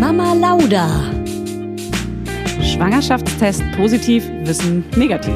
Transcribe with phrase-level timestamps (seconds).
[0.00, 0.88] Mama Lauda.
[2.62, 5.34] Schwangerschaftstest positiv, Wissen negativ.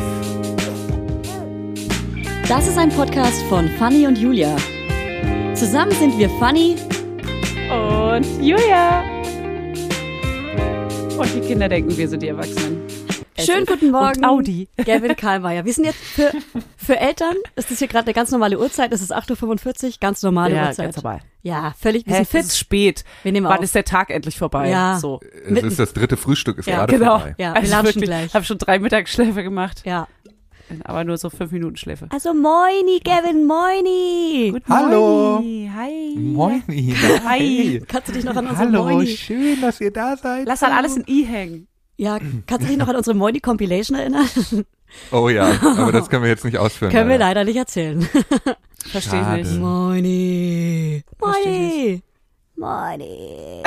[2.48, 4.56] Das ist ein Podcast von Fanny und Julia.
[5.52, 6.76] Zusammen sind wir Fanny
[7.68, 9.04] Und Julia.
[11.18, 12.80] Und die Kinder denken, wir sind die Erwachsenen.
[13.38, 14.16] Schönen guten Morgen.
[14.16, 14.68] Und Audi.
[14.82, 15.66] Gavin Karlmeier.
[15.66, 16.32] Wir sind jetzt für,
[16.84, 20.22] für Eltern, ist das hier gerade eine ganz normale Uhrzeit, es ist 8.45 Uhr, ganz
[20.22, 20.86] normale Ja, Uhrzeit.
[20.86, 21.20] ganz normal.
[21.42, 22.40] Ja, völlig, wir Hä, sind es fit.
[22.46, 23.04] ist spät.
[23.22, 23.64] Wir nehmen Wann auf.
[23.64, 24.70] ist der Tag endlich vorbei?
[24.70, 24.98] Ja.
[24.98, 25.20] So.
[25.44, 27.18] Es Mitten- ist das dritte Frühstück, ist Ja, gerade Genau.
[27.18, 27.34] vorbei.
[27.38, 28.26] Ja, wir lunchen gleich.
[28.26, 30.08] Ich habe schon drei Mittagsschläfe gemacht, Ja.
[30.84, 32.06] aber nur so fünf Minuten Schläfe.
[32.10, 34.50] Also moini, Gavin, moini.
[34.52, 35.32] Good Hallo.
[35.40, 35.70] morning.
[35.76, 36.14] Hi.
[36.16, 37.24] Moin, Ina.
[37.28, 37.82] Hi.
[37.86, 40.46] Kannst du dich noch an unsere Hallo, Moini, schön, dass ihr da seid.
[40.46, 41.66] Lass halt alles in I hängen.
[41.98, 44.26] ja, kannst du dich noch an unsere Moini Compilation erinnern?
[45.10, 46.90] Oh ja, aber das können wir jetzt nicht ausführen.
[46.90, 47.40] Können wir leider.
[47.40, 48.02] leider nicht erzählen.
[48.86, 49.58] Verstehe ich nicht.
[49.60, 51.02] Moini.
[51.20, 52.02] Moini.
[52.56, 53.62] Moini.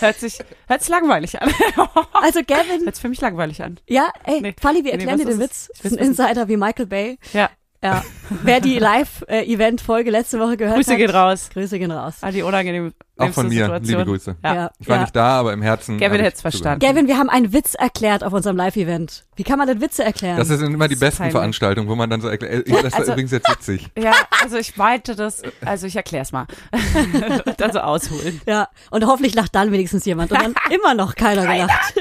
[0.00, 1.52] Hört sich, hört sich langweilig an.
[2.12, 3.78] Also Gavin, Hört sich für mich langweilig an.
[3.86, 4.54] ja, ey, Nee.
[4.58, 5.68] Fanny, wir Nee, erklären was dir den Witz.
[5.82, 7.18] Das ist ein Insider wie Michael Bay.
[7.34, 7.50] Ja.
[7.84, 8.02] Ja.
[8.42, 10.98] Wer die Live-Event-Folge letzte Woche gehört Grüße hat.
[10.98, 11.50] gehen raus.
[11.52, 12.14] Grüße gehen raus.
[12.22, 13.86] An die unangenehme Auch von mir, Situation.
[13.98, 14.36] liebe Grüße.
[14.42, 14.54] Ja.
[14.54, 14.70] Ja.
[14.78, 15.02] Ich war ja.
[15.02, 15.98] nicht da, aber im Herzen.
[15.98, 16.78] Gavin ich hätt's verstanden.
[16.80, 19.26] Gavin, wir haben einen Witz erklärt auf unserem Live-Event.
[19.36, 20.38] Wie kann man denn Witze erklären?
[20.38, 21.32] Das sind immer die besten peinlich.
[21.32, 23.88] Veranstaltungen, wo man dann so erklärt, äh, das war Also- übrigens jetzt witzig.
[23.98, 26.46] Ja, also ich meinte das, also ich erklär's mal.
[27.58, 28.40] Dann so ausholen.
[28.46, 30.32] ja, und hoffentlich lacht dann wenigstens jemand.
[30.32, 31.94] Und dann immer noch keiner gelacht.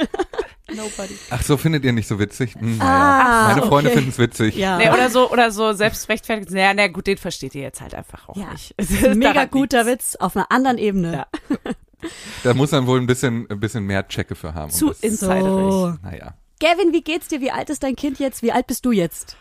[0.76, 1.16] Nobody.
[1.30, 2.56] Ach so, findet ihr nicht so witzig?
[2.56, 2.90] Hm, naja.
[2.90, 3.98] Ah, Meine Freunde okay.
[4.00, 4.56] finden's witzig.
[4.56, 4.78] Ja.
[4.78, 6.52] Nee, oder so, oder so selbstrechtfertigt.
[6.52, 8.52] Naja, na gut, den versteht ihr jetzt halt einfach auch Ja.
[8.52, 8.74] nicht.
[9.16, 10.14] Mega guter liegt's.
[10.14, 11.14] Witz auf einer anderen Ebene.
[11.14, 11.28] Ja.
[12.44, 14.72] Da muss man wohl ein bisschen, ein bisschen mehr Checke für haben.
[14.72, 15.44] um Zu das- insiderisch.
[15.44, 15.96] So.
[16.04, 16.34] Naja.
[16.60, 17.42] Gavin, wie geht's dir?
[17.42, 18.42] Wie alt ist dein Kind jetzt?
[18.44, 19.36] Wie alt bist du jetzt?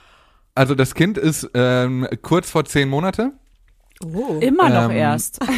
[0.54, 3.32] Also das Kind ist ähm, kurz vor zehn Monate.
[4.04, 4.38] Oh.
[4.40, 5.38] Immer noch Ähm, erst.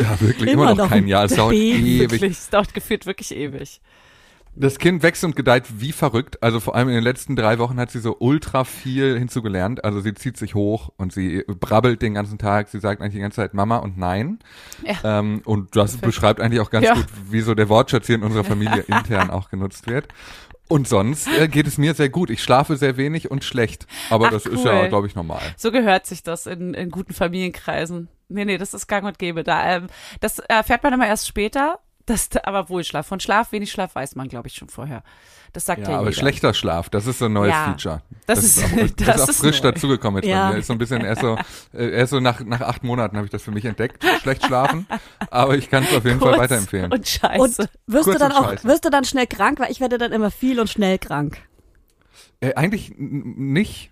[0.00, 1.24] Ja, wirklich, Immer immer, noch noch kein ein Jahr.
[1.26, 1.98] Es dauert Baby.
[1.98, 2.10] ewig.
[2.12, 3.82] Wirklich, es dauert gefühlt wirklich ewig.
[4.56, 6.42] Das Kind wächst und gedeiht wie verrückt.
[6.42, 9.84] Also vor allem in den letzten drei Wochen hat sie so ultra viel hinzugelernt.
[9.84, 12.68] Also sie zieht sich hoch und sie brabbelt den ganzen Tag.
[12.68, 14.40] Sie sagt eigentlich die ganze Zeit Mama und Nein.
[14.84, 15.18] Ja.
[15.20, 16.94] Ähm, und das beschreibt eigentlich auch ganz Ja.
[16.94, 20.08] gut, wie so der Wortschatz hier in unserer Familie intern auch genutzt wird.
[20.68, 22.30] Und sonst äh, geht es mir sehr gut.
[22.30, 23.86] Ich schlafe sehr wenig und schlecht.
[24.08, 24.88] Aber Ach, das ist ja, cool.
[24.88, 25.40] glaube ich, normal.
[25.56, 28.08] So gehört sich das in, in guten Familienkreisen.
[28.28, 29.42] Nee, nee, das ist gang und gäbe.
[29.42, 29.86] Da, ähm,
[30.20, 31.80] das erfährt man immer erst später.
[32.10, 33.06] Das, aber Wohlschlaf.
[33.06, 35.02] Von Schlaf, wenig Schlaf weiß man, glaube ich, schon vorher.
[35.52, 36.20] Das sagt ja, Ja, aber jeder.
[36.20, 38.02] schlechter Schlaf, das ist so ein neues Ja, Feature.
[38.26, 39.70] das ist- auch, das das ist auch frisch neu.
[39.72, 40.48] dazugekommen jetzt Ja.
[40.48, 40.58] bei mir.
[40.60, 41.36] Ist so ein bisschen erst so,
[41.72, 44.86] äh, erst so nach, nach acht Monaten habe ich das für mich entdeckt, schlecht schlafen.
[45.30, 46.92] Aber ich kann es auf jeden Fall Kurz weiterempfehlen.
[46.92, 47.40] Und scheiße.
[47.40, 47.68] Und wirst
[48.06, 49.60] du Kurz dann und auch, wirst du dann schnell krank?
[49.60, 51.38] Weil ich werde dann immer viel und schnell krank.
[52.40, 53.89] Äh, eigentlich nicht.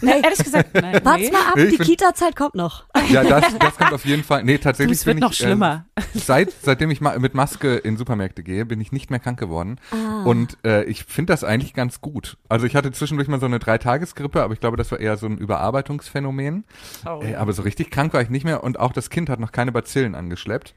[0.00, 1.00] Nee, Ehrlich gesagt, nein.
[1.04, 1.30] Wart's nee.
[1.30, 2.84] mal ab, Ich die Kita-Zeit kommt noch.
[3.10, 4.44] Ja, das, das kommt auf jeden Fall.
[4.44, 5.86] Nee, tatsächlich es wird bin noch ich, schlimmer.
[5.94, 9.38] Äh, seit, seitdem ich ma mit Maske in Supermärkte gehe, bin ich nicht mehr krank
[9.38, 9.78] geworden.
[9.90, 10.24] Ah.
[10.24, 12.36] Und äh, ich finde das eigentlich ganz gut.
[12.48, 15.26] Also ich hatte zwischendurch mal so eine Dreitagesgrippe, aber ich glaube, das war eher so
[15.26, 16.64] ein Überarbeitungsphänomen.
[17.06, 17.20] Oh.
[17.22, 19.52] Äh, aber so richtig krank war ich nicht mehr und auch das Kind hat noch
[19.52, 20.74] keine Bazillen angeschleppt.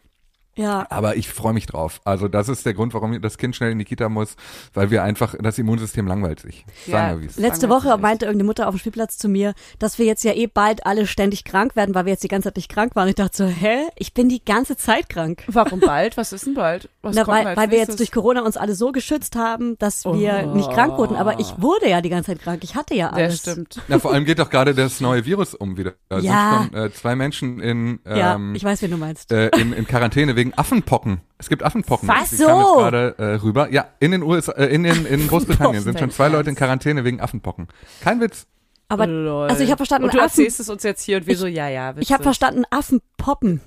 [0.59, 0.85] Ja.
[0.89, 2.01] Aber ich freue mich drauf.
[2.05, 4.35] Also das ist der Grund, warum das Kind schnell in die Kita muss,
[4.73, 6.65] weil wir einfach, das Immunsystem langweilt sich.
[6.87, 7.19] Sagen Ja.
[7.21, 7.39] wir, es ist.
[7.41, 7.99] Letzte Woche ist.
[8.01, 11.07] meinte irgendeine Mutter auf dem Spielplatz zu mir, dass wir jetzt ja eh bald alle
[11.07, 13.07] ständig krank werden, weil wir jetzt die ganze Zeit nicht krank waren.
[13.07, 13.83] Ich dachte so, hä?
[13.95, 15.43] Ich bin die ganze Zeit krank.
[15.47, 16.17] Warum bald?
[16.17, 16.89] Was ist denn bald?
[17.01, 19.77] Was Na, kommt weil, als weil wir jetzt durch Corona uns alle so geschützt haben,
[19.79, 20.55] dass wir Oh.
[20.55, 21.15] nicht krank wurden.
[21.15, 22.63] Aber ich wurde ja die ganze Zeit krank.
[22.63, 23.39] Ich hatte ja Ja, alles.
[23.39, 23.81] stimmt.
[23.87, 25.93] Ja, vor allem geht doch gerade das neue Virus um wieder.
[26.09, 26.59] Da Ja.
[26.63, 29.31] sind schon äh, zwei Menschen in, Ja, ähm, ich weiß, wen du meinst.
[29.31, 31.21] äh, in, in Quarantäne wegen Affenpocken.
[31.37, 32.07] Es gibt Affenpocken.
[32.07, 32.15] Was?
[32.15, 32.43] Kamen So?
[32.47, 33.71] jetzt gerade äh, rüber.
[33.71, 36.27] Ja, in den USA, äh, in, den, in Großbritannien sind schon zwei?
[36.27, 37.67] Leute in Quarantäne wegen Affenpocken.
[38.01, 38.45] Kein Witz.
[38.87, 39.47] Aber Lol.
[39.49, 41.45] also ich habe verstanden, Und du Affen, erzählst es uns jetzt hier und wir so,
[41.47, 43.61] ja, ja, ich habe verstanden, Affen poppen.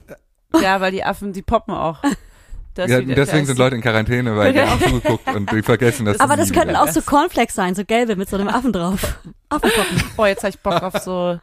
[0.61, 2.03] Ja, weil die Affen, die poppen auch.
[2.75, 6.07] Das Ja, deswegen das- sind Leute in Quarantäne, weil die haben zugeguckt und die vergessen,
[6.07, 9.19] dass Aber das könnten auch so Cornflakes sein, so gelbe mit so einem Affen drauf.
[9.53, 10.03] Affenpoppen.
[10.17, 11.39] Oh, jetzt habe ich Bock auf so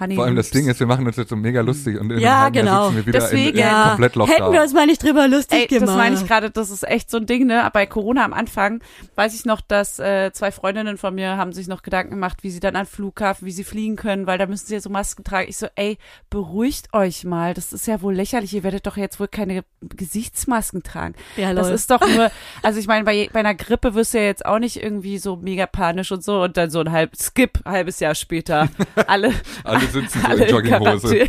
[0.00, 0.50] Honey Vor allem das.
[0.50, 2.84] Ding ist, wir machen uns jetzt so mega lustig und in Ja, einem genau.
[2.88, 3.88] sitzen wir wieder Deswegen- in, in Ja.
[3.90, 4.36] komplett Lockdown.
[4.36, 5.88] Hätten wir uns mal nicht drüber lustig Ey, gemacht.
[5.88, 7.68] das meine ich gerade, das ist echt so ein Ding, ne?
[7.72, 8.82] Bei Corona am Anfang
[9.14, 12.50] weiß ich noch, dass äh, zwei Freundinnen von mir haben sich noch Gedanken gemacht, wie
[12.50, 15.24] sie dann an Flughafen, wie sie fliegen können, weil da müssen sie ja so Masken
[15.24, 15.48] tragen.
[15.48, 15.98] Ich so, ey,
[16.30, 17.54] beruhigt euch mal.
[17.54, 18.52] Das ist ja wohl lächerlich.
[18.54, 21.14] Ihr werdet doch jetzt wohl keine Gesichtsmasken tragen.
[21.36, 21.74] Ja, Das lol.
[21.74, 22.30] ist doch nur,
[22.62, 25.36] also ich meine, bei, bei einer Grippe wirst du ja jetzt auch nicht irgendwie so
[25.36, 28.68] mega panisch und so und dann so ein halb Skip, halbes Jahr später.
[29.06, 29.32] Alle,
[29.64, 31.28] Alle sitzen so alle in Jogginghose.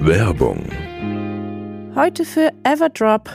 [0.00, 0.70] Werbung.
[1.94, 3.30] Heute für Everdrop.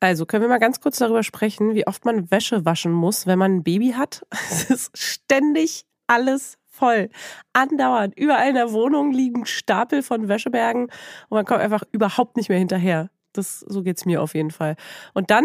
[0.00, 3.38] Also können wir mal ganz kurz darüber sprechen, wie oft man Wäsche waschen muss, wenn
[3.38, 4.24] man ein Baby hat.
[4.50, 7.10] Es ist ständig alles voll.
[7.52, 8.16] Andauernd.
[8.16, 12.58] Überall in der Wohnung liegen Stapel von Wäschebergen und man kommt einfach überhaupt nicht mehr
[12.58, 13.10] hinterher.
[13.32, 14.76] Das, so geht's mir auf jeden Fall.
[15.14, 15.44] Und dann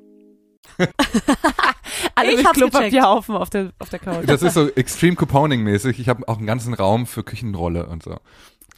[2.15, 4.23] Alle Ich mit Klopapierhaufen auf der, auf der Couch.
[4.27, 5.99] Das ist so extrem Couponing-mäßig.
[5.99, 8.19] Ich habe auch einen ganzen Raum für Küchenrolle und so.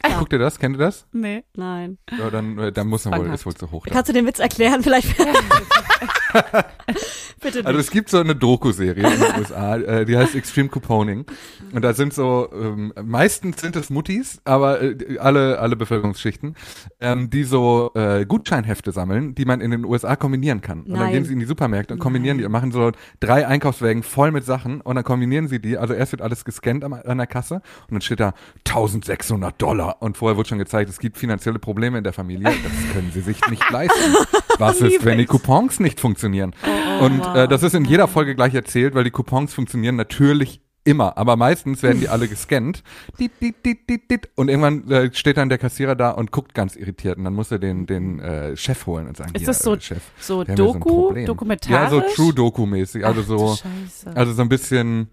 [0.06, 0.18] Ja.
[0.18, 0.58] Guckt ihr das?
[0.58, 1.06] Kennt ihr das?
[1.12, 1.44] Nee.
[1.56, 1.98] Nein.
[2.18, 3.86] Ja, dann, äh, dann muss man wohl, ist wohl zu hoch.
[3.86, 3.94] Da.
[3.94, 4.82] Kannst du den Witz erklären?
[4.82, 5.16] Vielleicht.
[7.40, 7.66] Bitte nicht.
[7.66, 11.24] Also es gibt so eine Doku-Serie in den USA, äh, die heißt Extreme Couponing.
[11.72, 16.54] Und da sind so, ähm, meistens sind es Muttis, aber äh, alle, alle Bevölkerungsschichten,
[17.00, 20.80] ähm, die so äh, Gutscheinhefte sammeln, die man in den USA kombinieren kann.
[20.82, 21.12] Und dann Nein.
[21.12, 24.44] gehen sie in die Supermärkte und kombinieren die und machen so drei Einkaufswägen voll mit
[24.44, 25.76] Sachen und dann kombinieren sie die.
[25.78, 28.32] Also erst wird alles gescannt am- an der Kasse und dann steht da
[28.66, 29.83] 1600 Dollar.
[29.92, 32.44] Und vorher wurde schon gezeigt, es gibt finanzielle Probleme in der Familie.
[32.44, 34.14] Das können sie sich nicht leisten.
[34.58, 36.54] Was ist, wenn die Coupons nicht funktionieren?
[37.00, 41.16] Und äh, das ist in jeder Folge gleich erzählt, weil die Coupons funktionieren natürlich immer,
[41.16, 42.82] aber meistens werden die alle gescannt.
[44.36, 47.50] Und irgendwann äh, steht dann der Kassierer da und guckt ganz irritiert und dann muss
[47.50, 50.54] er den, den äh, Chef holen und sagen, Ist das so- äh, Chef, So so
[50.54, 51.26] Doku, Problem.
[51.26, 51.72] dokumentarisch?
[51.74, 55.08] Ja, so True Doku-mäßig, also Ach, so, also so ein bisschen,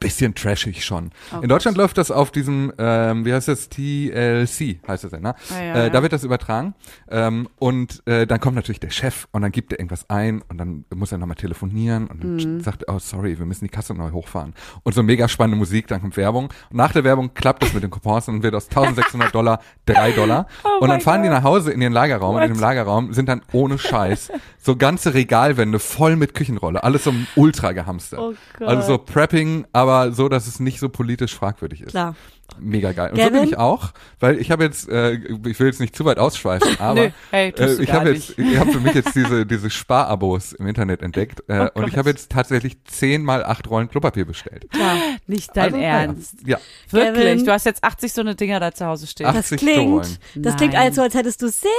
[0.00, 1.10] bisschen trashig schon.
[1.36, 5.20] Oh In Deutschland läuft das auf diesem, ähm, wie heißt das, TLC heißt das ja,
[5.20, 5.34] ne?
[5.50, 5.90] Ah, ja, äh, ja.
[5.90, 6.74] Da wird das übertragen
[7.10, 10.58] ähm, und äh, dann kommt natürlich der Chef und dann gibt er irgendwas ein und
[10.58, 12.60] dann muss er nochmal telefonieren und dann Mhm.
[12.60, 14.54] sagt, oh sorry, wir müssen die Kasse neu hochfahren.
[14.82, 16.46] Und so mega spannende Musik, dann kommt Werbung.
[16.70, 20.12] Und nach der Werbung klappt das mit den Coupons und wird aus 1600 Dollar 3
[20.12, 20.46] Dollar.
[20.64, 21.38] Oh und dann fahren die Gott.
[21.38, 22.56] nach Hause in ihren Lagerraum und in What?
[22.56, 26.82] dem Lagerraum sind dann ohne Scheiß so ganze Regalwände voll mit Küchenrolle.
[26.82, 28.18] Alles so ultra gehamstert.
[28.20, 28.68] Oh Gott.
[28.68, 31.90] Also so Prepping, aber so, dass es nicht so politisch fragwürdig ist.
[31.90, 32.14] Klar.
[32.58, 33.10] Mega geil.
[33.10, 33.40] Und so Gavin?
[33.40, 36.76] bin ich auch, weil ich habe jetzt, äh, ich will jetzt nicht zu weit ausschweifen,
[36.78, 40.52] aber Nö, hey, äh, ich habe jetzt, ich habe für mich jetzt diese diese Sparabos
[40.52, 44.24] im Internet entdeckt äh, Oh und ich habe jetzt tatsächlich zehn mal acht Rollen Klopapier
[44.24, 44.70] bestellt.
[44.70, 44.96] Klar.
[45.26, 45.76] Nicht dein Also.
[45.78, 46.36] Ernst.
[46.46, 46.58] Ja,
[46.90, 47.14] Wirklich?
[47.24, 47.44] Kevin.
[47.46, 49.26] Du hast jetzt 80 so eine Dinger da zu Hause stehen.
[49.26, 50.18] Das 80 klingt, Rollen.
[50.36, 50.82] das klingt Nein.
[50.82, 51.70] also, als hättest du sehr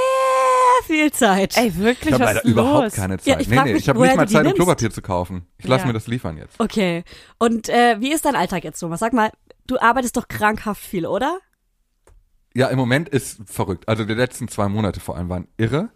[0.86, 1.58] viel Zeit.
[1.58, 2.08] Ey, wirklich?
[2.08, 2.94] ich habe was leider ist überhaupt los?
[2.94, 3.42] keine Ja, Zeit.
[3.42, 4.54] ich nee, nee, mich, ich habe woher nicht mal Zeit, um.
[4.54, 5.46] Klopapier zu kaufen.
[5.58, 5.88] Ich lasse Ja.
[5.88, 6.60] mir das liefern jetzt.
[6.60, 7.04] Okay.
[7.40, 9.00] Und äh, wie ist dein Alltag jetzt, Thomas?
[9.00, 9.32] Sag mal,
[9.68, 11.40] du arbeitest doch krankhaft viel, oder?
[12.54, 13.88] Ja, im Moment ist verrückt.
[13.90, 15.90] Also die letzten zwei Monate vor allem waren irre.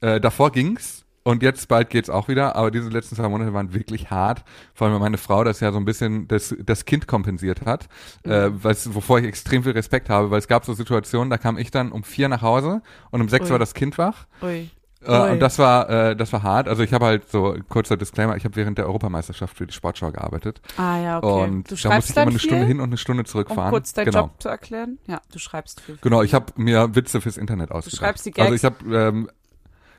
[0.00, 3.72] Äh, davor ging's und jetzt bald geht's auch wieder, aber diese letzten zwei Monate waren
[3.72, 4.44] wirklich hart.
[4.74, 7.88] Vor allem weil meine Frau das ja so ein bisschen das, das Kind kompensiert hat,
[8.24, 11.58] äh, was, wovor ich extrem viel Respekt habe, weil es gab so Situationen, da kam
[11.58, 13.52] ich dann um vier nach Hause und um sechs Ui.
[13.52, 14.26] war das Kind wach.
[14.42, 14.70] Ui.
[15.04, 16.68] Äh, und das war, äh, das war hart.
[16.68, 20.10] Also ich habe halt so kurzer Disclaimer, ich habe während der Europameisterschaft für die Sportschau
[20.12, 21.44] gearbeitet Ah ja, okay.
[21.44, 23.70] und du da musste ich immer eine Stunde hin und eine Stunde um zurückfahren.
[23.70, 24.20] kurz deinen genau.
[24.22, 24.98] Job zu erklären?
[25.06, 25.98] Ja, du schreibst viel.
[26.00, 27.98] Genau, ich habe mir Witze fürs Internet ausgedacht.
[27.98, 28.62] schreibst die Also Gags?
[28.62, 29.28] ich habe ähm,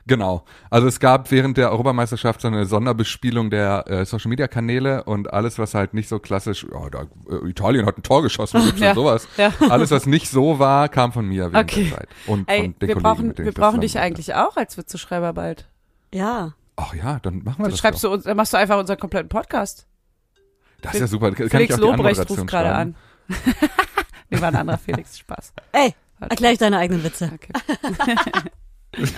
[0.06, 0.44] Genau.
[0.68, 5.32] Also es gab während der Europameisterschaft so eine Sonderbespielung der äh, Social Media Kanäle und
[5.32, 8.78] alles, was halt nicht so klassisch, ja, da, äh, Italien hat ein Tor geschossen und
[8.78, 8.94] Ja.
[8.94, 9.26] sowas.
[9.38, 9.50] Ja.
[9.70, 11.84] Alles, was nicht so war, kam von mir während Okay.
[11.88, 12.08] der Zeit.
[12.26, 14.76] Und Ey, von den wir Kollegen, brauchen, mit denen wir brauchen dich eigentlich auch als
[14.76, 15.68] Witzeschreiber bald.
[16.12, 16.52] Ja.
[16.76, 18.10] Ach ja, dann machen wir Dann das schreibst doch.
[18.10, 19.86] du uns, dann machst du einfach unseren kompletten Podcast.
[20.82, 21.30] Das ist ja super.
[21.32, 22.94] Kann Felix ich auch Lobrecht ruft gerade an.
[24.28, 25.54] nee, war ein anderer Felix, Spaß.
[25.72, 27.30] Ey, erklär ich deine eigenen Witze.
[27.32, 27.52] Okay.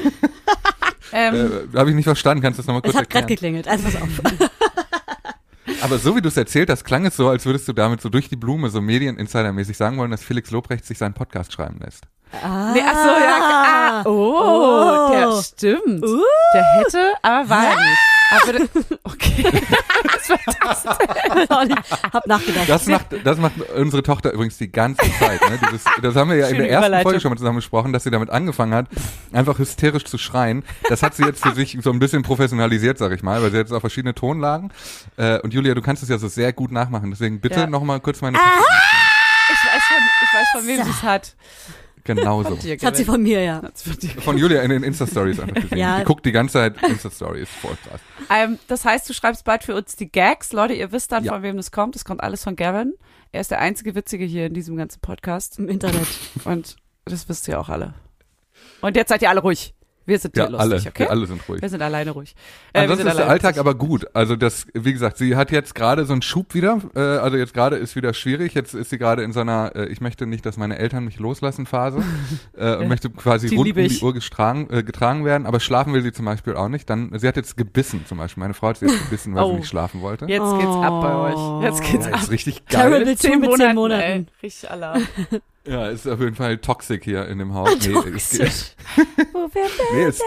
[1.12, 1.34] ähm,
[1.74, 3.54] Äh, Habe ich nicht verstanden, kannst du das nochmal kurz Es hat gerade erklären?
[3.54, 3.68] geklingelt.
[3.68, 4.50] Also pass auf.
[5.82, 8.08] Aber so wie du es erzählt hast, klang es so, als würdest du damit so
[8.08, 12.04] durch die Blume so Medieninsidermäßig sagen wollen, dass Felix Lobrecht sich seinen Podcast schreiben lässt.
[12.42, 12.72] Ah.
[12.72, 13.38] nee, ach so, ja.
[13.40, 15.12] Ah, oh, Oh.
[15.12, 16.02] der stimmt.
[16.04, 16.20] Uh.
[16.54, 17.98] Der hätte, aber war er nicht.
[18.30, 18.52] Aber
[19.04, 19.44] okay.
[20.12, 21.74] Was war das denn?
[22.12, 22.68] Hab nachgedacht.
[22.68, 25.40] Das macht, das macht unsere Tochter übrigens die ganze Zeit.
[25.48, 25.58] Ne?
[25.66, 27.02] Dieses, das haben wir ja in Schöne der ersten.
[27.02, 28.86] Folge schon mal zusammen besprochen, dass sie damit angefangen hat,
[29.32, 30.64] einfach hysterisch zu schreien.
[30.88, 33.58] Das hat sie jetzt für sich so ein bisschen professionalisiert, sag ich mal, weil sie
[33.58, 34.72] jetzt auch verschiedene Tonlagen.
[35.16, 37.10] Äh, und Julia, du kannst es ja so sehr gut nachmachen.
[37.10, 37.66] Deswegen bitte Ja.
[37.66, 38.42] noch mal kurz meine Ah!
[39.48, 41.36] Ich weiß von, ich weiß von wem sie es hat.
[42.06, 42.54] Genauso.
[42.56, 43.62] Dir Das hat sie von mir, ja.
[44.20, 45.78] Von Julia in den Insta-Stories einfach gesehen.
[45.78, 45.98] Ja.
[45.98, 47.48] Die guckt die ganze Zeit Insta-Stories.
[47.60, 48.00] Voll krass.
[48.30, 50.52] Ähm, das heißt, du schreibst bald für uns die Gags.
[50.52, 51.32] Leute, ihr wisst dann, Ja.
[51.34, 51.94] von wem das kommt.
[51.94, 52.94] Das kommt alles von Gavin.
[53.32, 55.58] Er ist der einzige Witzige hier in diesem ganzen Podcast.
[55.58, 56.06] Im Internet.
[56.44, 57.94] Und das wisst ihr auch alle.
[58.80, 59.74] Und jetzt seid ihr alle ruhig.
[60.06, 60.76] Wir sind Ja, lustig, alle.
[60.76, 60.92] okay?
[60.98, 61.60] Wir alle sind ruhig.
[61.62, 62.34] Wir sind alleine ruhig.
[62.72, 63.60] Äh, Ansonsten ist der Alltag lustig.
[63.60, 64.06] aber gut.
[64.14, 66.78] Also das, wie gesagt, sie hat jetzt gerade so einen Schub wieder.
[66.94, 68.54] Äh, also jetzt gerade ist wieder schwierig.
[68.54, 71.18] Jetzt ist sie gerade in so einer, äh, ich möchte nicht, dass meine Eltern mich
[71.18, 72.02] loslassen Phase
[72.56, 74.00] äh, und möchte quasi Die rund um die.
[74.00, 75.46] Uhr getragen, äh, getragen werden.
[75.46, 76.88] Aber schlafen will sie zum Beispiel auch nicht.
[76.88, 78.40] Dann, sie hat jetzt gebissen zum Beispiel.
[78.42, 79.50] Meine Frau hat sie jetzt gebissen, weil Oh.
[79.50, 80.26] sie nicht schlafen wollte.
[80.26, 81.62] Jetzt geht's ab bei euch.
[81.64, 82.22] Jetzt geht's Ja, ab.
[82.22, 82.90] ist richtig geil.
[82.90, 84.02] Terrible Mit zehn Monaten, zehn Monaten.
[84.02, 84.26] ey.
[84.42, 85.02] Richtig Alarm.
[85.66, 87.70] Ja, ist auf jeden Fall toxic hier in dem Haus.
[87.70, 87.76] Nee,
[88.14, 88.74] es geht- Toxisch.
[89.94, 90.20] nee, es,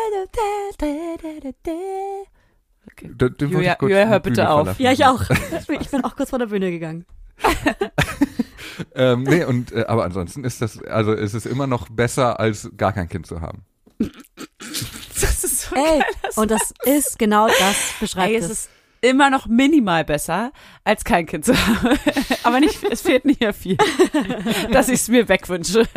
[2.91, 3.09] Okay.
[3.15, 4.59] den wollte Julia- hör bitte Bühne auf.
[4.61, 4.81] verlassen.
[4.81, 5.21] Ja, ich auch.
[5.81, 7.05] Ich bin auch kurz vor der Bühne gegangen.
[8.95, 12.69] Ähm, nee, und äh, aber ansonsten ist das, also es ist immer noch besser, als
[12.77, 13.65] gar kein Kind zu haben.
[13.97, 16.01] Das ist so Ey, geil.
[16.23, 18.51] Das und das ist genau das beschreibt Ey, es es.
[18.51, 18.69] ist
[19.01, 20.51] immer noch minimal besser,
[20.83, 21.97] als kein Kind zu haben.
[22.43, 23.77] Aber nicht, es fehlt nicht mehr viel,
[24.71, 25.87] dass ich es mir wegwünsche.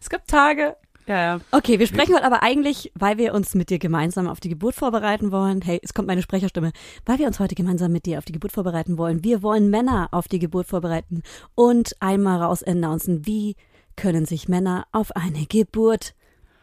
[0.00, 1.40] Es gibt Tage, ja, ja.
[1.50, 4.74] Okay, wir sprechen heute aber eigentlich, weil wir uns mit dir gemeinsam auf die Geburt
[4.74, 5.60] vorbereiten wollen.
[5.60, 6.72] Hey, es kommt meine Sprecherstimme.
[7.04, 9.24] Weil wir uns heute gemeinsam mit dir auf die Geburt vorbereiten wollen.
[9.24, 11.22] Wir wollen Männer auf die Geburt vorbereiten
[11.54, 13.56] und einmal raus announcen, wie
[13.96, 16.14] können sich Männer auf eine Geburt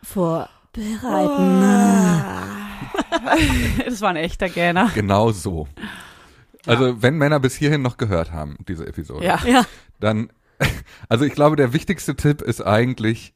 [0.01, 0.49] vorbereiten.
[3.85, 4.91] Das war ein echter Gähner.
[4.93, 5.67] Genau so.
[6.65, 9.39] Also, wenn Männer bis hierhin noch gehört haben, diese Episode, Ja.
[9.45, 9.65] Ja,
[9.99, 10.29] dann,
[11.09, 13.33] also ich glaube, der wichtigste Tipp ist eigentlich,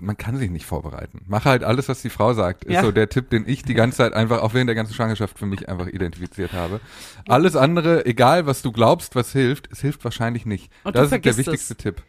[0.00, 1.22] man kann sich nicht vorbereiten.
[1.26, 2.64] Mach halt alles, was die Frau sagt.
[2.64, 2.82] Ist Ja.
[2.82, 5.46] so der Tipp, den ich die ganze Zeit einfach, auch während der ganzen Schwangerschaft für
[5.46, 6.80] mich einfach identifiziert habe.
[7.26, 10.70] Alles andere, egal was du glaubst, was hilft, es hilft wahrscheinlich nicht.
[10.84, 12.02] Und das ist der wichtigste Tipp.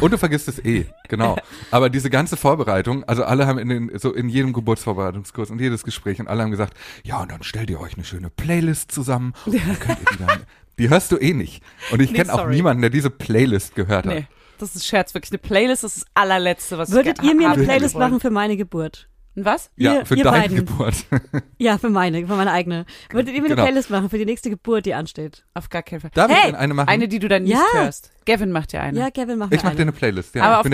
[0.00, 1.36] Und du vergisst es eh, genau.
[1.70, 5.82] Aber diese ganze Vorbereitung, also alle haben in den, so in jedem Geburtsvorbereitungskurs und jedes
[5.84, 9.32] Gespräch und alle haben gesagt, ja, und dann stellt ihr euch eine schöne Playlist zusammen
[9.46, 10.40] und dann könnt ihr die dann,
[10.78, 11.62] die hörst du eh nicht.
[11.90, 14.14] Und ich Nee, kenne auch niemanden, der diese Playlist gehört hat.
[14.14, 14.26] Nee,
[14.58, 15.32] das ist Scherz, wirklich.
[15.32, 18.10] Eine Playlist ist das allerletzte, was würdet ich ihr mir eine Playlist wollen.
[18.10, 19.08] machen für meine Geburt?
[19.34, 19.70] Und was?
[19.76, 20.56] Ja, Ihr- für ihr deine beiden.
[20.56, 20.94] Geburt.
[21.58, 22.86] Ja, für meine, für meine eigene.
[23.10, 23.66] Würdet ihr mir eine Genau.
[23.66, 25.44] Playlist machen für die nächste Geburt, die ansteht?
[25.54, 26.10] Auf gar keinen Fall.
[26.14, 26.88] Darf ich hey, denn eine machen?
[26.88, 27.62] eine, die du dann nicht Ja.
[27.80, 28.12] hörst.
[28.24, 28.98] Gavin macht dir eine.
[28.98, 29.82] Ja, Kevin, mach ich mir mach dir eine.
[29.82, 30.42] eine Playlist, ja.
[30.44, 30.72] Aber ich auf bin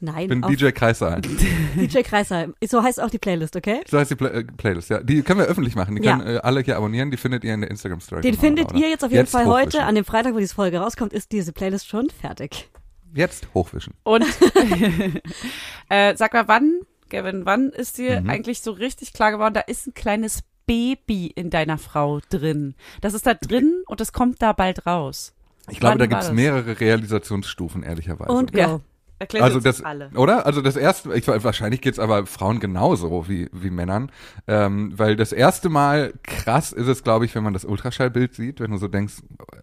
[0.00, 0.28] der, ich.
[0.28, 1.20] Nein, bin DJ Kreissaal.
[1.76, 2.54] DJ Kreisheim.
[2.64, 3.80] So heißt auch die Playlist, okay?
[3.88, 5.02] So heißt die Pla äh, Playlist, ja.
[5.02, 5.96] Die können wir öffentlich machen.
[5.96, 6.18] Die Ja.
[6.18, 7.10] können äh, alle hier abonnieren.
[7.10, 8.22] Die findet ihr in der Instagram-Story.
[8.22, 8.82] Den findet Laura.
[8.84, 9.82] ihr jetzt auf jeden Fall heute.
[9.84, 12.68] An dem Freitag, wo diese Folge rauskommt, ist diese Playlist schon fertig.
[13.14, 13.94] Jetzt hochwischen.
[14.02, 14.24] Und
[15.88, 18.30] äh, sag mal, wann, Gavin, wann ist dir Mhm.
[18.30, 22.74] eigentlich so richtig klar geworden, da ist ein kleines Baby in deiner Frau drin.
[23.00, 25.32] Das ist da drin und das kommt da bald raus.
[25.70, 26.34] Ich glaube, Wann da war gibt's das?
[26.34, 28.30] mehrere Realisationsstufen, ehrlicherweise.
[28.32, 28.58] Und go.
[28.58, 28.80] Ja.
[29.18, 30.10] Erklär also das, alle.
[30.14, 30.44] oder?
[30.44, 34.12] Also das erste, ich, wahrscheinlich geht's aber Frauen genauso wie, wie Männern,
[34.46, 38.60] ähm, weil das erste Mal krass ist es, glaube ich, wenn man das Ultraschallbild sieht,
[38.60, 39.14] wenn du so denkst,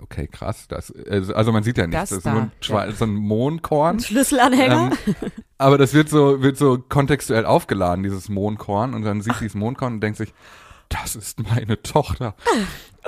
[0.01, 2.51] okay, krass, das, also also man sieht ja nichts, Das das, ist da, nur ein,
[2.63, 3.99] Schwa- so ein Mondkorn.
[3.99, 4.91] Schlüsselanhänger.
[5.05, 5.15] Ähm,
[5.59, 9.93] aber das wird so, wird so kontextuell aufgeladen, dieses Mondkorn, und dann sieht dieses Mondkorn
[9.93, 10.33] und denkt sich,
[10.89, 12.35] das ist meine Tochter.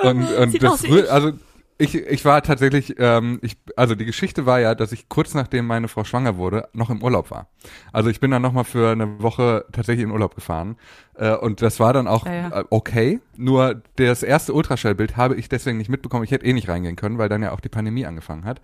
[0.02, 1.32] Und, und Sieht das also
[1.78, 5.66] ich, ich war tatsächlich, ähm, ich, also die Geschichte war ja, dass ich kurz nachdem
[5.66, 7.48] meine Frau schwanger wurde, noch im Urlaub war.
[7.92, 10.76] Also ich bin dann nochmal für eine Woche tatsächlich in Urlaub gefahren.
[11.16, 12.60] Äh, und das war dann auch Ja, ja.
[12.60, 13.20] äh, okay.
[13.36, 16.24] Nur das erste Ultraschallbild habe ich deswegen nicht mitbekommen.
[16.24, 18.60] Ich hätte eh nicht reingehen können, weil dann ja auch die Pandemie angefangen hat.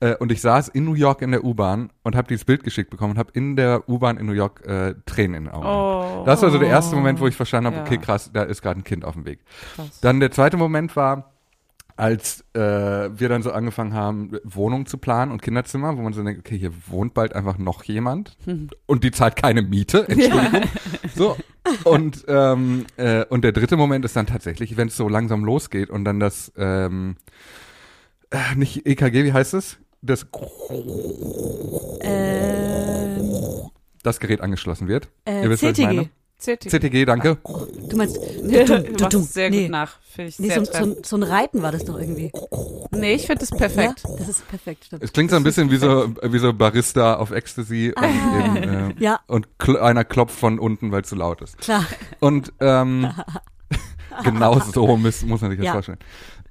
[0.00, 2.90] Äh, und ich saß in New York in der U-Bahn und habe dieses Bild geschickt
[2.90, 5.66] bekommen und habe in der U-Bahn in New York äh, Tränen in den Augen.
[5.66, 6.24] Oh.
[6.24, 7.82] Das war so der erste Moment, wo ich verstanden habe, Ja.
[7.82, 9.40] okay, krass, da ist gerade ein Kind auf dem Weg.
[9.74, 10.00] Krass.
[10.00, 11.32] Dann der zweite Moment war,
[11.96, 16.22] als äh, wir dann so angefangen haben, Wohnungen zu planen und Kinderzimmer, wo man so
[16.22, 18.36] denkt, okay, hier wohnt bald einfach noch jemand
[18.86, 20.62] und die zahlt keine Miete, Entschuldigung.
[21.14, 21.36] So.
[21.84, 25.88] Und, ähm, äh, und der dritte Moment ist dann tatsächlich, wenn es so langsam losgeht
[25.90, 27.16] und dann das, ähm,
[28.30, 29.78] äh, nicht EKG, wie heißt es?
[30.02, 30.26] Das,
[32.02, 33.70] Ähm,
[34.02, 35.08] das Gerät angeschlossen wird.
[35.24, 35.86] äh, Ihr wisst, was ich CTG.
[35.96, 36.10] meine.
[36.38, 36.68] CT.
[36.70, 37.38] CTG, danke.
[37.88, 39.62] Du meinst, du machst sehr nee.
[39.62, 39.96] gut nach.
[40.14, 42.30] Finde ich Nee, sehr so, so, ein- so ein Reiten war das doch irgendwie.
[42.90, 44.02] Nee, ich finde das perfekt.
[44.06, 45.02] Ja, das ist perfekt, stimmt.
[45.02, 48.56] Es klingt so ein bisschen wie so, wie so Barista auf Ecstasy und, eben,
[48.90, 51.58] äh, Ja, und kl einer klopft von unten, weil es zu laut ist.
[51.58, 51.84] klar.
[52.20, 53.12] Und ähm,
[54.24, 55.72] genau so muss, muss man sich das Ja.
[55.72, 55.98] vorstellen.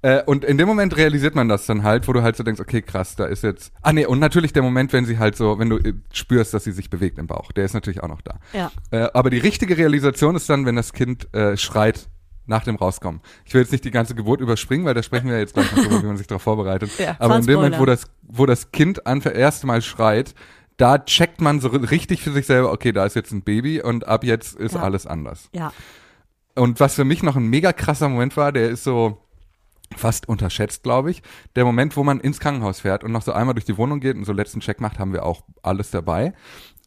[0.05, 2.62] Äh, und in dem Moment realisiert man das dann halt, wo du halt so denkst,
[2.62, 3.74] okay, krass, da ist jetzt.
[3.81, 6.63] Ah nee, und natürlich der Moment, wenn sie halt so, wenn du äh, spürst, dass
[6.63, 8.35] sie sich bewegt im Bauch, der ist natürlich auch noch da.
[8.53, 8.71] Ja.
[8.91, 12.07] Äh, aber die richtige Realisation ist dann, wenn das Kind äh, schreit
[12.45, 13.21] nach dem Rauskommen.
[13.45, 15.81] Ich will jetzt nicht die ganze Geburt überspringen, weil da sprechen wir jetzt gleich noch
[15.81, 16.91] drüber, wie man sich darauf vorbereitet.
[17.00, 20.35] Ja, aber in dem Moment, wo das, wo das Kind an erste Mal schreit,
[20.77, 24.07] da checkt man so richtig für sich selber, okay, da ist jetzt ein Baby und
[24.07, 24.81] ab jetzt ist Ja.
[24.81, 25.50] alles anders.
[25.51, 25.74] Ja.
[26.53, 29.25] Und was für mich noch ein mega krasser Moment war, der ist so
[29.96, 31.22] fast unterschätzt, glaube ich.
[31.56, 34.15] Der Moment, wo man ins Krankenhaus fährt und noch so einmal durch die Wohnung geht
[34.15, 36.34] und so letzten Check macht, haben wir auch alles dabei.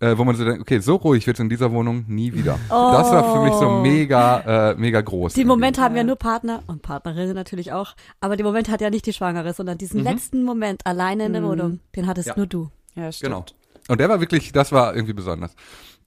[0.01, 2.57] Äh, wo man so denkt, okay, so ruhig wird's in dieser Wohnung nie wieder.
[2.69, 5.33] Das war für mich so mega, äh, mega groß.
[5.33, 5.49] Den irgendwie.
[5.57, 7.97] Moment haben ja nur Partner und Partnerinnen natürlich auch.
[8.21, 11.43] Aber den Moment hat ja nicht die Schwangere, sondern diesen letzten Moment alleine in der
[11.43, 12.35] Wohnung, den hattest Ja.
[12.37, 12.71] nur du.
[12.95, 13.33] Ja, stimmt.
[13.33, 13.45] Genau.
[13.89, 15.57] Und der war wirklich, das war irgendwie besonders.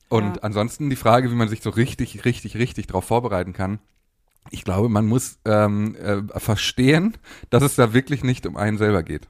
[0.08, 0.42] Und Ja.
[0.44, 3.80] ansonsten die Frage, wie man sich so richtig, richtig, richtig darauf vorbereiten kann.
[4.52, 7.18] Ich glaube, man muss ähm, äh, verstehen,
[7.50, 9.28] dass es da wirklich nicht um einen selber geht.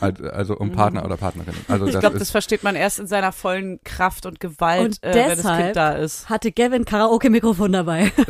[0.00, 1.54] Also, also um Partner oder Partnerin.
[1.68, 5.04] Also Ich das glaube, das versteht man erst in seiner vollen Kraft und Gewalt, Und
[5.04, 6.28] äh, wenn das Kind da ist.
[6.28, 8.12] Hatte Gavin Karaoke-Mikrofon dabei.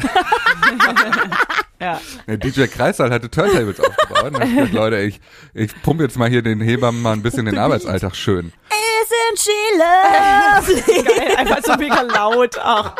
[1.80, 2.00] Ja.
[2.26, 4.24] der DJ Kreisal hatte Turntables aufgebaut.
[4.24, 5.20] Und gedacht, Leute, ich,
[5.52, 8.52] ich pumpe jetzt mal hier den Hebammen mal ein bisschen den Arbeitsalltag schön.
[8.70, 11.02] Isn't she lovely?
[11.04, 12.94] Geil, einfach so mega laut auch.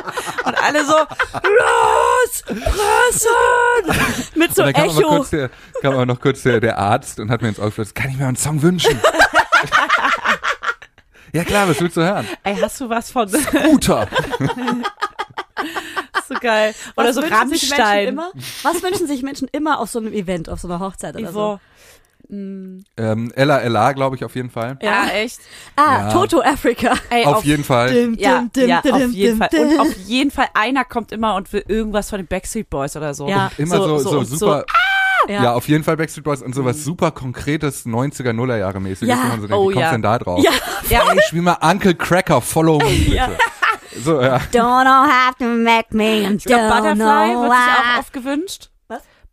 [0.45, 2.43] Und alle so, Los!
[2.45, 4.31] Pressen!
[4.35, 5.09] Mit so und dann kam aber Echo.
[5.09, 5.51] kurz, der,
[5.81, 8.19] kam aber noch kurz der, der Arzt und hat mir ins Auge geflüstert, kann ich
[8.19, 9.01] mir einen Song wünschen?
[11.37, 12.27] ja klar, was willst du hören?
[12.43, 13.31] ey, hast du was von,
[13.71, 14.09] Guter.
[16.29, 16.75] so geil.
[16.97, 18.09] Oder so wünschen sich Menschen Rammstein.
[18.09, 18.31] Immer,
[18.63, 21.39] was wünschen sich Menschen immer auf so einem Event, auf so einer Hochzeit oder so?
[21.39, 21.61] Ivo.
[22.29, 24.77] Mm, Ähm, Ella Ella, glaube ich, auf jeden Fall.
[24.83, 25.39] Ja, echt.
[25.77, 26.13] Ah, Ja.
[26.13, 26.95] Toto Africa.
[27.09, 27.93] Ey, Auf jeden Fall.
[27.93, 29.49] Dim, Ja, dim, ja dim, auf dim, jeden Fall.
[29.53, 29.61] dim.
[29.69, 33.15] Und auf jeden Fall einer kommt immer und will irgendwas von den Backstreet Boys oder
[33.15, 33.29] so.
[33.29, 33.53] Ja.
[33.59, 34.65] Immer so, so, und super.
[35.29, 35.43] Ja.
[35.43, 35.53] ja.
[35.55, 39.09] auf jeden Fall Backstreet Boys und sowas super konkretes 90er, Nuller Jahre mäßig.
[39.09, 39.17] Ja.
[39.41, 39.91] So Oh, wie kommst ja.
[39.93, 40.43] denn da drauf?
[40.43, 40.51] Ja.
[40.89, 43.15] Ja, Hey, spiel mal Uncle Cracker, follow me, bitte.
[43.17, 43.31] Ja.
[44.05, 44.37] So, ja.
[44.53, 47.99] Don't know have to make me and Ich glaube, don't Butterfly know wird sich auch
[47.99, 48.71] oft gewünscht.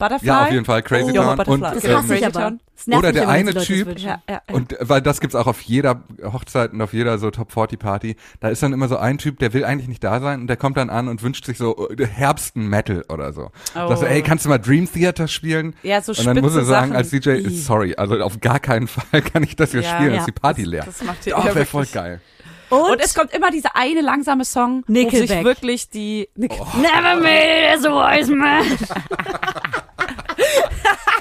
[0.09, 0.27] Butterfly?
[0.27, 1.39] ja, auf jeden Fall Crazy Oh, Town.
[1.39, 2.53] Und, Das hasse ich ähm, aber.
[2.85, 3.97] Das Oder der immer, eine das Typ-.
[3.99, 4.55] Ja, ja, ja.
[4.55, 8.15] Und weil das gibt's auch auf jeder Hochzeit und auf jeder so Top 40 Party.
[8.41, 10.57] Da ist dann immer so ein Typ, der will eigentlich nicht da sein und der
[10.57, 13.51] kommt dann an und wünscht sich so äh, Herbsten Metal oder so.
[13.75, 13.87] Oh.
[13.87, 15.75] Sagst du, ey, kannst du mal Dream Theater spielen?
[15.83, 16.97] Ja, so und dann muss er sagen Sachen.
[16.97, 19.95] als DJ, sorry, also auf gar keinen Fall kann ich das hier Ja.
[19.95, 20.19] spielen, Ja.
[20.19, 20.83] ist die Party leer.
[20.85, 22.19] Das macht ihr Doch, wäre voll geil.
[22.69, 25.29] Und, Und es kommt immer dieser eine langsame Song, wo Nickelback.
[25.29, 26.65] sich wirklich die Nick Oh.
[26.77, 28.63] Never made it as a wise man.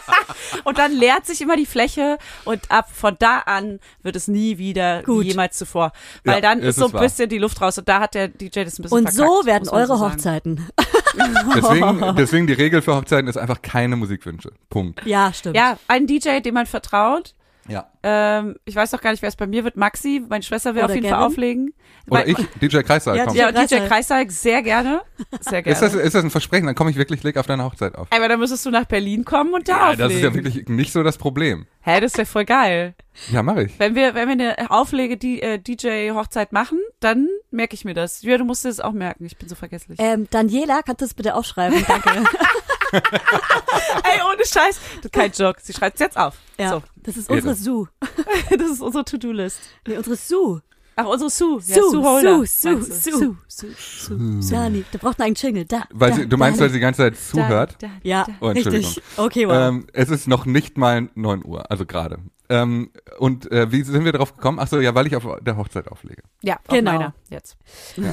[0.64, 4.58] und dann leert sich immer die Fläche und ab von da an wird es nie
[4.58, 5.24] wieder Gut.
[5.24, 5.92] wie jemals zuvor,
[6.24, 7.02] weil Ja, dann ist so ein wahr.
[7.02, 9.46] bisschen die Luft raus und da hat der DJ das ein bisschen Und so verkackt,
[9.46, 10.04] werden muss man eure so.
[10.10, 10.68] Hochzeiten.
[11.54, 14.52] Deswegen, deswegen die Regel für Hochzeiten ist einfach keine Musikwünsche.
[14.70, 15.04] Punkt.
[15.04, 15.56] Ja, stimmt.
[15.56, 17.34] Ja, ein DJ, dem man vertraut.
[17.68, 17.88] Ja.
[18.02, 19.76] Ähm, ich weiß noch gar nicht, wer es bei mir wird.
[19.76, 21.16] Maxi, meine Schwester will Oder auf jeden Gavin?
[21.16, 21.74] Fall auflegen.
[22.10, 23.32] Oder ich, DJ Kreissaal, Ja.
[23.32, 23.86] Ja, DJ.
[23.86, 25.02] Kreissaal sehr gerne.
[25.40, 25.72] Sehr gerne.
[25.72, 26.66] Ist das, ist das ein Versprechen?
[26.66, 28.08] Dann komme ich wirklich leg auf deine Hochzeit auf.
[28.10, 29.98] Aber dann müsstest du nach Berlin kommen und da Ja, auflegen.
[30.08, 31.66] das ist ja wirklich nicht so das Problem.
[31.82, 32.94] Hä, das wäre voll geil.
[33.30, 33.78] Ja, mache ich.
[33.78, 38.22] Wenn wir, wenn wir eine Auflege, die äh, DJ-Hochzeit machen, dann merke ich mir das.
[38.22, 39.24] Ja, du musst das auch merken.
[39.26, 39.98] Ich bin so vergesslich.
[40.00, 41.84] Ähm, Daniela, kannst du das bitte aufschreiben?
[41.86, 42.10] Danke.
[44.04, 44.80] Ey, ohne Scheiß.
[44.96, 45.60] Das ist kein Joke.
[45.62, 46.34] Sie schreibt es jetzt auf.
[46.58, 47.88] Ja, So, das ist unsere Sue.
[48.50, 49.60] das ist unsere To-Do-List.
[49.86, 50.62] Nee, unsere Sue.
[50.96, 51.60] Ach, unsere Sue.
[51.66, 52.36] Ja, Sue, Sue Holder.
[52.46, 52.74] Sue, Sue,
[53.12, 53.36] du?
[53.48, 53.48] Sue.
[53.48, 54.50] Sue, Sue.
[54.50, 55.64] Dani, da braucht man einen Jingle.
[55.64, 57.76] Da, Weil da, sie, du meinst, da, weil sie die ganze Zeit zuhört?
[57.80, 58.26] Da, da, Ja.
[58.40, 58.86] Oh, Entschuldigung.
[58.86, 59.02] richtig.
[59.16, 59.54] Okay, wow.
[59.68, 62.18] Ähm, es ist noch nicht mal 9 Uhr, also gerade.
[62.48, 64.58] Ähm, und äh, wie sind wir drauf gekommen?
[64.60, 66.22] Ach so, ja, weil ich auf der Hochzeit auflege.
[66.42, 66.92] Ja, auf Genau.
[66.92, 67.56] meiner jetzt.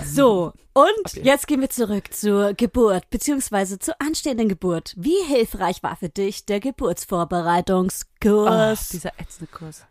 [0.05, 1.21] So, und Okay.
[1.23, 4.93] jetzt gehen wir zurück zur Geburt, beziehungsweise zur anstehenden Geburt.
[4.95, 8.89] Wie hilfreich war für dich der Oh, Geburtsvorbereitungskurs?
[8.89, 9.85] dieser ätzende Kurs.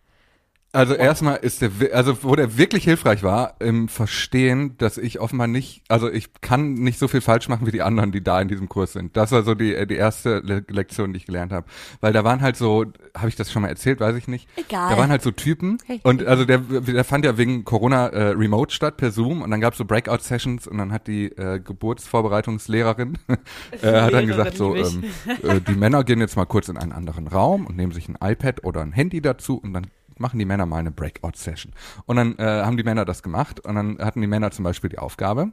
[0.71, 5.47] Also erstmal ist der, also wo der wirklich hilfreich war, im Verstehen, dass ich offenbar
[5.47, 8.49] nicht, also ich kann nicht so viel falsch machen wie die anderen, die da in
[8.49, 9.17] diesem Kurs sind.
[9.17, 11.67] Das war so die, die erste Le Lektion, die ich gelernt habe.
[12.03, 12.85] Weil da waren halt so,
[13.17, 14.47] habe ich das schon mal erzählt, weiß ich nicht.
[14.57, 14.91] Egal.
[14.91, 16.01] Da waren halt so Typen Hey.
[16.03, 19.63] und also der, der fand ja wegen Corona äh, remote statt per Zoom und dann
[19.63, 23.19] gab es so Breakout-Sessions und dann hat die äh, Geburtsvorbereitungslehrerin
[23.83, 25.05] äh, hat dann gesagt so, ähm,
[25.43, 28.19] äh, die Männer gehen jetzt mal kurz in einen anderen Raum und nehmen sich ein
[28.21, 29.87] iPad oder ein Handy dazu und dann
[30.21, 31.73] machen die Männer mal eine Breakout-Session.
[32.07, 34.91] Und dann äh, haben die Männer das gemacht und dann hatten die Männer zum Beispiel
[34.91, 35.53] die Aufgabe,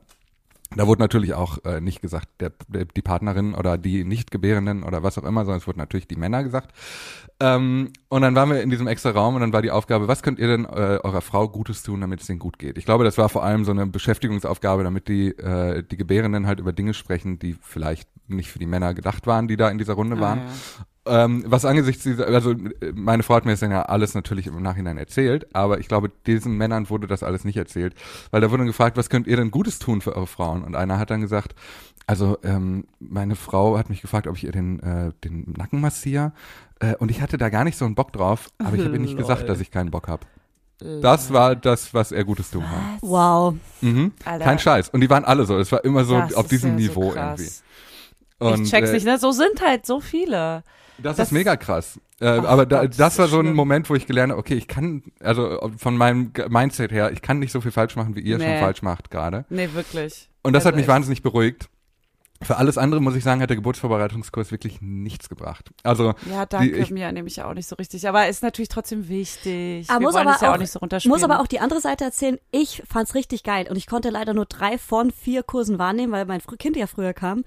[0.76, 5.04] da wurde natürlich auch äh, nicht gesagt, der, der, die Partnerin oder die Nichtgebärenden oder
[5.04, 6.76] was auch immer, sondern es wurden natürlich die Männer gesagt.
[7.40, 10.24] Ähm, und dann waren wir in diesem extra Raum und dann war die Aufgabe, was
[10.24, 12.78] könnt ihr denn äh, eurer Frau Gutes tun, damit es denen gut geht?
[12.78, 16.60] Ich glaube, das war vor allem so eine Beschäftigungsaufgabe, damit die, äh, die Gebärenden halt
[16.60, 19.94] über Dinge sprechen, die vielleicht nicht für die Männer gedacht waren, die da in dieser
[19.94, 20.42] Runde waren.
[21.08, 24.48] Ähm, was angesichts dieser, also äh, meine Frau hat mir das dann ja alles natürlich
[24.48, 27.94] im Nachhinein erzählt, aber ich glaube, diesen Männern wurde das alles nicht erzählt,
[28.32, 30.64] weil da wurde dann gefragt, was könnt ihr denn Gutes tun für eure Frauen?
[30.64, 31.54] Und einer hat dann gesagt,
[32.08, 36.34] also ähm, meine Frau hat mich gefragt, ob ich ihr den, äh, den Nacken massiere
[36.80, 39.00] äh, und ich hatte da gar nicht so einen Bock drauf, aber ich habe ihr
[39.00, 40.26] nicht gesagt, dass ich keinen Bock habe.
[40.80, 42.98] Das war das, was er Gutes tun kann.
[43.02, 43.56] wow.
[43.82, 44.12] Mhm.
[44.26, 44.44] Alter.
[44.44, 44.90] Kein Scheiß.
[44.90, 45.58] Und die waren alle so.
[45.58, 47.40] Es war immer so Das auf diesem ja so Niveau krass.
[47.40, 48.54] irgendwie.
[48.54, 49.18] Und, ich check's äh, nicht, ne?
[49.18, 50.64] So sind halt so viele.
[50.98, 52.00] Das, Das- ist mega krass.
[52.22, 53.56] Äh, Ach aber da, Gott, das war so ein schlimm.
[53.56, 57.40] Moment, wo ich gelernt habe, okay, ich kann, also von meinem Mindset her, ich kann
[57.40, 58.60] nicht so viel falsch machen, wie ihr schon Nee.
[58.60, 59.44] falsch macht gerade.
[59.50, 60.30] Nee, wirklich.
[60.42, 60.90] Und das Also hat mich echt.
[60.90, 61.68] wahnsinnig beruhigt.
[62.42, 65.70] Für alles andere, muss ich sagen, hat der Geburtsvorbereitungskurs wirklich nichts gebracht.
[65.84, 68.08] Also, Ja, danke, ich- mir nehme ich auch nicht so richtig.
[68.10, 69.90] Aber ist natürlich trotzdem wichtig.
[69.90, 71.14] Aber Wir muss aber es ja auch auch- nicht so runterspielen.
[71.16, 72.38] Muss aber auch die andere Seite erzählen.
[72.52, 76.26] Ich fand's richtig geil und ich konnte leider nur drei von vier Kursen wahrnehmen, weil
[76.26, 77.44] mein Kind ja früher kam.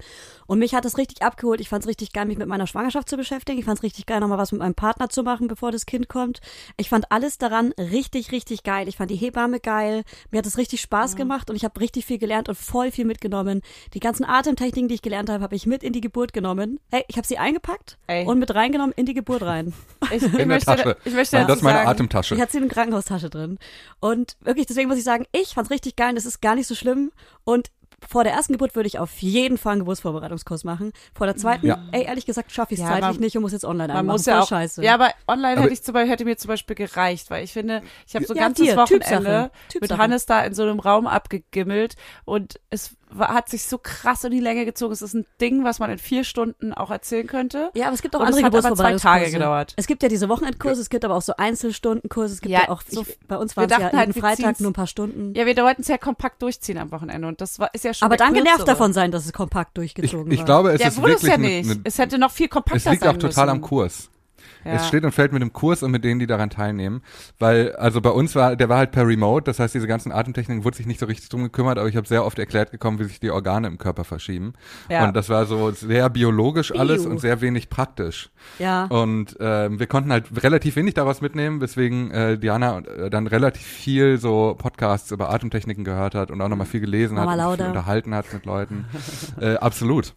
[0.47, 1.61] Und mich hat es richtig abgeholt.
[1.61, 3.59] Ich fand's richtig geil, mich mit meiner Schwangerschaft zu beschäftigen.
[3.59, 6.39] Ich fand's richtig geil, nochmal was mit meinem Partner zu machen, bevor das Kind kommt.
[6.77, 8.87] Ich fand alles daran richtig, richtig geil.
[8.87, 10.03] Ich fand die Hebamme geil.
[10.31, 13.05] Mir hat es richtig Spaß gemacht und ich habe richtig viel gelernt und voll viel
[13.05, 13.61] mitgenommen.
[13.93, 16.79] Die ganzen Atemtechniken, die ich gelernt habe, habe ich mit in die Geburt genommen.
[16.91, 18.25] Hey, ich habe sie eingepackt Ey.
[18.25, 19.73] und mit reingenommen in die Geburt rein.
[20.11, 20.97] Ich, ich in der möchte, Tasche.
[21.05, 22.35] Ich möchte dazu das ist meine sagen, Atemtasche.
[22.35, 23.57] Ich hatte sie in der Krankenhaustasche drin.
[24.01, 26.75] Und wirklich, deswegen muss ich sagen, ich fand's richtig geil es ist gar nicht so
[26.75, 27.11] schlimm.
[27.45, 27.71] Und
[28.07, 30.93] vor der ersten Geburt würde ich auf jeden Fall einen Geburtsvorbereitungskurs machen.
[31.13, 31.83] Vor der zweiten, Ja.
[31.91, 34.05] ey, ehrlich gesagt, schaffe ich es Ja, zeitlich man- nicht und muss jetzt online Man
[34.05, 34.81] muss ja auch, scheiße.
[34.83, 37.51] ja, aber online Aber- hätte ich zum Beispiel, hätte mir zum Beispiel gereicht, weil ich
[37.51, 39.97] finde, ich habe so Ja, ganzes dir, Wochenende Typsache, mit Typsache.
[39.99, 44.39] Hannes da in so einem Raum abgegimmelt und es hat sich so krass in die
[44.39, 44.93] Länge gezogen.
[44.93, 47.71] Es ist ein Ding, was man in vier Stunden auch erzählen könnte.
[47.73, 49.19] Ja, aber es gibt auch Und es andere hat aber zwei Geburtsvorbereitungskurse.
[49.25, 49.73] Tage gedauert.
[49.77, 52.69] Es gibt ja diese Wochenendkurse, es gibt aber auch so Einzelstundenkurse, es gibt ja, Ja,
[52.69, 54.69] auch, so- ich, bei uns wir waren es ja dachten halt, jeden wir Freitag nur
[54.71, 55.33] ein paar Stunden.
[55.35, 58.05] Ja, wir wollten es ja kompakt durchziehen am Wochenende und das war, ist ja schon
[58.05, 60.45] aber dann genervt davon sein, dass es kompakt ich, durchgezogen ich war.
[60.45, 61.69] glaube, es Ja, ist wurde es wirklich ja nicht.
[61.71, 63.49] eine- es hätte noch viel kompakter es liegt sein auch total müssen.
[63.57, 64.09] am Kurs.
[64.65, 64.73] Ja.
[64.73, 67.01] Es steht und fällt mit dem Kurs und mit denen, die daran teilnehmen.
[67.39, 70.63] Weil, also bei uns war, der war halt per Remote, das heißt, diese ganzen Atemtechniken
[70.63, 73.05] wurde sich nicht so richtig drum gekümmert, aber ich habe sehr oft erklärt bekommen, wie
[73.05, 74.53] sich die Organe im Körper verschieben.
[74.89, 75.05] Ja.
[75.05, 77.11] Und das war so sehr biologisch alles Bio.
[77.11, 78.29] und sehr wenig praktisch.
[78.57, 78.85] ja.
[78.85, 83.65] Und ähm, wir konnten halt relativ wenig daraus mitnehmen, weswegen äh, Diana äh, dann relativ
[83.65, 87.57] viel so Podcasts über Atemtechniken gehört hat und auch nochmal viel gelesen Mama hat und
[87.57, 88.85] viel unterhalten hat mit Leuten.
[89.39, 90.13] äh, absolut.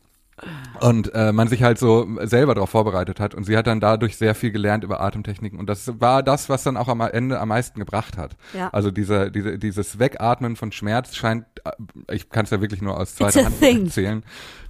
[0.80, 3.34] Und äh, man sich halt so selber darauf vorbereitet hat.
[3.34, 5.58] Und sie hat dann dadurch sehr viel gelernt über Atemtechniken.
[5.58, 8.36] Und das war das, was dann auch am Ende am meisten gebracht hat.
[8.52, 8.68] Ja.
[8.70, 12.98] Also diese, diese, dieses Wegatmen von Schmerz scheint, äh, ich kann es ja wirklich nur
[12.98, 13.84] aus zweiter Hand thing.
[13.86, 14.24] erzählen.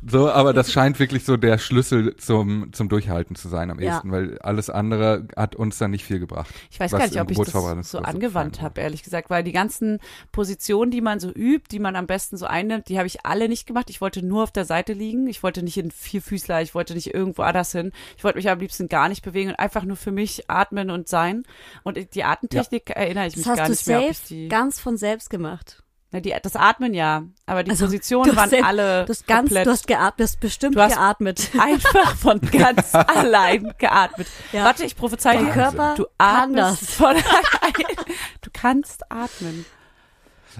[0.04, 3.94] So, aber das scheint wirklich so der Schlüssel zum, zum Durchhalten zu sein am Ja.
[3.94, 6.52] ehesten, weil alles andere hat uns dann nicht viel gebracht.
[6.70, 10.00] Ich weiß gar nicht, ob ich das so angewandt habe, ehrlich gesagt, weil die ganzen
[10.32, 13.48] Positionen, die man so übt, die man am besten so einnimmt, die habe ich alle
[13.48, 13.90] nicht gemacht.
[13.90, 15.28] Ich wollte nur auf der Seite liegen.
[15.28, 17.92] Ich wollte nicht in Vierfüßler, ich wollte nicht irgendwo anders hin.
[18.16, 21.08] Ich wollte mich am liebsten gar nicht bewegen und einfach nur für mich atmen und
[21.08, 21.44] sein.
[21.82, 24.48] Und die Atemtechnik erinnere ich Das mich hast gar du nicht mehr, ich safe die,
[24.48, 25.82] ganz von selbst gemacht.
[26.10, 29.26] na, die, das Atmen ja, aber die Also, Positionen du waren hast- alle Du hast
[29.26, 31.50] ganz, komplett du hast geatmet, du hast bestimmt Du hast- geatmet.
[31.58, 34.26] einfach von ganz allein geatmet.
[34.52, 34.64] Ja.
[34.64, 35.46] Warte, ich prophezei dir.
[35.50, 36.90] Körper Du atmest das.
[36.94, 37.96] von allein.
[38.42, 39.64] Du kannst atmen.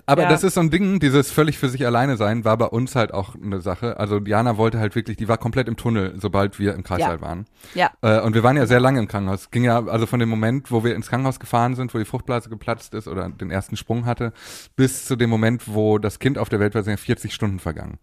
[0.07, 0.29] Aber Ja.
[0.29, 3.13] das ist so ein Ding, dieses völlig für sich alleine sein, war bei uns halt
[3.13, 3.99] auch eine Sache.
[3.99, 7.21] Also Diana wollte halt wirklich, die war komplett im Tunnel, sobald wir im Kreißsaal Ja.
[7.21, 7.47] waren.
[7.75, 7.91] Ja.
[8.03, 9.51] Äh, und wir waren ja sehr lange im Krankenhaus.
[9.51, 12.49] Ging ja also von dem Moment, wo wir ins Krankenhaus gefahren sind, wo die Fruchtblase
[12.49, 14.33] geplatzt ist oder den ersten Sprung hatte,
[14.77, 17.59] bis zu dem Moment, wo das Kind auf der Welt war, sind ja 40 Stunden
[17.59, 17.99] vergangen.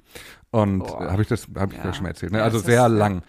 [0.52, 1.86] Und habe ich das, habe ich Ja.
[1.86, 2.32] ja schon mal erzählt.
[2.32, 2.41] Ne?
[2.41, 3.21] Also sehr lang.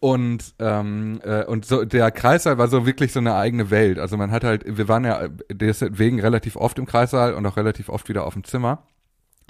[0.00, 3.98] Und ähm, äh, und so der Kreissaal war so wirklich so eine eigene Welt.
[3.98, 7.90] Also man hat halt, wir waren ja deswegen relativ oft im Kreissaal und auch relativ
[7.90, 8.82] oft wieder auf dem Zimmer.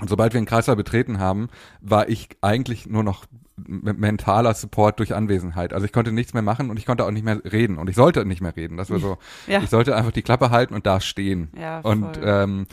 [0.01, 5.15] Und sobald wir den Kreissaal betreten haben, war ich eigentlich nur noch mentaler Support durch
[5.15, 5.73] Anwesenheit.
[5.73, 7.95] Also ich konnte nichts mehr machen und ich konnte auch nicht mehr reden und ich
[7.97, 8.77] sollte nicht mehr reden.
[8.77, 9.61] Das war so, Ja.
[9.63, 11.51] ich sollte einfach die Klappe halten und da stehen.
[11.57, 12.25] Ja, und voll.
[12.27, 12.67] ähm,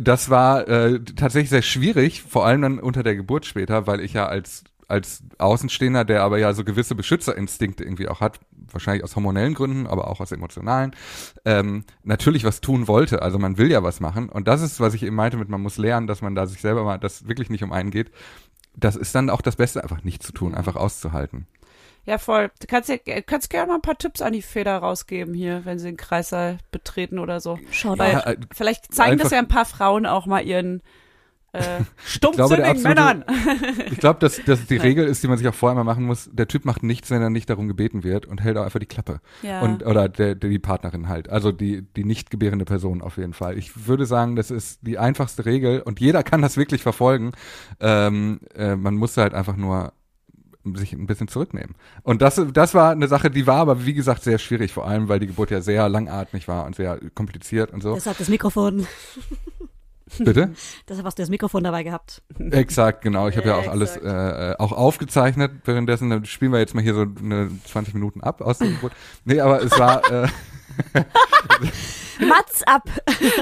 [0.00, 4.12] das war äh, tatsächlich sehr schwierig, vor allem dann unter der Geburt später, weil ich
[4.12, 9.16] ja als als Außenstehender, der aber ja so gewisse Beschützerinstinkte irgendwie auch hat, wahrscheinlich aus
[9.16, 10.94] hormonellen Gründen, aber auch aus emotionalen,
[11.44, 13.22] ähm, natürlich was tun wollte.
[13.22, 14.28] Also man will ja was machen.
[14.28, 16.60] Und das ist, was ich eben meinte mit, man muss lernen, dass man da sich
[16.60, 18.10] selber mal, das wirklich nicht um einen geht.
[18.76, 21.46] Das ist dann auch das Beste, einfach nicht zu tun, einfach auszuhalten.
[22.06, 22.50] Ja, voll.
[22.60, 25.78] Du kannst, ja, kannst gerne mal ein paar Tipps an die Feder rausgeben hier, wenn
[25.78, 27.58] sie den Kreissaal betreten oder so.
[27.70, 30.82] Schaut Weil Ja, äh, vielleicht zeigen das ja ein paar Frauen auch mal ihren
[31.52, 31.60] äh,
[32.20, 33.24] glaube, der stumpfsinnigen absolute- Männern.
[33.90, 36.30] Ich glaube, dass das die Regel ist, die man sich auch vorher mal machen muss.
[36.32, 38.86] Der Typ macht nichts, wenn er nicht darum gebeten wird und hält auch einfach die
[38.86, 39.20] Klappe.
[39.42, 39.60] Ja.
[39.62, 41.28] Und, oder der, der, die Partnerin halt.
[41.28, 43.58] Also die, die nicht gebärende Person auf jeden Fall.
[43.58, 47.32] Ich würde sagen, das ist die einfachste Regel und jeder kann das wirklich verfolgen.
[47.80, 49.92] Ähm, äh, man muss halt einfach nur
[50.74, 51.74] sich ein bisschen zurücknehmen.
[52.02, 55.08] Und das, das war eine Sache, die war aber, wie gesagt, sehr schwierig, vor allem,
[55.08, 57.94] weil die Geburt ja sehr langatmig war und sehr kompliziert und so.
[57.94, 58.86] Deshalb das Mikrofon.
[60.18, 60.52] Bitte?
[60.88, 62.22] Deshalb hast du das Mikrofon dabei gehabt.
[62.50, 63.28] Exakt, genau.
[63.28, 64.06] Ich habe ja auch Ja, alles exakt.
[64.06, 65.52] äh, äh, auch aufgezeichnet.
[65.64, 68.92] Währenddessen dann spielen wir jetzt mal hier so eine 20 Minuten ab aus der Geburt.
[69.24, 70.28] Nee, aber es war äh,
[72.20, 72.88] Mats ab!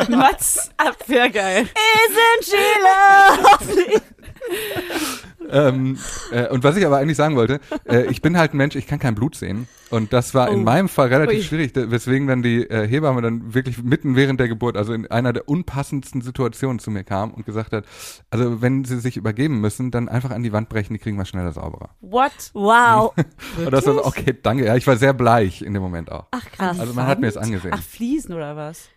[0.08, 1.62] Mats ab, wäre geil.
[1.62, 4.00] Isn't she lovely?
[5.50, 5.98] ähm,
[6.32, 8.86] äh, und was ich aber eigentlich sagen wollte, äh, ich bin halt ein Mensch, ich
[8.86, 9.68] kann kein Blut sehen.
[9.90, 10.64] Und das war in Oh.
[10.64, 11.42] meinem Fall relativ Ui.
[11.44, 15.32] schwierig, weswegen dann die äh, Hebamme dann wirklich mitten während der Geburt, also in einer
[15.32, 17.84] der unpassendsten Situationen zu mir kam und gesagt hat,
[18.30, 21.24] also wenn sie sich übergeben müssen, dann einfach an die Wand brechen, die kriegen wir
[21.24, 21.90] schneller sauberer.
[22.00, 22.32] What?
[22.52, 23.14] Wow.
[23.56, 24.66] Und das war so, okay, danke.
[24.66, 26.26] Ja, ich war sehr bleich in dem Moment auch.
[26.32, 26.78] Ach krass.
[26.78, 27.72] Also man hat mir das angesehen.
[27.74, 28.88] Ach, Fliesen oder was?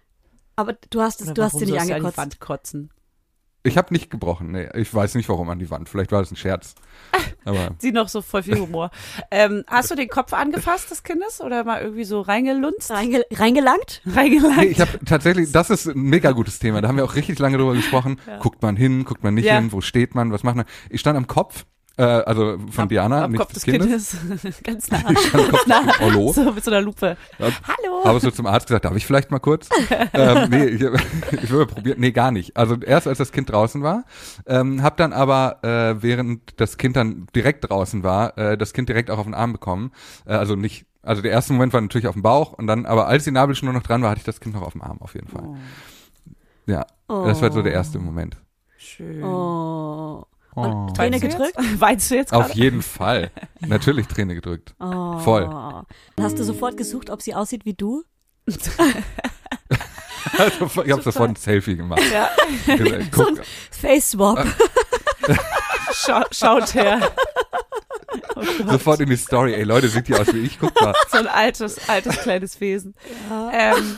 [0.58, 2.18] Aber du hast es, Oder du hast sie nicht du an die angekotzt.
[2.18, 2.90] Wand kotzen.
[3.64, 4.68] Ich habe nicht gebrochen, nee.
[4.76, 5.88] Ich weiß nicht, warum an die Wand.
[5.88, 6.74] Vielleicht war das ein Scherz.
[7.46, 8.90] Aber Sie noch so voll viel Humor.
[9.30, 12.90] ähm, hast du den Kopf angefasst des Kindes oder mal irgendwie so reingelunzt?
[12.90, 14.02] Reinge reingelangt?
[14.06, 14.58] Reingelangt?
[14.58, 16.82] nee, ich habe tatsächlich, das ist ein mega gutes Thema.
[16.82, 18.20] Da haben wir auch richtig lange drüber gesprochen.
[18.40, 19.56] Guckt man hin, guckt man nicht Ja.
[19.60, 20.66] hin, wo steht man, was macht man?
[20.90, 21.66] Ich stand am Kopf,
[21.98, 24.18] äh, also von Diana, Am nicht Kopf des des Kindes.
[24.22, 24.62] Kindes.
[24.64, 25.04] Ganz nah.
[25.12, 25.82] Ich stand Kopf nah.
[25.84, 26.32] des Orlo.
[26.34, 27.18] So mit so einer Lupe.
[27.38, 27.46] Ja.
[27.46, 28.06] Hallo.
[28.06, 29.70] Habe so zum Arzt gesagt, darf ich vielleicht mal kurz?
[30.14, 32.00] ähm, nee, ich, ich würde probieren.
[32.00, 32.56] Nee, gar nicht.
[32.58, 34.06] Also erst als das Kind draußen war,
[34.48, 38.90] ähm, habe dann aber, äh, während das Kind dann direkt draußen war, äh, das Kind
[38.90, 39.92] direkt auch auf den Arm bekommen.
[40.26, 43.08] Äh, also nicht, also der erste Moment war natürlich auf dem Bauch und dann, aber
[43.08, 45.14] als die Nabelschnur noch dran war, hatte ich das Kind noch auf dem Arm auf
[45.14, 45.44] jeden Fall.
[45.46, 45.56] Oh,
[46.66, 48.38] Ja, das war so der erste Moment.
[48.78, 49.24] schön.
[49.24, 50.26] Oh.
[50.56, 50.62] Oh.
[50.62, 51.56] Und Träne Weinst du gedrückt?
[51.80, 52.60] Weinst du jetzt Auf gerade?
[52.60, 53.32] jeden Fall.
[53.60, 54.74] Natürlich Träne gedrückt.
[54.80, 55.18] Oh.
[55.20, 55.46] Voll.
[55.46, 58.04] Dann hast du sofort gesucht, ob sie aussieht wie du?
[60.38, 62.02] Also, ich habe sofort ein Selfie gemacht.
[62.12, 62.30] Ja.
[62.76, 64.46] Gesagt, Guck, Face Swap.
[65.94, 67.12] Schau, schaut her.
[68.36, 69.54] Oh sofort in die Story.
[69.54, 70.60] Ey Leute, sieht die aus wie ich?
[70.60, 70.94] Guck mal.
[71.10, 72.94] So ein altes, altes kleines Wesen.
[73.52, 73.98] Ähm,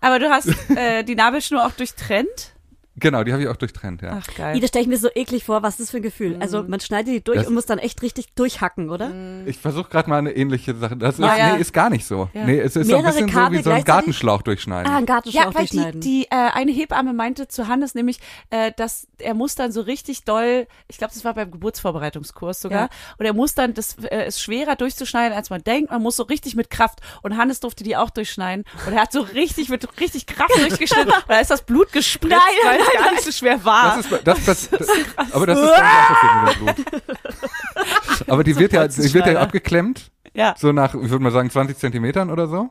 [0.00, 2.54] aber du hast äh, die Nabelschnur auch durchtrennt?
[3.00, 4.20] Genau, die habe ich auch durchtrennt, ja.
[4.22, 4.54] Ach geil.
[4.54, 5.62] Wie, das stelle ich mir so eklig vor.
[5.62, 6.36] Was ist das für ein Gefühl?
[6.40, 9.10] Also man schneidet die durch Das- und muss dann echt richtig durchhacken, oder?
[9.46, 10.96] Ich versuche gerade mal eine ähnliche Sache.
[10.96, 11.54] Das ist, Ja, ja.
[11.54, 12.28] nee, ist gar nicht so.
[12.34, 12.44] Ja.
[12.44, 13.84] Nee, es ist so ein bisschen so Kabel wie so einen gleichzeitig?
[13.86, 14.92] Gartenschlauch durchschneiden.
[14.92, 16.00] Ah, einen Gartenschlauch Ja, weil die, durchschneiden.
[16.00, 20.24] die äh, eine Hebamme meinte zu Hannes nämlich, äh, dass er muss dann so richtig
[20.24, 22.88] doll, ich glaube, das war beim Geburtsvorbereitungskurs sogar, Ja.
[23.18, 26.22] und er muss dann, das äh, ist schwerer durchzuschneiden, als man denkt, man muss so
[26.24, 29.86] richtig mit Kraft und Hannes durfte die auch durchschneiden und er hat so richtig mit
[30.00, 32.40] richtig Kraft durchgeschnitten und da ist das Blut gespritzt, Nein,
[32.72, 33.96] weil es gar nicht so schwer war.
[33.96, 34.88] Das ist, das, das, das,
[35.32, 38.28] aber das ist passiert mit dem Blut.
[38.28, 41.50] Aber die wird ja, die wird ja abgeklemmt, ja, so nach, ich würde mal sagen,
[41.50, 42.70] 20 Zentimetern oder so.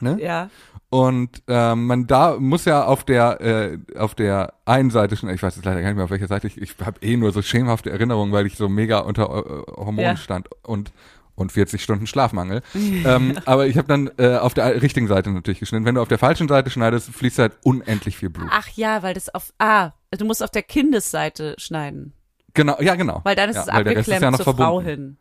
[0.00, 0.18] Ne?
[0.20, 0.48] ja.
[0.90, 5.42] Und ähm, man da muss ja auf der äh, auf der einen Seite schon, ich
[5.42, 7.42] weiß jetzt leider gar nicht mehr auf welcher Seite, ich, ich habe eh nur so
[7.42, 10.16] schemenhafte Erinnerungen, weil ich so mega unter äh, Hormonen Ja.
[10.16, 10.92] stand und
[11.38, 12.62] und 40 Stunden Schlafmangel.
[12.74, 15.84] ähm, aber ich habe dann äh, auf der richtigen Seite natürlich geschnitten.
[15.84, 18.48] Wenn du auf der falschen Seite schneidest, fließt halt unendlich viel Blut.
[18.52, 22.12] Ach ja, weil das auf, ah, du musst auf der Kindesseite schneiden,
[22.54, 23.20] Genau, ja genau.
[23.24, 24.64] weil dann ist ja, es abgeklemmt ist ja noch zur verbunden.
[24.64, 25.16] Frau hin.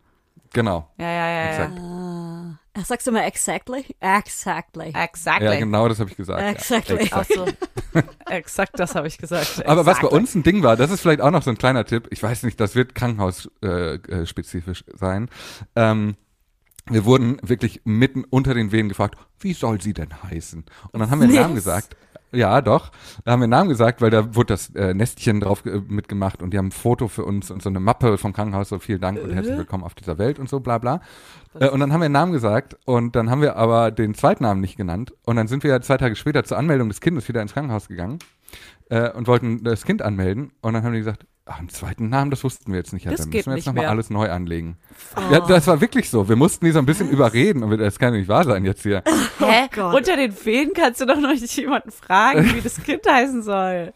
[0.54, 0.90] Genau.
[0.98, 1.50] Ja, ja, ja, ja.
[1.50, 1.80] Exakt.
[1.80, 3.86] Ah, Sagst du mal exactly?
[4.00, 4.94] Exactly.
[4.96, 5.48] Exactly.
[5.48, 6.42] Ja, genau das habe ich gesagt.
[6.42, 6.50] ja.
[6.50, 7.08] Exactly.
[7.12, 7.46] Ach so.
[8.30, 9.66] Exakt, das habe ich gesagt.
[9.66, 10.20] Aber was bei Exactly.
[10.20, 12.08] uns ein Ding war, das ist vielleicht auch noch so ein kleiner Tipp.
[12.12, 15.30] Ich weiß nicht, das wird krankenhausspezifisch äh, spezifisch sein.
[15.76, 16.16] Ähm,
[16.90, 20.66] wir wurden wirklich mitten unter den Venen gefragt, wie soll sie denn heißen?
[20.92, 21.42] Und dann haben wir einen Was?
[21.42, 21.96] Namen gesagt.
[22.32, 22.92] Ja, doch.
[23.24, 26.42] Da haben wir einen Namen gesagt, weil da wurde das äh, Nestchen drauf äh, mitgemacht
[26.42, 29.00] und die haben ein Foto für uns und so eine Mappe vom Krankenhaus, so vielen
[29.00, 31.02] Dank und herzlich willkommen auf dieser Welt und so bla bla.
[31.60, 34.60] Äh, und dann haben wir einen Namen gesagt und dann haben wir aber den Zweitnamen
[34.60, 37.54] nicht genannt und dann sind wir zwei Tage später zur Anmeldung des Kindes wieder ins
[37.54, 38.20] Krankenhaus gegangen
[38.90, 42.32] äh, und wollten das Kind anmelden und dann haben die gesagt, ach, einen zweiten Namen,
[42.32, 43.06] das wussten wir jetzt nicht.
[43.06, 44.78] Ja, Das dann geht müssen wir jetzt nochmal alles neu anlegen.
[45.32, 46.28] Ja, das war wirklich so.
[46.30, 48.84] Wir mussten die so ein bisschen überreden und das kann ja nicht wahr sein jetzt
[48.84, 49.04] hier.
[49.40, 49.68] Hä?
[49.74, 49.96] Gott.
[49.96, 53.94] Unter den Feen kannst du doch noch nicht jemanden fragen, wie das Kind heißen soll.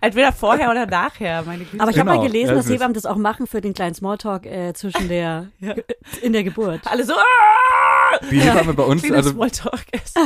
[0.00, 1.82] Entweder vorher oder nachher, meine Güte.
[1.82, 3.94] Aber ich habe Genau, mal gelesen, ja, dass Hebammen das auch machen für den kleinen
[3.94, 5.48] Smalltalk äh, zwischen der
[6.22, 6.80] in der Geburt.
[6.84, 8.18] alle so, ah!
[8.30, 10.18] Die Hebamme bei uns, also Smalltalk ist.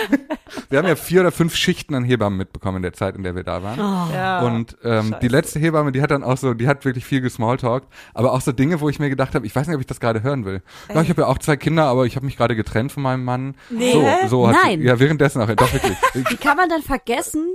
[0.70, 3.36] wir haben ja vier oder fünf Schichten an Hebammen mitbekommen in der Zeit, in der
[3.36, 3.78] wir da waren.
[4.12, 4.40] Ja.
[4.40, 7.86] Und ähm, die letzte Hebamme, die hat dann auch so, die hat wirklich viel gesmalltalkt,
[8.14, 10.00] aber auch so Dinge, wo ich mir gedacht habe, ich weiß nicht, ob ich das
[10.00, 10.62] gerade hören will.
[10.92, 13.24] Ja, ich habe ja auch zwei Kinder, aber ich habe mich gerade getrennt von meinem
[13.24, 13.54] Mann.
[13.70, 13.92] Nee.
[13.92, 14.80] So, so hat Nein.
[14.80, 15.96] Sie, ja, währenddessen auch, doch wirklich.
[16.14, 17.46] Wie kann man dann vergessen,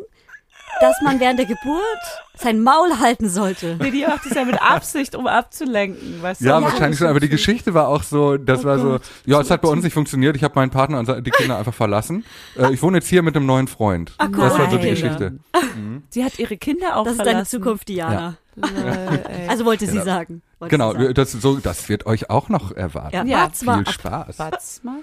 [0.81, 1.81] dass man während der Geburt
[2.35, 3.75] sein Maul halten sollte?
[3.81, 6.21] Nee, die macht das ja mit Absicht, um abzulenken.
[6.21, 6.45] Weißt du?
[6.45, 9.01] Ja, Ja, wahrscheinlich schon, aber die Geschichte war auch so, das Oh war so, Gott.
[9.25, 11.73] ja, es hat bei uns nicht funktioniert, ich habe meinen Partner und die Kinder einfach
[11.73, 12.23] verlassen.
[12.57, 14.13] Äh, ich wohne jetzt hier mit einem neuen Freund.
[14.17, 14.89] Ach, das war so die.
[14.89, 15.39] Geschichte.
[16.09, 17.35] Sie hat ihre Kinder auch Das ist verlassen.
[17.35, 18.27] deine Zukunft, Diana.
[18.29, 18.33] Ey.
[19.47, 20.05] Also wollte sie Genau.
[20.05, 20.41] sagen.
[20.59, 21.13] Wollte Genau, sie sagen.
[21.15, 23.15] das, so, das wird euch auch noch erwarten.
[23.15, 23.93] Ja, Ja, mal Viel ab.
[24.33, 24.81] Spaß.
[24.83, 24.99] Mal.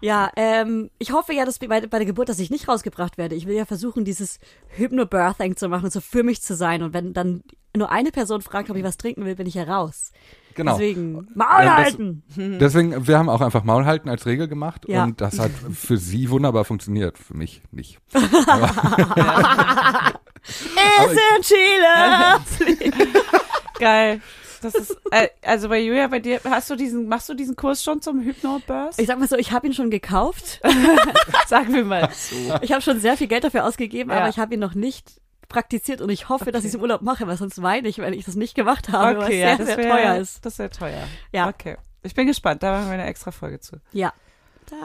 [0.00, 3.34] Ja, ähm, ich hoffe ja, dass bei, bei der Geburt, dass ich nicht rausgebracht werde.
[3.34, 4.38] Ich will ja versuchen, dieses
[4.76, 6.82] Hypnobirthing zu machen und so für mich zu sein.
[6.82, 7.42] Und wenn dann
[7.76, 10.12] nur eine Person fragt, ob ich was trinken will, bin ich ja raus.
[10.54, 10.72] Genau.
[10.72, 12.22] Deswegen, Maul Ja, das- halten!
[12.36, 15.02] Deswegen, wir haben auch einfach Maul halten als Regel gemacht Ja.
[15.02, 17.98] und das hat für sie wunderbar funktioniert, für mich nicht.
[20.46, 22.84] Es in Chile!
[23.78, 24.20] Geil.
[24.62, 27.82] Das ist, äh, also bei Julia, bei dir, hast du diesen, machst du diesen Kurs
[27.84, 28.98] schon zum Hypnoburst?
[28.98, 30.60] Ich sag mal so, ich habe ihn schon gekauft.
[31.48, 32.34] Sagen wir mal so.
[32.62, 34.18] Ich habe schon sehr viel Geld dafür ausgegeben, Ja.
[34.20, 37.02] aber ich habe ihn noch nicht praktiziert und ich hoffe, dass ich es im Urlaub
[37.02, 39.76] mache, weil sonst weine ich, wenn ich das nicht gemacht habe, weil es sehr, sehr
[39.76, 40.44] wär- teuer ist.
[40.46, 41.02] Das wäre teuer.
[41.32, 41.48] Ja.
[41.48, 41.76] Okay.
[42.02, 43.76] Ich bin gespannt, da machen wir eine extra Folge zu.
[43.92, 44.14] Ja.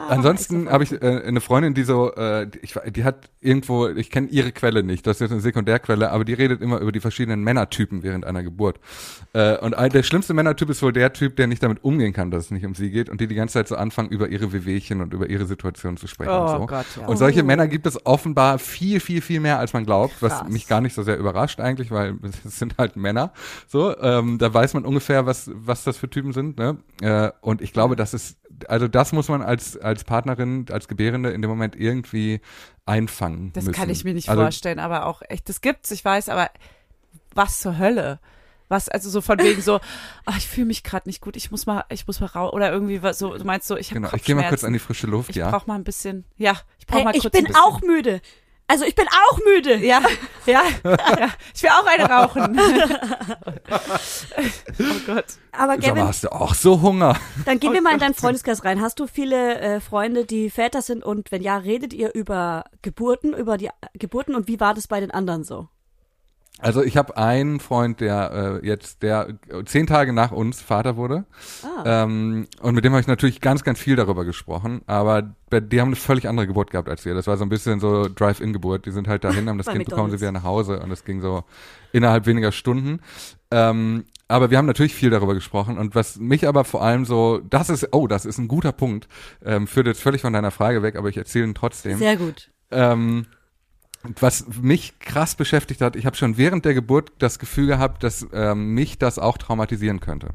[0.08, 3.88] Ansonsten hab habe ich äh, eine Freundin, die so, äh, die- ich, die hat irgendwo,
[3.88, 6.90] ich kenne ihre Quelle nicht, das ist jetzt eine Sekundärquelle, aber die redet immer über
[6.92, 8.80] die verschiedenen Männertypen während einer Geburt.
[9.32, 12.30] Äh, und ein, der schlimmste Männertyp ist wohl der Typ, der nicht damit umgehen kann,
[12.30, 14.52] dass es nicht um sie geht und die die ganze Zeit so anfangen, über ihre
[14.52, 16.66] Wehwehchen und über ihre Situation zu sprechen und Oh so.
[16.66, 17.06] Gott, ja.
[17.06, 20.48] Und solche Männer gibt es offenbar viel, viel, viel mehr, als man glaubt, was Krass.
[20.48, 23.32] mich gar nicht so sehr überrascht eigentlich, weil es sind halt Männer.
[23.68, 26.58] So, ähm, da weiß man ungefähr, was, was das für Typen sind.
[26.58, 26.78] Ne?
[27.00, 28.36] Äh, und ich glaube, das ist,
[28.68, 32.40] also das muss man als, als Partnerin, als Gebärende in dem Moment irgendwie
[32.86, 33.74] einfangen Das müssen.
[33.76, 36.50] kann ich mir nicht also, vorstellen, aber auch echt, das gibt's, ich weiß, aber
[37.34, 38.18] was zur Hölle?
[38.68, 39.80] Was, also so von wegen so,
[40.26, 42.70] ach, ich fühle mich gerade nicht gut, ich muss mal, ich muss mal raus, oder
[42.72, 44.78] irgendwie was so, du meinst so, ich habe Genau, ich gehe mal kurz an die
[44.78, 45.50] frische Luft, Ich ja.
[45.50, 47.62] brauch mal ein bisschen, ja, ich brauch Ey, mal ich kurz bin ein bisschen.
[47.62, 48.20] auch müde.
[48.70, 49.84] Also ich bin auch müde.
[49.84, 50.00] Ja,
[50.46, 52.60] ja, ja, ich will auch eine rauchen.
[54.78, 55.24] oh Gott.
[55.50, 57.16] Aber Sag mal, Gavin, hast du auch so Hunger?
[57.46, 58.80] dann gehen wir mal in deinen Freundeskreis rein.
[58.80, 61.02] Hast du viele äh, Freunde, die Väter sind?
[61.02, 65.00] Und wenn ja, redet ihr über Geburten, über die Geburten und wie war das bei
[65.00, 65.66] den anderen so?
[66.60, 70.96] Also ich habe einen Freund, der äh, jetzt, der äh, zehn Tage nach uns Vater
[70.96, 71.24] wurde.
[71.62, 72.04] Ah.
[72.04, 74.82] Ähm, und mit dem habe ich natürlich ganz, ganz viel darüber gesprochen.
[74.86, 77.14] Aber die haben eine völlig andere Geburt gehabt als wir.
[77.14, 78.86] Das war so ein bisschen so Drive-In-Geburt.
[78.86, 80.80] Die sind halt dahin, haben das Kind bekommen, sind wieder nach Hause.
[80.80, 81.44] Und es ging so
[81.92, 83.00] innerhalb weniger Stunden.
[83.50, 85.76] Ähm, aber wir haben natürlich viel darüber gesprochen.
[85.76, 89.08] Und was mich aber vor allem so, das ist, oh, das ist ein guter Punkt.
[89.44, 91.98] Ähm, führt jetzt völlig von deiner Frage weg, aber ich erzähle ihn trotzdem.
[91.98, 92.50] Sehr gut.
[92.70, 93.26] Ähm,
[94.02, 98.26] was mich krass beschäftigt hat, ich habe schon während der Geburt das Gefühl gehabt, dass
[98.32, 100.28] ähm, mich das auch traumatisieren könnte.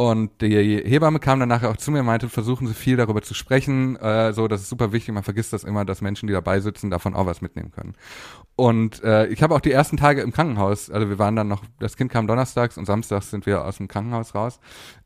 [0.00, 3.20] Und die Hebamme kam dann nachher auch zu mir und meinte, versuchen Sie viel darüber
[3.20, 6.32] zu sprechen, äh, so, das ist super wichtig, man vergisst das immer, dass Menschen, die
[6.32, 7.94] dabei sitzen, davon auch was mitnehmen können.
[8.54, 11.64] Und äh, ich habe auch die ersten Tage im Krankenhaus, also wir waren dann noch,
[11.80, 14.60] das Kind kam donnerstags und samstags sind wir aus dem Krankenhaus raus,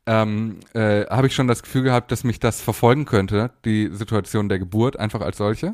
[0.05, 4.47] ähm, äh, habe ich schon das Gefühl gehabt, dass mich das verfolgen könnte, die Situation
[4.47, 5.73] der Geburt einfach als solche,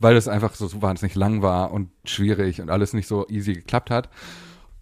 [0.00, 3.52] weil es einfach so, so wahnsinnig lang war und schwierig und alles nicht so easy
[3.54, 4.08] geklappt hat.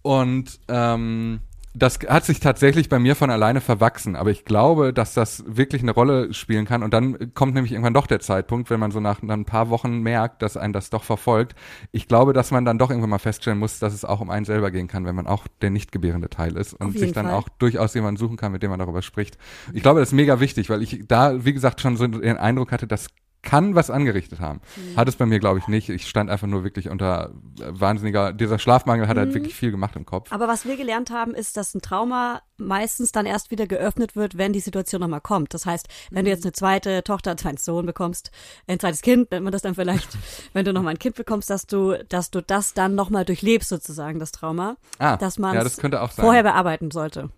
[0.01, 1.41] Und ähm,
[1.75, 5.83] das hat sich tatsächlich bei mir von alleine verwachsen, aber ich glaube, dass das wirklich
[5.83, 8.99] eine Rolle spielen kann und dann kommt nämlich irgendwann doch der Zeitpunkt, wenn man so
[8.99, 11.55] nach ein paar Wochen merkt, dass einen das doch verfolgt.
[11.91, 14.45] Ich glaube, dass man dann doch irgendwann mal feststellen muss, dass es auch um einen
[14.45, 17.35] selber gehen kann, wenn man auch der nicht gebärende Teil ist und sich dann Fall.
[17.35, 19.37] auch durchaus jemanden suchen kann, mit dem man darüber spricht.
[19.71, 22.71] Ich glaube, das ist mega wichtig, weil ich da, wie gesagt, schon so den Eindruck
[22.71, 23.09] hatte, das
[23.41, 24.59] kann was angerichtet haben.
[24.75, 24.97] Mhm.
[24.97, 25.87] Hat es bei mir, glaube ich, nicht.
[25.89, 29.19] Ich stand einfach nur wirklich unter äh, wahnsinniger, dieser Schlafmangel hat Mhm.
[29.21, 30.31] halt wirklich viel gemacht im Kopf.
[30.31, 34.37] Aber was wir gelernt haben, ist, dass ein Trauma meistens dann erst wieder geöffnet wird,
[34.37, 35.53] wenn die Situation nochmal kommt.
[35.53, 38.31] Das heißt, wenn du jetzt eine zweite Tochter, einen zweiten Sohn bekommst,
[38.67, 40.17] ein zweites Kind, nennt man das dann vielleicht,
[40.53, 44.19] wenn du nochmal ein Kind bekommst, dass du, dass du das dann nochmal durchlebst sozusagen,
[44.19, 46.25] das Trauma, Ah, dass man ja, das könnte auch sein.
[46.25, 47.29] vorher bearbeiten sollte.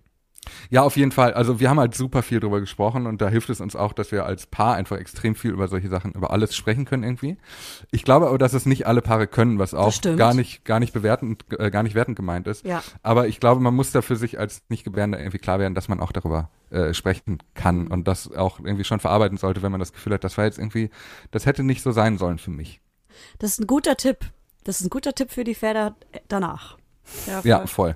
[0.70, 1.34] Ja, auf jeden Fall.
[1.34, 4.12] Also wir haben halt super viel drüber gesprochen und da hilft es uns auch, dass
[4.12, 7.38] wir als Paar einfach extrem viel über solche Sachen, über alles sprechen können irgendwie.
[7.91, 10.93] Ich glaube aber, dass es nicht alle Paare können, was auch gar nicht, gar nicht
[10.93, 12.66] bewertend, äh, gar nicht wertend gemeint ist.
[12.66, 12.84] Ja.
[13.04, 15.99] Aber ich glaube, man muss da für sich als Nicht-Gebärender irgendwie klar werden, dass man
[15.99, 19.93] auch darüber äh, sprechen kann und das auch irgendwie schon verarbeiten sollte, wenn man das
[19.93, 20.89] Gefühl hat, das war jetzt irgendwie,
[21.32, 22.82] das hätte nicht so sein sollen für mich.
[23.39, 24.20] Das ist ein guter Tipp.
[24.64, 25.95] Das ist ein guter Tipp für die Väter
[26.28, 26.78] danach.
[27.28, 27.95] Ja, Ja, voll.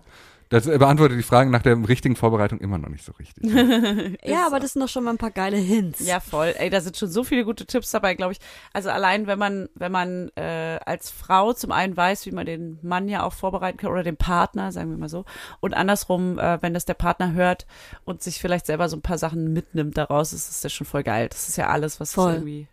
[0.56, 3.44] Das beantwortet die Fragen nach der richtigen Vorbereitung immer noch nicht so richtig.
[4.24, 6.00] Ja, aber das sind doch schon mal ein paar geile Hints.
[6.06, 6.54] Ja, voll.
[6.58, 8.40] Ey, da sind schon so viele gute Tipps dabei, glaube ich.
[8.74, 12.80] Also allein, wenn man, wenn man äh, als Frau zum einen weiß, wie man den
[12.82, 15.26] Mann ja auch vorbereiten kann oder den Partner, sagen wir mal so,
[15.60, 17.66] und andersrum, äh, wenn das der Partner hört
[18.06, 21.04] und sich vielleicht selber so ein paar Sachen mitnimmt daraus, ist das ja schon voll
[21.04, 21.28] geil.
[21.30, 22.34] Das ist ja alles, was Voll.
[22.36, 22.68] irgendwie.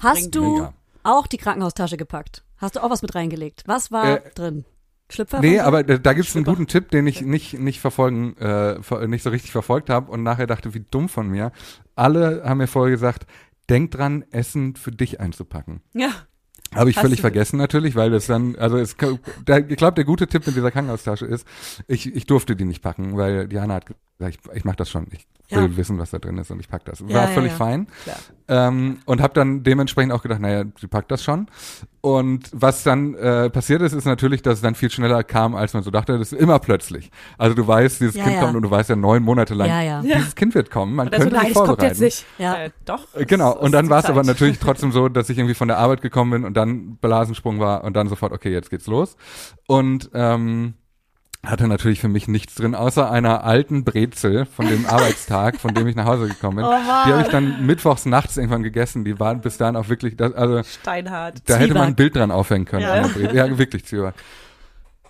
[0.00, 0.72] Hast du Mega.
[1.02, 2.44] auch die Krankenhaustasche gepackt?
[2.58, 3.62] Hast du auch was mit reingelegt?
[3.66, 4.64] Was war Äh, drin?
[5.10, 5.40] Schlüpfer?
[5.40, 9.22] Nee, aber da, da gibt's einen guten Tipp, den ich nicht, nicht verfolgen, äh, nicht
[9.22, 11.52] so richtig verfolgt habe und nachher dachte, wie dumm von mir.
[11.94, 13.26] Alle haben mir vorher gesagt,
[13.68, 15.80] denk dran, Essen für dich einzupacken.
[15.92, 16.10] Ja.
[16.74, 18.96] Habe ich Hast völlig vergessen natürlich, weil das dann, also es,
[19.46, 21.46] der, ich glaube, der gute Tipp mit dieser Krankenhaustasche ist,
[21.86, 23.86] ich, ich durfte die nicht packen, weil Diana hat
[24.20, 25.06] ich, ich mache das schon.
[25.12, 25.76] Ich will Ja.
[25.76, 27.02] wissen, was da drin ist und ich pack das.
[27.02, 27.56] War Ja, ja, völlig ja.
[27.56, 27.86] fein.
[28.48, 31.46] Ähm, und habe dann dementsprechend auch gedacht, naja, sie packt das schon.
[32.00, 35.72] Und was dann äh, passiert ist, ist natürlich, dass es dann viel schneller kam, als
[35.74, 36.18] man so dachte.
[36.18, 37.10] Das ist immer plötzlich.
[37.38, 38.40] Also du weißt, dieses Ja, Kind ja.
[38.42, 40.02] kommt und du weißt ja neun Monate lang, Ja, ja.
[40.02, 40.94] dieses Kind wird kommen.
[40.96, 41.92] Man so, könnte nein, sich es kommt vorbereiten.
[41.94, 42.26] jetzt nicht.
[42.38, 42.54] Ja.
[42.64, 43.14] Äh, doch.
[43.14, 45.78] Äh, Genau, und dann war es aber natürlich trotzdem so, dass ich irgendwie von der
[45.78, 49.16] Arbeit gekommen bin und dann Blasensprung war und dann sofort, okay, jetzt geht's los.
[49.66, 50.74] Und ähm,
[51.46, 55.86] hatte natürlich für mich nichts drin, außer einer alten Brezel von dem Arbeitstag, von dem
[55.86, 56.64] ich nach Hause gekommen bin.
[56.66, 56.70] Oh
[57.06, 59.04] die habe ich dann mittwochs nachts irgendwann gegessen.
[59.04, 61.42] Die waren bis dahin auch wirklich, das, also Steinhart.
[61.46, 61.96] da hätte man ein Zwieback.
[61.96, 62.82] Bild dran aufhängen können.
[62.82, 62.94] Ja.
[62.94, 63.36] an der Brezel.
[63.36, 64.14] Ja, wirklich Zwieback.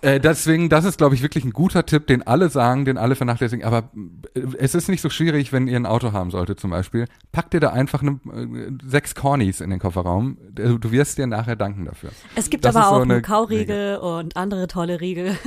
[0.01, 3.15] Äh, deswegen, das ist, glaube ich, wirklich ein guter Tipp, den alle sagen, den alle
[3.15, 3.65] vernachlässigen.
[3.65, 3.89] Aber
[4.33, 7.05] äh, es ist nicht so schwierig, wenn ihr ein Auto haben solltet zum Beispiel.
[7.31, 10.37] Packt ihr da einfach eine, äh, sechs Cornys in den Kofferraum.
[10.51, 12.11] Du, du wirst dir nachher danken dafür.
[12.35, 15.37] Es gibt das aber ist so auch eine einen Kauriegel und andere tolle Riegel.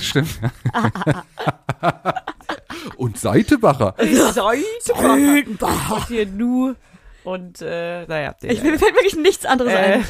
[0.00, 0.40] Stimmt.
[2.96, 3.94] Und Seitebacher.
[4.32, 5.94] Seidenbacher.
[5.94, 6.74] Und hier Nu.
[7.24, 8.34] Und, äh, naja.
[8.42, 10.00] Ich, mir fällt wirklich nichts anderes äh, ein.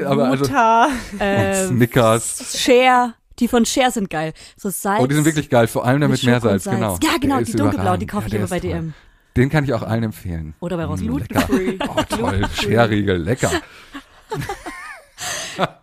[0.00, 0.88] Nee, aber also- Hanuta.
[1.20, 2.58] Ähm, Snickers.
[2.58, 3.14] Share.
[3.40, 4.32] Die von Share sind geil.
[4.56, 5.02] So Salz.
[5.02, 6.76] Oh, die sind wirklich geil, vor allem der mit, Schoko und Meersalz, Salz.
[6.76, 6.98] genau.
[7.02, 8.70] Ja, genau, Der die ist dunkelblauen, die kaufe ich Ja, immer der bei toll.
[8.70, 8.94] DM.
[9.36, 10.54] Den kann ich auch allen empfehlen.
[10.60, 11.00] Oder bei Ross.
[11.00, 11.48] Mm, lecker.
[11.88, 12.46] Oh, toll.
[12.54, 13.50] Scherriegel, lecker.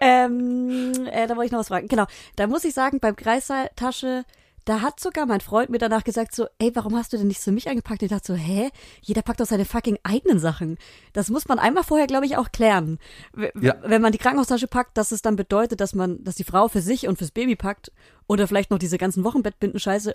[0.02, 1.88] Ähm, äh, da wollte ich noch was fragen.
[1.88, 2.06] Genau,
[2.36, 4.24] da muss ich sagen, beim Kreistasche,
[4.66, 7.43] da hat sogar mein Freund mir danach gesagt so, ey, warum hast du denn nichts
[7.43, 8.03] für mich eingepackt?
[8.03, 8.70] Ich dachte so, hä?
[9.01, 10.78] Jeder packt doch seine fucking eigenen Sachen.
[11.14, 12.99] Das muss man einmal vorher, glaube ich, auch klären.
[13.34, 13.76] W Ja.
[13.84, 16.82] Wenn man die Krankenhaustasche packt, dass es dann bedeutet, dass man, dass die Frau für
[16.82, 17.91] sich und fürs Baby packt
[18.28, 20.14] oder vielleicht noch diese ganzen Wochenbettbinden-Scheiße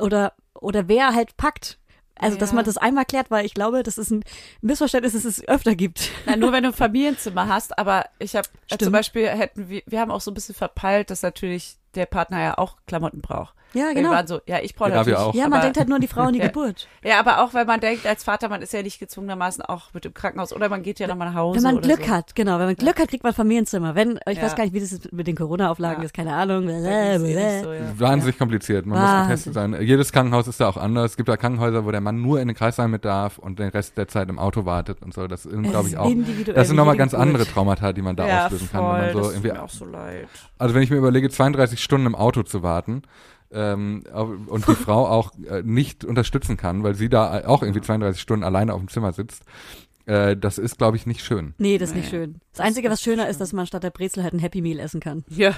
[0.00, 1.78] oder, oder wer halt packt.
[2.14, 2.56] Also, dass Ja.
[2.56, 4.22] man das einmal klärt, weil ich glaube, das ist ein
[4.60, 6.10] Missverständnis, das es öfter gibt.
[6.26, 9.82] Na, nur wenn du ein Familienzimmer hast, aber ich habe äh, zum Beispiel hätten wir,
[9.86, 13.54] wir haben auch so ein bisschen verpeilt, dass natürlich der Partner ja auch Klamotten braucht.
[13.74, 14.10] Ja, Wir genau.
[14.10, 15.18] waren so, ja, ich brauche Ja, wir natürlich.
[15.18, 15.34] auch.
[15.34, 16.46] Ja, man aber, denkt halt nur an die Frau und die Ja.
[16.48, 16.88] Geburt.
[17.04, 20.04] Ja, aber auch, wenn man denkt, als Vater, man ist ja nicht gezwungenermaßen auch mit
[20.04, 21.56] im Krankenhaus oder man geht ja nochmal nach Hause.
[21.56, 22.12] Wenn man oder Glück so.
[22.12, 22.58] hat, genau.
[22.58, 23.94] Wenn man Glück hat, kriegt man Familienzimmer.
[23.94, 24.42] Wenn, ich Ja.
[24.44, 26.04] weiß gar nicht, wie das ist mit den Corona-Auflagen Ja.
[26.06, 26.68] ist, keine Ahnung.
[26.68, 27.80] Ist eh nicht so, ja.
[27.98, 28.84] Wahnsinnig kompliziert.
[28.86, 29.28] Man muss Wahnsinn.
[29.28, 29.76] getestet sein.
[29.80, 31.12] Jedes Krankenhaus ist da auch anders.
[31.12, 33.68] Es gibt da Krankenhäuser, wo der Mann nur in den Kreissaal mit darf und den
[33.68, 35.26] Rest der Zeit im Auto wartet und so.
[35.26, 36.10] Das sind, glaube ich, auch.
[36.54, 38.92] Das sind nochmal ganz andere Traumata, die man da ja, auslösen voll, kann.
[39.00, 40.28] Wenn man so das tut mir auch so leid.
[40.58, 43.02] also wenn ich mir überlege, 32 Stunden im Auto zu warten,
[43.52, 44.02] ähm,
[44.46, 48.44] und die Frau auch äh, nicht unterstützen kann, weil sie da auch irgendwie 32 Stunden
[48.44, 49.42] alleine auf dem Zimmer sitzt,
[50.06, 51.54] äh, das ist, glaube ich, nicht schön.
[51.58, 52.40] Nee, das ist nicht schön.
[52.52, 55.00] Das Einzige, was schöner ist, dass man statt der Brezel halt ein Happy Meal essen
[55.00, 55.24] kann.
[55.28, 55.54] Ja.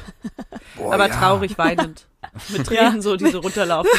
[0.91, 2.07] aber traurig weinend.
[2.51, 3.91] Mit Tränen so, die so runterlaufen.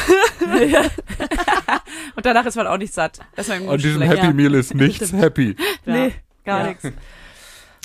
[0.70, 0.82] ja.
[2.16, 3.20] Und danach ist man auch nicht satt.
[3.34, 4.02] Das Und diesem.
[4.02, 4.32] Happy Ja.
[4.32, 5.56] Meal ist nichts happy.
[5.84, 6.12] Nee,
[6.44, 6.66] gar Ja.
[6.68, 6.84] nichts.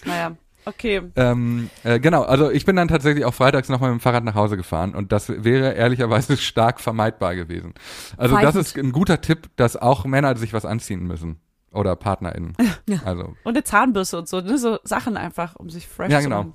[0.05, 0.35] Naja.
[0.65, 1.01] Okay.
[1.15, 4.35] Ähm, äh, genau, also ich bin dann tatsächlich auch freitags nochmal mit dem Fahrrad nach
[4.35, 7.73] Hause gefahren und das wäre ehrlicherweise stark vermeidbar gewesen.
[8.17, 8.61] Also das Feigend.
[8.67, 11.39] ist ein guter Tipp, dass auch Männer sich was anziehen müssen.
[11.73, 12.53] Oder PartnerInnen.
[12.89, 12.99] Ja.
[13.05, 14.57] Also, Und eine Zahnbürste und so, ne?
[14.57, 16.37] so Sachen einfach, um sich fresh Ja, zu genau.
[16.39, 16.53] machen.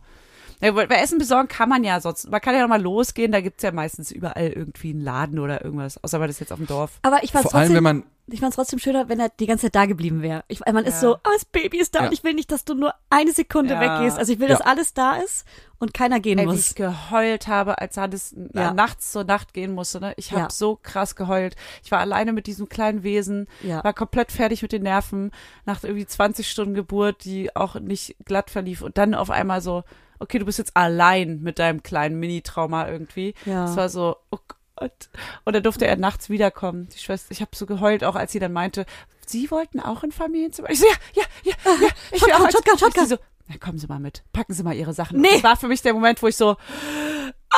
[0.61, 2.31] Ja, weil bei Essen besorgen kann man ja sonst.
[2.31, 6.03] Man kann ja nochmal losgehen, da gibt's ja meistens überall irgendwie einen Laden oder irgendwas.
[6.03, 6.99] Außer man ist jetzt auf dem Dorf.
[7.03, 9.67] Aber ich fand's vor allem, wenn man, ich fand's trotzdem schöner, wenn er die ganze
[9.67, 10.43] Zeit da geblieben wäre.
[10.49, 11.01] Ich, man ist Ja.
[11.01, 12.07] so, oh, das Baby ist da Ja.
[12.07, 13.81] und ich will nicht, dass du nur eine Sekunde Ja.
[13.81, 14.19] weggehst.
[14.19, 15.47] Also ich will, dass alles da ist
[15.79, 16.71] und keiner gehen Ey, wie muss.
[16.71, 18.75] ich geheult habe, als Hannes äh, Ja.
[18.75, 20.01] nachts zur Nacht gehen musste.
[20.01, 20.13] Ne?
[20.17, 20.51] Ich habe Ja.
[20.51, 21.55] so krass geheult.
[21.85, 23.85] Ich war alleine mit diesem kleinen Wesen, Ja.
[23.85, 25.31] war komplett fertig mit den Nerven
[25.65, 28.83] nach irgendwie 20 Stunden Geburt, die auch nicht glatt verlief.
[28.83, 29.85] Und dann auf einmal so,
[30.19, 33.35] okay, du bist jetzt allein mit deinem kleinen Mini-Trauma irgendwie.
[33.45, 33.67] Ja.
[33.67, 34.39] Das war so, oh
[34.77, 35.09] Gott.
[35.45, 36.89] Und dann durfte er nachts wiederkommen.
[36.95, 38.87] Die Schwester, ich habe so geheult, auch als sie dann meinte,
[39.29, 40.71] Sie wollten auch ein Familienzimmer.
[40.71, 41.89] Ich so, ja, ja, ja, ja.
[42.13, 43.07] Ich will Shotgun, Shotgun, Und Shotgun.
[43.09, 43.17] so,
[43.49, 44.23] na, kommen Sie mal mit.
[44.33, 45.21] Packen Sie mal Ihre Sachen.
[45.21, 45.29] Nee.
[45.33, 46.57] Das war für mich der Moment, wo ich so,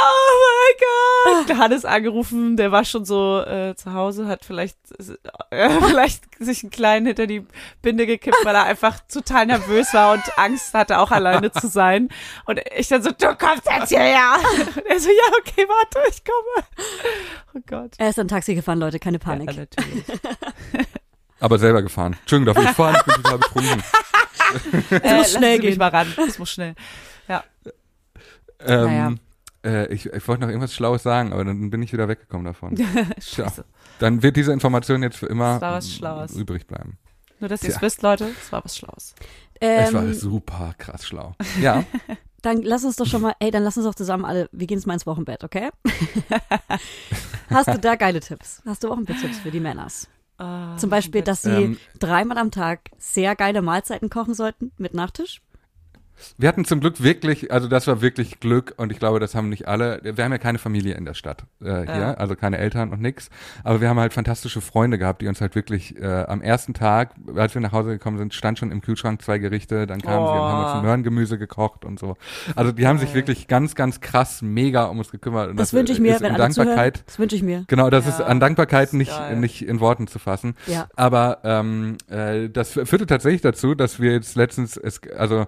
[0.02, 1.48] oh mein Gott.
[1.48, 4.76] Der Hannes angerufen, der war schon so äh, zu Hause, hat vielleicht,
[5.50, 7.46] äh, vielleicht sich einen kleinen hinter die
[7.82, 12.08] Binde gekippt, weil er einfach total nervös war und Angst hatte, auch alleine zu sein.
[12.46, 14.36] Und ich dann so, du kommst jetzt hierher.
[14.76, 16.66] Und er so, ja, okay, warte, ich komme.
[17.54, 17.92] Oh Gott.
[17.98, 19.52] Er ist ein Taxi gefahren, Leute, keine Panik.
[19.52, 20.04] Ja, natürlich.
[21.40, 22.16] aber selber gefahren.
[22.20, 22.96] Entschuldigung, darf ich fahren?
[22.98, 23.82] Ich bin total betrunken.
[25.02, 25.78] äh, muss schnell Sie mich gehen.
[25.78, 26.12] mal ran.
[26.16, 26.74] Das muss schnell.
[28.60, 29.20] Ähm,
[29.68, 32.76] äh, ich, ich wollte noch irgendwas Schlaues sagen, aber dann bin ich wieder weggekommen davon.
[33.20, 33.64] Scheiße.
[33.98, 35.58] Dann wird diese Information jetzt für immer
[36.34, 36.98] übrig bleiben.
[37.40, 39.14] Nur, dass ihr es wisst, Leute, es war was Schlaues.
[39.60, 41.34] es war Ähm, super krass schlau.
[41.60, 41.84] Ja,
[42.42, 44.78] dann lass uns doch schon mal, ey, dann lass uns doch zusammen alle, wir gehen
[44.78, 45.70] jetzt mal ins Wochenbett, okay?
[47.50, 48.62] Hast du da geile Tipps?
[48.66, 50.08] Hast du Wochenbett-Tipps für die Männers?
[50.38, 54.94] Ah, Zum Beispiel, dass sie Ähm, dreimal am Tag sehr geile Mahlzeiten kochen sollten mit
[54.94, 55.40] Nachtisch.
[56.36, 59.48] Wir hatten zum Glück wirklich, also das war wirklich Glück und ich glaube, das haben
[59.48, 60.00] nicht alle.
[60.02, 62.14] Wir haben ja keine Familie in der Stadt äh, hier, Ja.
[62.14, 63.28] also keine Eltern und nix.
[63.64, 67.14] Aber wir haben halt fantastische Freunde gehabt, die uns halt wirklich äh, am ersten Tag,
[67.36, 70.32] als wir nach Hause gekommen sind, stand schon im Kühlschrank zwei Gerichte, dann kamen sie
[70.32, 70.82] und haben uns Oh.
[70.82, 72.16] Möhrengemüse gekocht und so.
[72.54, 75.50] Also die haben sich wirklich ganz, ganz krass mega um uns gekümmert.
[75.50, 76.68] Und Das wünsche ich mir, wenn alle zuhören.
[76.68, 77.64] Dankbarkeit Das wünsche ich mir.
[77.68, 80.54] Genau, das Ja, ist an Dankbarkeit das nicht, nicht in Worten zu fassen.
[80.66, 80.88] Ja.
[80.96, 85.46] Aber ähm, äh, das führte tatsächlich dazu, dass wir jetzt letztens, es, also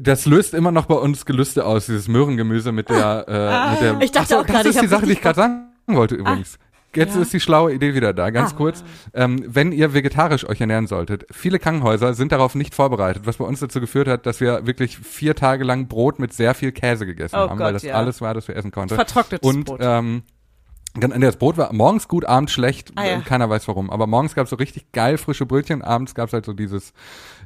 [0.00, 4.00] das löst immer noch bei uns Gelüste aus, dieses Möhrengemüse mit der, äh, mit der.
[4.00, 6.14] Ich dachte Ach so, auch gerade, das ist die Sache, die ich gerade sagen wollte
[6.14, 6.58] übrigens.
[6.94, 7.20] Jetzt ja.
[7.20, 8.30] ist die schlaue Idee wieder da.
[8.30, 8.56] Ganz Ah.
[8.56, 8.82] kurz,
[9.12, 13.44] ähm, wenn ihr vegetarisch euch ernähren solltet, viele Krankenhäuser sind darauf nicht vorbereitet, was bei
[13.44, 17.04] uns dazu geführt hat, dass wir wirklich vier Tage lang Brot mit sehr viel Käse
[17.04, 17.94] gegessen Oh haben, Gott, weil das ja.
[17.96, 18.94] alles war, das wir essen konnten.
[18.94, 19.80] Vertrocknetes Und Brot.
[19.82, 20.22] ähm,
[21.00, 23.20] das Brot war morgens gut, abends schlecht, Ah, ja.
[23.20, 23.90] keiner weiß warum.
[23.90, 26.92] Aber morgens gab es so richtig geil frische Brötchen, abends gab es halt so dieses,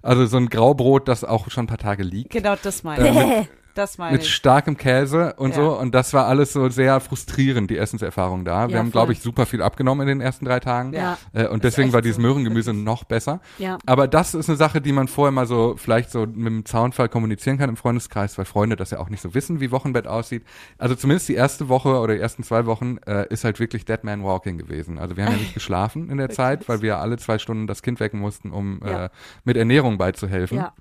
[0.03, 2.31] also so ein Graubrot, das auch schon ein paar Tage liegt.
[2.31, 3.17] genau das meine ich.
[3.17, 3.47] Äh,
[3.81, 4.33] das meine Mit ich.
[4.35, 5.57] starkem Käse und Ja.
[5.57, 5.79] so.
[5.79, 8.69] Und das war alles so sehr frustrierend, die Essenserfahrung da.
[8.69, 8.93] Wir Ja, haben, voll.
[8.93, 10.93] glaube ich, super viel abgenommen in den ersten drei Tagen.
[10.93, 11.19] Ja.
[11.33, 12.23] Äh, und Das deswegen war dieses so.
[12.23, 13.41] Möhrengemüse noch besser.
[13.59, 13.79] Ja.
[13.87, 17.09] Aber das ist eine Sache, die man vorher mal so vielleicht so mit dem Zaunfall
[17.09, 20.45] kommunizieren kann im Freundeskreis, weil Freunde das ja auch nicht so wissen, wie Wochenbett aussieht.
[20.79, 24.05] Also zumindest die erste Woche oder die ersten zwei Wochen äh, ist halt wirklich Dead
[24.05, 24.99] Man Walking gewesen.
[24.99, 27.83] Also wir haben ja nicht geschlafen in der Zeit, weil wir alle zwei Stunden das
[27.83, 29.07] Kind wecken mussten, um Ja.
[29.07, 29.09] äh,
[29.45, 30.59] mit Ernährung beizuhelfen.
[30.59, 30.73] Ja.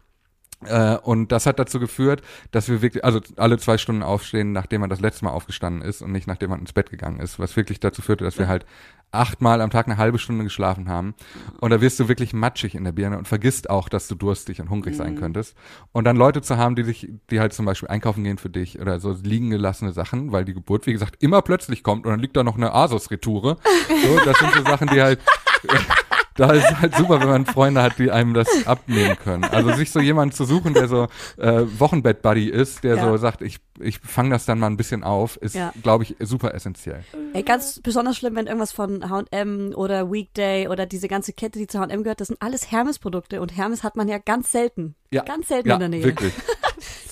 [0.65, 4.81] Äh, und das hat dazu geführt, dass wir wirklich, also alle zwei Stunden aufstehen, nachdem
[4.81, 7.55] man das letzte Mal aufgestanden ist und nicht nachdem man ins Bett gegangen ist, was
[7.55, 8.65] wirklich dazu führte, dass wir halt
[9.11, 11.15] achtmal am Tag eine halbe Stunde geschlafen haben.
[11.59, 14.61] Und da wirst du wirklich matschig in der Birne und vergisst auch, dass du durstig
[14.61, 15.55] und hungrig sein könntest.
[15.93, 18.79] Und dann Leute zu haben, die sich, die halt zum Beispiel einkaufen gehen für dich
[18.79, 22.19] oder so liegen gelassene Sachen, weil die Geburt, wie gesagt, immer plötzlich kommt und dann
[22.19, 23.57] liegt da noch eine Asos-Retoure.
[23.87, 25.19] So, das sind so Sachen, die halt
[26.39, 29.43] da ist halt super, wenn man Freunde hat, die einem das abnehmen können.
[29.43, 33.03] Also sich so jemanden zu suchen, der so äh, Wochenbett-Buddy ist, der Ja.
[33.09, 35.73] so sagt, ich, ich fange das dann mal ein bisschen auf, ist, Ja.
[35.83, 37.03] glaube ich, super essentiell.
[37.33, 41.67] Ey, ganz besonders schlimm, wenn irgendwas von H&M oder Weekday oder diese ganze Kette, die
[41.67, 44.95] zu H&M gehört, das sind alles Hermes-Produkte und Hermes hat man ja ganz selten.
[45.11, 45.23] Ja.
[45.23, 46.03] Ganz selten Ja, in der Nähe.
[46.03, 46.33] wirklich.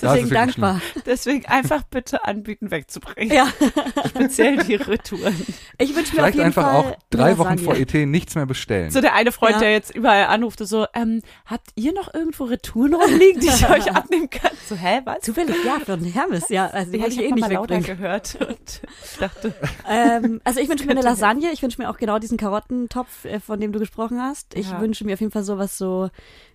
[0.00, 0.80] Deswegen dankbar.
[1.06, 3.34] Deswegen einfach bitte anbieten, wegzubringen.
[3.34, 3.48] Ja,
[4.08, 5.34] Speziell die Retouren.
[5.78, 7.64] ich wünsche mir auf Vielleicht jeden einfach Fall auch drei Wochen Lasagne.
[7.64, 8.90] vor ET nichts mehr bestellen.
[8.90, 9.58] So der eine Freund, Ja.
[9.60, 13.90] der jetzt überall anrufte, so, ähm, habt ihr noch irgendwo Retouren rumliegen, die ich euch
[13.94, 14.50] abnehmen kann?
[14.68, 15.20] So, hä, was?
[15.22, 16.66] Zufällig, ja, von Hermes, ja.
[16.68, 17.98] Also die Ja, wollte ich hab eh mal nicht lauter wegbringen.
[17.98, 18.82] gehört und
[19.20, 19.54] dachte,
[19.88, 21.50] Ähm, also ich wünsche mir eine Lasagne.
[21.52, 24.54] Ich wünsche mir auch genau diesen Karottentopf, äh, von dem du gesprochen hast.
[24.54, 24.80] Ich Ja.
[24.80, 26.10] wünsche mir auf jeden Fall sowas so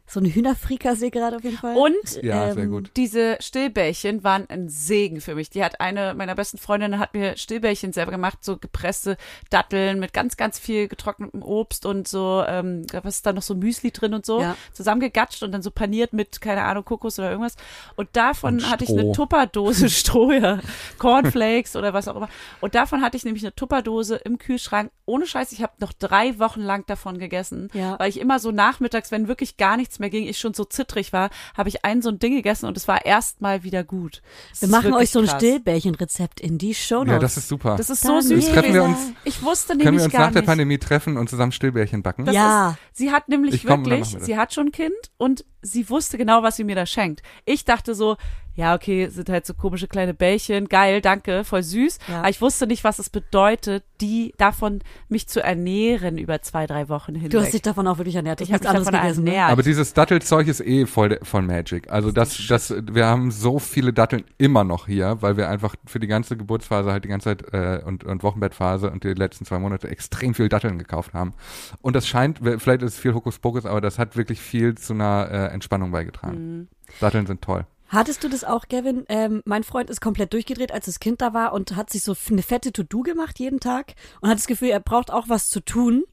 [0.06, 1.76] So eine Hühnerfrikassee gerade auf jeden Fall.
[1.78, 2.92] Und Ja, Ähm, sehr gut.
[2.98, 5.50] diese Stillbällchen waren ein Segen für mich.
[5.50, 9.18] Die hat eine meiner besten Freundinnen hat mir Stillbällchen selber gemacht, so gepresste
[9.50, 13.56] Datteln mit ganz, ganz viel getrocknetem Obst und so, ähm, was ist da noch so
[13.56, 14.58] Müsli drin und so, Ja.
[14.74, 17.56] zusammengegatscht und dann so paniert mit, keine Ahnung, Kokos oder irgendwas.
[17.96, 20.60] Und davon Und hatte ich eine Tupperdose Stroh, ja,
[21.00, 22.30] Cornflakes oder was auch immer.
[22.62, 24.92] Und davon hatte ich nämlich eine Tupperdose im Kühlschrank.
[25.06, 27.98] Ohne Scheiß, ich habe noch drei Wochen lang davon gegessen, Ja.
[28.00, 31.14] weil ich immer so nachmittags, wenn wirklich gar nichts mehr ging, ich schon so zittrig
[31.14, 34.22] war, habe ich ein so ein Ding gegessen und es war erstmal wieder gut.
[34.52, 35.38] Das wir machen euch so ein krass.
[35.38, 37.12] Stillbällchenrezept in die Shownotes.
[37.14, 37.76] Ja, das ist super.
[37.78, 38.44] Das ist Dann so süß.
[38.46, 39.08] Jetzt treffen wir gewesen.
[39.08, 40.48] uns- Ich wusste Können nämlich wir uns gar nach der nicht.
[40.48, 42.26] Pandemie treffen und zusammen Stillbärchen backen?
[42.26, 42.70] Das Ja.
[42.72, 46.18] ist, sie hat nämlich Ich komm wirklich, sie hat schon ein Kind und sie wusste
[46.18, 47.24] genau, was sie mir da schenkt.
[47.46, 48.18] Ich dachte so,
[48.56, 51.98] ja, okay, sind halt so komische kleine Bällchen, geil, danke, voll süß.
[52.08, 52.20] Ja.
[52.20, 56.88] Aber ich wusste nicht, was es bedeutet, die davon mich zu ernähren über zwei, drei
[56.88, 57.32] Wochen hinweg.
[57.32, 58.42] Du hast dich davon auch wirklich ernährt.
[58.42, 59.24] Ich habe mich davon gegessen.
[59.24, 59.32] ne?
[59.32, 59.52] ernährt.
[59.52, 61.90] Aber dieses Dattelzeug ist eh voll, voll Magic.
[61.90, 66.00] Also das, das, wir haben so viele Datteln immer noch hier, weil wir einfach für
[66.00, 69.58] die ganze Geburtsphase halt die ganze Zeit äh, und, und Wochenbettphase und die letzten zwei
[69.58, 71.34] Monate extrem viel Datteln gekauft haben.
[71.82, 75.30] Und das scheint, vielleicht ist es viel Hokuspokus, aber das hat wirklich viel zu einer
[75.32, 76.68] äh, Entspannung beigetragen.
[77.00, 77.66] Datteln sind toll.
[77.90, 79.06] Hattest du das auch, Gavin?
[79.08, 82.16] Ähm, mein Freund ist komplett durchgedreht, als das Kind da war und hat sich so
[82.32, 85.60] eine fette To-Do gemacht jeden Tag und hat das Gefühl, er braucht auch was zu
[85.60, 86.04] tun.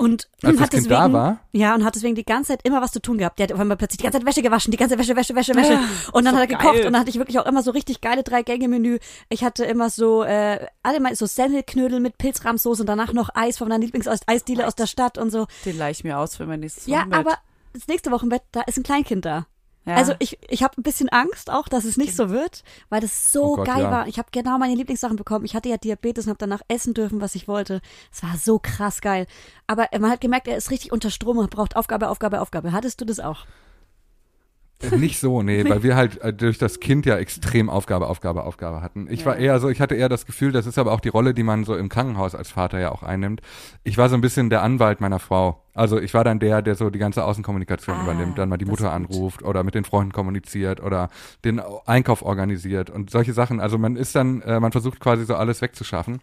[0.00, 1.40] Und Als das hat Kind deswegen, da war?
[1.52, 3.40] Ja, und hat deswegen die ganze Zeit immer was zu tun gehabt.
[3.40, 5.56] Der hat auf einmal plötzlich die ganze Zeit Wäsche gewaschen, die ganze Wäsche, Wäsche, Wäsche,
[5.56, 5.76] Wäsche.
[6.12, 6.86] und dann so hat er gekocht geil.
[6.86, 8.98] und dann hatte ich wirklich auch immer so richtig geile Drei-Gänge-Menü.
[9.28, 13.58] Ich hatte immer so, äh, alle mal so Semmelknödel mit Pilzrahmsoße und danach noch Eis
[13.58, 15.48] von meiner Lieblings-Eisdiele aus der Stadt und so.
[15.64, 17.18] Den leih ich mir aus für mein nächstes Ja, Wochenbett.
[17.18, 17.38] aber
[17.72, 19.46] das nächste Wochenbett, da ist ein Kleinkind da.
[19.84, 19.94] Ja.
[19.94, 23.32] Also ich, ich habe ein bisschen Angst auch, dass es nicht so wird, weil das
[23.32, 23.90] so Oh Gott, geil ja.
[23.90, 24.06] war.
[24.06, 25.46] Ich habe genau meine Lieblingssachen bekommen.
[25.46, 27.80] Ich hatte ja Diabetes und habe danach essen dürfen, was ich wollte.
[28.12, 29.26] Es war so krass geil.
[29.66, 32.72] Aber man hat gemerkt, er ist richtig unter Strom und braucht Aufgabe, Aufgabe, Aufgabe.
[32.72, 33.46] Hattest du das auch?
[34.82, 38.44] Äh, Nicht so, nee, weil wir halt äh, durch das Kind ja extrem Aufgabe, Aufgabe,
[38.44, 39.06] Aufgabe hatten.
[39.10, 39.52] Ich war Ja.
[39.54, 41.64] eher so, ich hatte eher das Gefühl, das ist aber auch die Rolle, die man
[41.64, 43.40] so im Krankenhaus als Vater ja auch einnimmt.
[43.84, 45.64] Ich war so ein bisschen der Anwalt meiner Frau.
[45.74, 48.64] Also ich war dann der, der so die ganze Außenkommunikation Ah, übernimmt, dann mal die
[48.64, 51.08] Mutter anruft oder mit den Freunden kommuniziert oder
[51.44, 53.60] den Einkauf organisiert und solche Sachen.
[53.60, 56.18] Also man ist dann, äh, man versucht quasi so alles wegzuschaffen.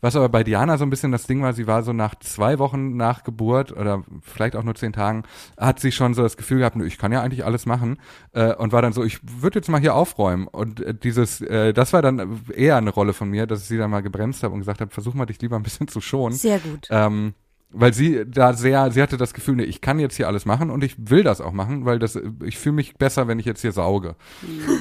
[0.00, 2.58] Was aber bei Diana so ein bisschen das Ding war, sie war so nach zwei
[2.58, 5.24] Wochen nach Geburt oder vielleicht auch nur zehn Tagen,
[5.58, 7.98] hat sie schon so das Gefühl gehabt, ich kann ja eigentlich alles machen
[8.32, 11.72] äh, und war dann so, ich würde jetzt mal hier aufräumen und äh, dieses, äh,
[11.72, 14.54] das war dann eher eine Rolle von mir, dass ich sie dann mal gebremst habe
[14.54, 16.36] und gesagt habe, versuch mal dich lieber ein bisschen zu schonen.
[16.36, 16.88] Sehr gut.
[16.90, 17.34] Ähm,
[17.70, 20.70] weil sie da sehr, sie hatte das Gefühl, nee, ich kann jetzt hier alles machen
[20.70, 23.62] und ich will das auch machen, weil das, ich fühle mich besser, wenn ich jetzt
[23.62, 24.14] hier sauge.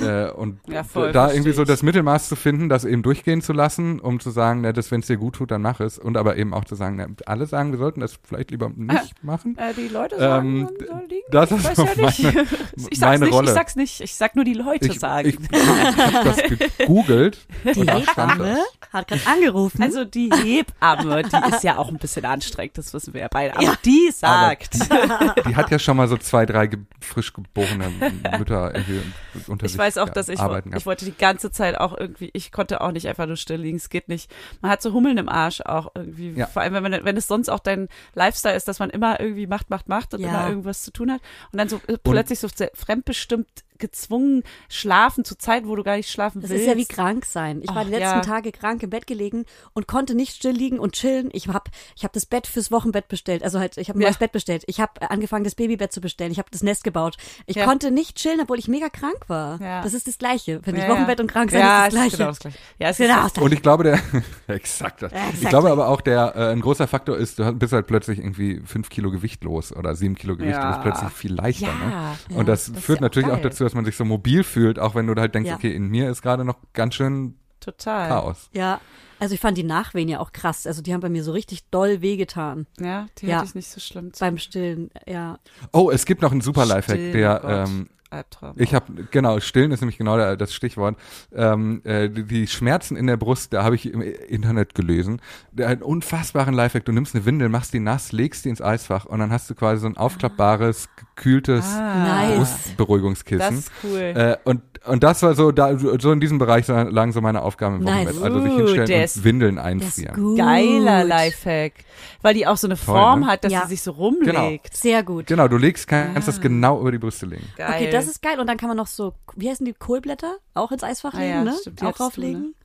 [0.04, 1.68] äh, und Ja, voll, da irgendwie so ich.
[1.68, 5.00] das Mittelmaß zu finden, das eben durchgehen zu lassen, um zu sagen, ne, das, wenn
[5.00, 5.98] es dir gut tut, dann mach es.
[5.98, 9.24] Und aber eben auch zu sagen, ne, alle sagen, wir sollten das vielleicht lieber nicht
[9.24, 9.58] machen.
[9.58, 11.22] äh, die Leute sagen, Ähm, man soll liegen.
[11.32, 12.24] das ich ist weiß so ja nicht.
[12.24, 12.42] meine-
[12.92, 13.48] ich sag's meine nicht, Rolle.
[13.48, 14.02] ich sag's nicht.
[14.02, 15.30] Ich sag nur die Leute Ich, sagen.
[15.30, 16.38] ich, ich habe das
[16.78, 17.48] gegoogelt.
[17.64, 18.58] Die Hebamme
[18.92, 19.82] hat gerade angerufen.
[19.82, 23.56] also die Hebamme, die ist ja auch ein bisschen anstrengend, das wissen wir ja beide.
[23.56, 24.76] Aber die sagt,
[25.48, 27.90] Die hat ja schon mal so zwei, drei ge frisch geborene
[28.38, 29.02] Mütter irgendwie
[29.48, 30.40] unter ich weiß auch, dass ich,
[30.76, 33.78] ich wollte die ganze Zeit auch irgendwie, ich konnte auch nicht einfach nur still liegen,
[33.78, 34.30] es geht nicht.
[34.62, 36.48] Man hat so Hummeln im Arsch auch irgendwie, Ja.
[36.48, 39.48] vor allem wenn, man, wenn es sonst auch dein Lifestyle ist, dass man immer irgendwie
[39.48, 40.30] macht, macht, macht und Ja.
[40.30, 41.22] immer irgendwas zu tun hat
[41.52, 43.48] und dann so äh, plötzlich so fremdbestimmt
[43.84, 46.64] gezwungen schlafen zu Zeiten, wo du gar nicht schlafen Das willst.
[46.64, 47.62] ist ja wie krank sein.
[47.62, 48.22] Ich war Ach, die letzten ja.
[48.22, 51.30] Tage krank im Bett gelegen und konnte nicht still liegen und chillen.
[51.34, 53.44] Ich habe ich hab das Bett fürs Wochenbett bestellt.
[53.44, 54.08] Also halt, ich habe ein Ja.
[54.08, 54.64] neues Bett bestellt.
[54.68, 56.32] Ich habe angefangen, das Babybett zu bestellen.
[56.32, 57.18] Ich habe das Nest gebaut.
[57.46, 57.66] Ich Ja.
[57.66, 59.60] konnte nicht chillen, obwohl ich mega krank war.
[59.62, 59.82] Ja.
[59.84, 60.62] Das ist das Gleiche.
[60.64, 60.84] Finde ich.
[60.88, 60.94] Ja, ja.
[60.96, 62.18] Wochenbett und krank sein ja, ist das Gleiche.
[62.18, 62.58] genau das Gleiche.
[62.80, 63.46] Ja, es Genau ist das Gleiche.
[63.46, 64.00] Und ich glaube, der,
[64.48, 65.12] exakt das.
[65.42, 68.62] Ich glaube aber auch, der, äh, ein großer Faktor ist, du bist halt plötzlich irgendwie
[68.66, 70.54] fünf Kilo Gewicht los oder sieben Kilo Gewicht.
[70.56, 70.62] Ja.
[70.62, 71.68] Du bist plötzlich viel leichter.
[71.68, 71.74] Ja.
[71.74, 71.92] ne?
[72.30, 73.44] Ja, Und das, das führt ja auch natürlich auch, geil.
[73.50, 75.56] dazu, dass man sich so mobil fühlt, auch wenn du halt denkst, Ja.
[75.56, 78.10] okay, in mir ist gerade noch ganz schön total.
[78.10, 78.50] Chaos.
[78.54, 78.82] Ja,
[79.20, 80.68] also ich fand die Nachwehen ja auch krass.
[80.68, 83.38] Also die haben bei mir so richtig doll wehgetan Ja, die Ja.
[83.38, 84.12] hatte ich nicht so schlimm.
[84.20, 84.90] beim Stillen.
[85.08, 85.40] Ja,
[85.72, 88.54] Oh, es gibt noch einen super Lifehack, der, oh ähm, Albtraum.
[88.58, 90.96] Ich habe genau stillen ist nämlich genau der, das Stichwort.
[91.36, 95.22] Ähm, äh, die, Schmerzen in der Brust, da habe ich im Internet gelesen.
[95.52, 96.86] Der einen unfassbaren Lifehack.
[96.86, 99.56] Du nimmst eine Windel, machst die nass, legst die ins Eisfach und dann hast du
[99.56, 102.28] quasi so ein aufklappbares, gekühltes Ah.
[102.28, 102.38] Nice.
[102.38, 103.40] Brustberuhigungskissen.
[103.40, 104.00] Das ist cool.
[104.00, 107.42] Äh, und und das war so da so in diesem Bereich so, lagen so meine
[107.42, 108.08] Aufgaben im Nice.
[108.20, 108.24] Wochenbett.
[108.24, 110.36] Also sich Uh, hinstellen der und ist- Windeln einfrieren.
[110.36, 111.74] Geiler Lifehack.
[112.22, 113.28] Weil die auch so eine Toll, Form ne?
[113.28, 113.62] hat, dass Ja.
[113.62, 114.76] sie sich so rumlegt.
[114.76, 115.28] Sehr gut.
[115.28, 116.22] Genau, du legst kannst Ah.
[116.26, 117.46] das genau über die Brüste legen.
[117.56, 117.70] Geil.
[117.76, 118.40] Okay, das ist geil.
[118.40, 121.30] Und dann kann man noch so, wie heißen die, Kohlblätter auch ins Eisfach Ah legen,
[121.30, 121.58] ja, ne?
[121.60, 122.56] stimmt, auch du, drauflegen.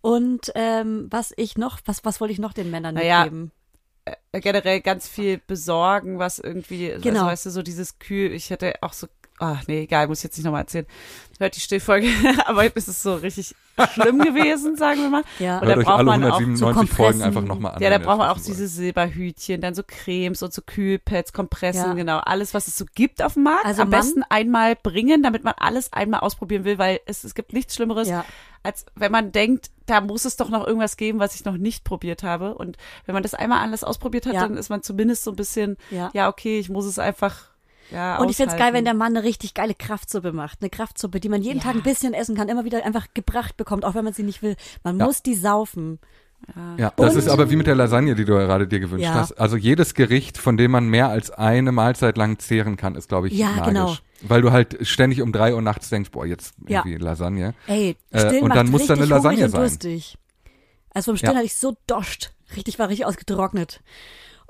[0.00, 3.52] Und ähm, was ich noch, was, was wollte ich noch den Männern Naja, mitgeben?
[4.04, 7.20] äh, generell ganz viel besorgen, was irgendwie, Genau.
[7.20, 9.06] also weißt du, so dieses Kühl, ich hätte auch so,
[9.42, 10.86] ach nee, egal, muss ich jetzt nicht nochmal erzählen.
[11.38, 12.06] Hört die Stillfolge,
[12.46, 13.54] aber es ist so richtig
[13.94, 15.22] schlimm gewesen, sagen wir mal.
[15.38, 15.58] Ja.
[15.58, 17.22] Und Hört da braucht alle man auch 197 so Folgen Kompressen.
[17.22, 17.82] einfach nochmal an.
[17.82, 21.94] Ja, da braucht man auch diese Silberhütchen, dann so Cremes und so Kühlpads, Kompressen, Ja.
[21.94, 23.64] genau, alles, was es so gibt auf dem Markt.
[23.66, 27.34] Also Am Mann- besten einmal bringen, damit man alles einmal ausprobieren will, weil es, es
[27.34, 28.24] gibt nichts Schlimmeres, Ja.
[28.62, 31.82] als wenn man denkt, da muss es doch noch irgendwas geben, was ich noch nicht
[31.82, 32.54] probiert habe.
[32.54, 32.76] Und
[33.06, 34.42] wenn man das einmal alles ausprobiert hat, Ja.
[34.42, 36.10] dann ist man zumindest so ein bisschen, Ja.
[36.12, 37.48] ja, okay, ich muss es einfach,
[37.92, 40.58] ja, Und ich find's geil, wenn der Mann eine richtig geile Kraftsuppe macht.
[40.60, 41.64] Eine Kraftsuppe, die man jeden Ja.
[41.64, 44.42] Tag ein bisschen essen kann, immer wieder einfach gebracht bekommt, auch wenn man sie nicht
[44.42, 44.56] will.
[44.82, 45.06] Man Ja.
[45.06, 45.98] muss die saufen.
[46.76, 49.14] Ja, das Und- ist aber wie mit der Lasagne, die du gerade dir gewünscht Ja.
[49.14, 49.32] hast.
[49.38, 53.28] Also jedes Gericht, von dem man mehr als eine Mahlzeit lang zehren kann, ist, glaube
[53.28, 53.66] ich, Ja, magisch.
[53.68, 53.94] genau.
[54.22, 56.80] Weil du halt ständig um drei Uhr nachts denkst, boah, jetzt Ja.
[56.84, 57.54] irgendwie Lasagne.
[57.68, 59.60] Ey, Äh, und dann muss da richtig eine Lasagne sein.
[59.60, 60.18] durstig.
[60.92, 61.36] Also vom Stillen Ja.
[61.38, 62.32] hatte ich so doscht.
[62.56, 63.80] Richtig, war richtig ausgetrocknet.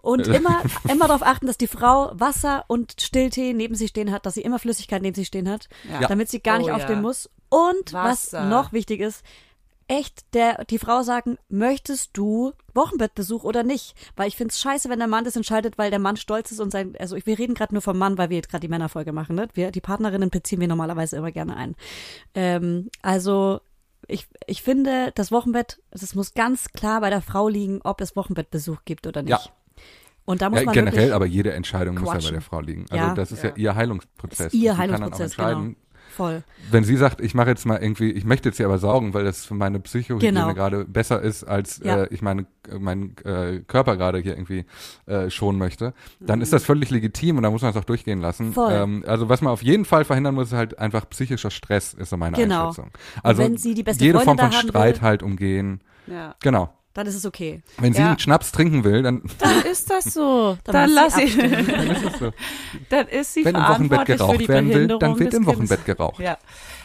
[0.03, 4.26] Und immer, immer darauf achten, dass die Frau Wasser und Stilltee neben sich stehen hat,
[4.26, 6.07] dass sie immer Flüssigkeit neben sich stehen hat, Ja.
[6.09, 7.03] damit sie gar nicht Oh, aufstehen ja.
[7.03, 7.30] muss.
[7.48, 8.44] Und was Wasser.
[8.48, 9.24] noch wichtig ist,
[9.88, 13.94] echt der, die Frau sagen, möchtest du Wochenbettbesuch oder nicht?
[14.16, 16.70] Weil ich find's scheiße, wenn der Mann das entscheidet, weil der Mann stolz ist und
[16.70, 19.36] sein, also wir reden gerade nur vom Mann, weil wir jetzt gerade die Männerfolge machen,
[19.36, 19.48] ne?
[19.55, 21.76] Wir, die Partnerinnen beziehen wir normalerweise immer gerne ein.
[22.34, 23.61] Ähm, also
[24.09, 28.16] ich, ich finde, das Wochenbett, es muss ganz klar bei der Frau liegen, ob es
[28.16, 29.30] Wochenbettbesuch gibt oder nicht.
[29.30, 29.53] Ja.
[30.25, 32.33] Und da muss Ja, man generell, aber jede Entscheidung muss ja bei quatschen.
[32.35, 32.85] der Frau liegen.
[32.91, 33.14] Also Ja.
[33.14, 34.53] das ist ja, ihr Heilungsprozess.
[34.53, 35.77] Ist ihr Heilungsprozess, dann auch entscheiden, genau.
[36.16, 36.43] voll.
[36.70, 39.25] wenn sie sagt, ich mache jetzt mal irgendwie, ich möchte jetzt hier aber saugen, weil
[39.25, 40.55] das für meine Psychohygiene Genau.
[40.55, 42.03] gerade besser ist, als Ja.
[42.05, 42.47] äh, ich meine,
[42.79, 44.64] meinen äh, Körper gerade hier irgendwie
[45.07, 48.20] äh, schonen möchte, dann ist das völlig legitim und da muss man es auch durchgehen
[48.20, 48.49] lassen.
[48.49, 48.53] Mhm.
[48.53, 48.73] Voll.
[48.73, 52.11] Ähm, also was man auf jeden Fall verhindern muss, ist halt einfach psychischer Stress, ist
[52.11, 52.68] so meine Genau.
[52.68, 52.91] Einschätzung.
[53.25, 55.81] Also wenn sie die beste jede Freundin Form von Streit will- halt umgehen.
[56.07, 56.37] Ja.
[56.43, 56.73] Genau.
[56.95, 57.62] Dann ist es okay.
[57.78, 58.09] Wenn sie Ja.
[58.11, 60.59] einen Schnaps trinken will, dann, Dann ist das so.
[60.64, 61.43] Dann dann lass sie ich.
[61.43, 61.66] abstimmen.
[61.68, 62.32] dann ist es so.
[62.90, 65.34] Dann ist sie Wenn im Wochenbett verantwortlich für die geraucht werden will, Behinderung dann wird
[65.34, 65.55] im Kindes.
[65.57, 66.20] Wochenbett geraucht.
[66.20, 66.36] Ja.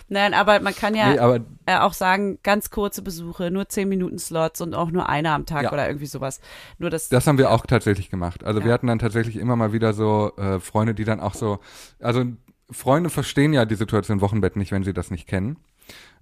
[0.10, 3.90] Nein, aber man kann ja Nee, aber äh, auch sagen, ganz kurze Besuche, nur 10
[3.90, 5.74] Minuten Slots und auch nur einer am Tag Ja.
[5.74, 6.40] oder irgendwie sowas.
[6.78, 8.46] Nur das, Das haben wir auch tatsächlich gemacht.
[8.46, 8.74] Also wir Ja.
[8.76, 11.60] hatten dann tatsächlich immer mal wieder so äh, Freunde, die dann auch so,
[12.00, 12.24] also
[12.72, 15.58] Freunde verstehen ja die Situation im Wochenbett nicht, wenn sie das nicht kennen.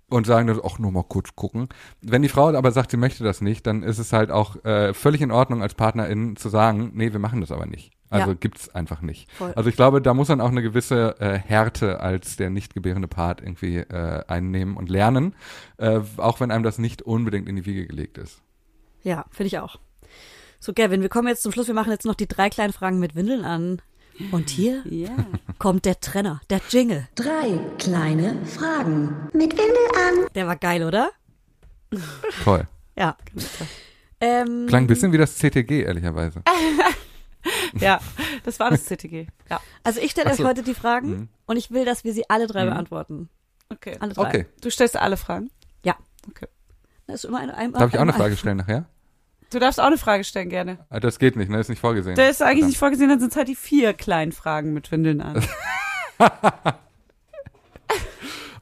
[0.07, 1.67] Und sagen dann, ach, nur mal kurz gucken.
[2.01, 4.93] Wenn die Frau aber sagt, sie möchte das nicht, dann ist es halt auch äh,
[4.93, 7.91] völlig in Ordnung als Partnerin zu sagen, nee, wir machen das aber nicht.
[8.11, 8.37] Also Ja.
[8.39, 9.31] gibt's einfach nicht.
[9.31, 9.51] Voll.
[9.55, 13.07] Also ich glaube, da muss man auch eine gewisse äh, Härte als der nicht gebärende
[13.07, 15.33] Part irgendwie äh, einnehmen und lernen,
[15.77, 18.43] äh, auch wenn einem das nicht unbedingt in die Wiege gelegt ist.
[19.01, 19.79] Ja, finde ich auch.
[20.59, 21.67] So, Gavin, wir kommen jetzt zum Schluss.
[21.67, 23.81] Wir machen jetzt noch die drei kleinen Fragen mit Windeln an.
[24.31, 25.09] Und hier ja.
[25.59, 27.07] kommt der Trenner, der Jingle.
[27.15, 29.29] Drei kleine Fragen.
[29.33, 30.27] Mit Windel an.
[30.35, 31.11] Der war geil, oder?
[32.43, 32.67] Toll.
[32.97, 33.17] Ja.
[34.21, 36.41] Ähm, Klang ein bisschen wie das CTG, ehrlicherweise.
[37.79, 37.99] ja,
[38.43, 39.27] das war das CTG.
[39.49, 40.45] Ja, Also ich stelle euch so.
[40.47, 41.29] heute die Fragen Mhm.
[41.45, 42.69] und ich will, dass wir sie alle drei Mhm.
[42.69, 43.29] beantworten.
[43.69, 43.97] okay.
[43.99, 44.27] Alle drei.
[44.27, 44.45] Okay.
[44.61, 45.49] Du stellst alle Fragen.
[47.07, 48.85] Das ist immer eine, ein, Darf ich auch eine ein- Frage stellen nachher?
[49.51, 50.85] Du darfst auch eine Frage stellen, gerne.
[50.89, 51.59] Ah, Das geht nicht, ne?
[51.59, 52.15] Ist nicht vorgesehen.
[52.15, 52.67] Der ist eigentlich Verdammt.
[52.69, 55.45] nicht vorgesehen, dann sind es halt die vier kleinen Fragen mit Windeln an.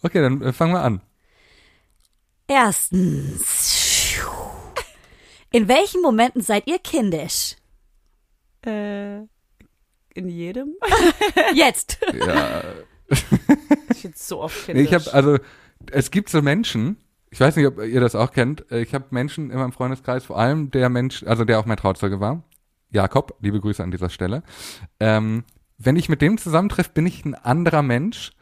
[0.05, 1.01] Okay, dann äh, fangen wir an.
[2.47, 4.19] Erstens.
[5.51, 7.55] In welchen Momenten seid ihr kindisch?
[8.65, 9.19] äh,
[10.15, 10.75] in jedem?
[11.53, 11.99] Jetzt.
[12.13, 12.63] Ja.
[13.09, 14.87] Ich bin so oft Nee, kindisch.
[14.87, 15.37] ich habe also
[15.91, 16.97] es gibt so Menschen,
[17.33, 18.63] ich weiß nicht, ob ihr das auch kennt.
[18.71, 22.19] Ich habe Menschen in meinem Freundeskreis, vor allem der Mensch, also der auch mein Trauzeuge
[22.19, 22.43] war,
[22.91, 24.43] Jakob, liebe Grüße an dieser Stelle.
[24.99, 25.43] Ähm,
[25.79, 28.33] wenn ich mit dem zusammentreffe, bin ich ein anderer Mensch.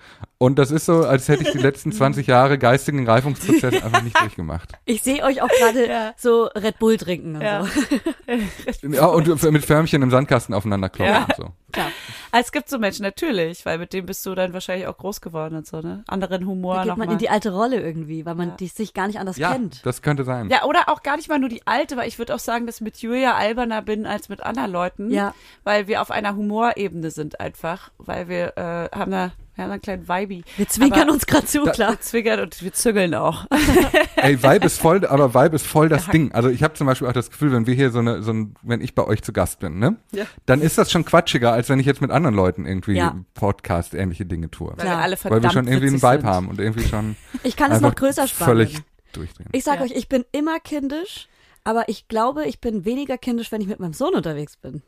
[0.41, 4.19] Und das ist so, als hätte ich die letzten 20 Jahre geistigen Reifungsprozess einfach nicht
[4.19, 4.69] durchgemacht.
[4.85, 6.13] Ich sehe euch auch gerade Ja.
[6.17, 7.63] so Red Bull trinken und Ja.
[7.63, 8.87] so.
[8.89, 11.23] Ja, und mit Förmchen im Sandkasten aufeinander klopfen Ja.
[11.25, 11.51] und so.
[11.71, 11.87] Klar.
[12.31, 15.21] Ah, Es gibt so Menschen, natürlich, weil mit dem bist du dann wahrscheinlich auch groß
[15.21, 16.03] geworden und so, ne?
[16.07, 17.13] Anderen Humor Da geht noch man mal.
[17.13, 18.55] in die alte Rolle irgendwie, weil man Ja.
[18.55, 19.85] die sich gar nicht anders Ja, kennt.
[19.85, 20.49] das könnte sein.
[20.49, 22.75] Ja, oder auch gar nicht mal nur die alte, weil ich würde auch sagen, dass
[22.77, 25.11] ich mit Julia alberner bin als mit anderen Leuten.
[25.11, 25.33] Ja.
[25.63, 27.91] Weil wir auf einer Humorebene sind einfach.
[27.99, 30.43] Weil wir äh, haben da, wir haben einen kleinen Vibe.
[30.58, 31.91] Wir zwinkern Aber uns gerade zu, klar.
[31.91, 33.45] Wir zwinkern und wir zügeln auch.
[34.16, 36.32] Ey, Vibe ist voll, aber Vibe ist voll das Ding.
[36.32, 38.56] Also ich habe zum Beispiel auch das Gefühl, wenn wir hier so eine, so ein,
[38.62, 40.26] wenn ich bei euch zu Gast bin, ne, Ja.
[40.45, 43.16] dann ist das schon quatschiger, als wenn ich jetzt mit anderen Leuten irgendwie Ja.
[43.34, 44.70] Podcast ähnliche Dinge tue.
[44.70, 44.97] Weil Klar.
[44.97, 46.26] wir alle Weil verdammt wir schon irgendwie einen Vibe sind.
[46.26, 48.45] haben und irgendwie schon Ich kann es noch größer spannen.
[48.54, 48.78] völlig
[49.14, 49.49] durchdrehen.
[49.52, 49.84] Ich sage Ja.
[49.86, 51.28] euch, ich bin immer kindisch,
[51.66, 54.82] aber ich glaube, ich bin weniger kindisch, wenn ich mit meinem Sohn unterwegs bin.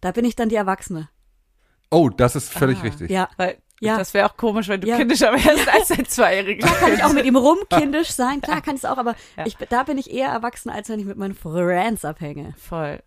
[0.00, 1.08] Da bin ich dann die Erwachsene.
[1.90, 2.82] Oh, das ist völlig Ah.
[2.82, 3.10] richtig.
[3.10, 3.28] Ja.
[3.36, 3.98] Weil Ja.
[3.98, 4.96] das wäre auch komisch, wenn du Ja.
[4.96, 6.66] kindischer wärst als ein Zweijähriger.
[6.66, 8.40] Kann ich auch mit ihm rumkindisch sein?
[8.40, 9.46] Klar, kann ich es auch, aber Ja.
[9.46, 12.54] ich, da bin ich eher erwachsen, als wenn ich mit meinen Friends abhänge.
[12.56, 13.00] Voll.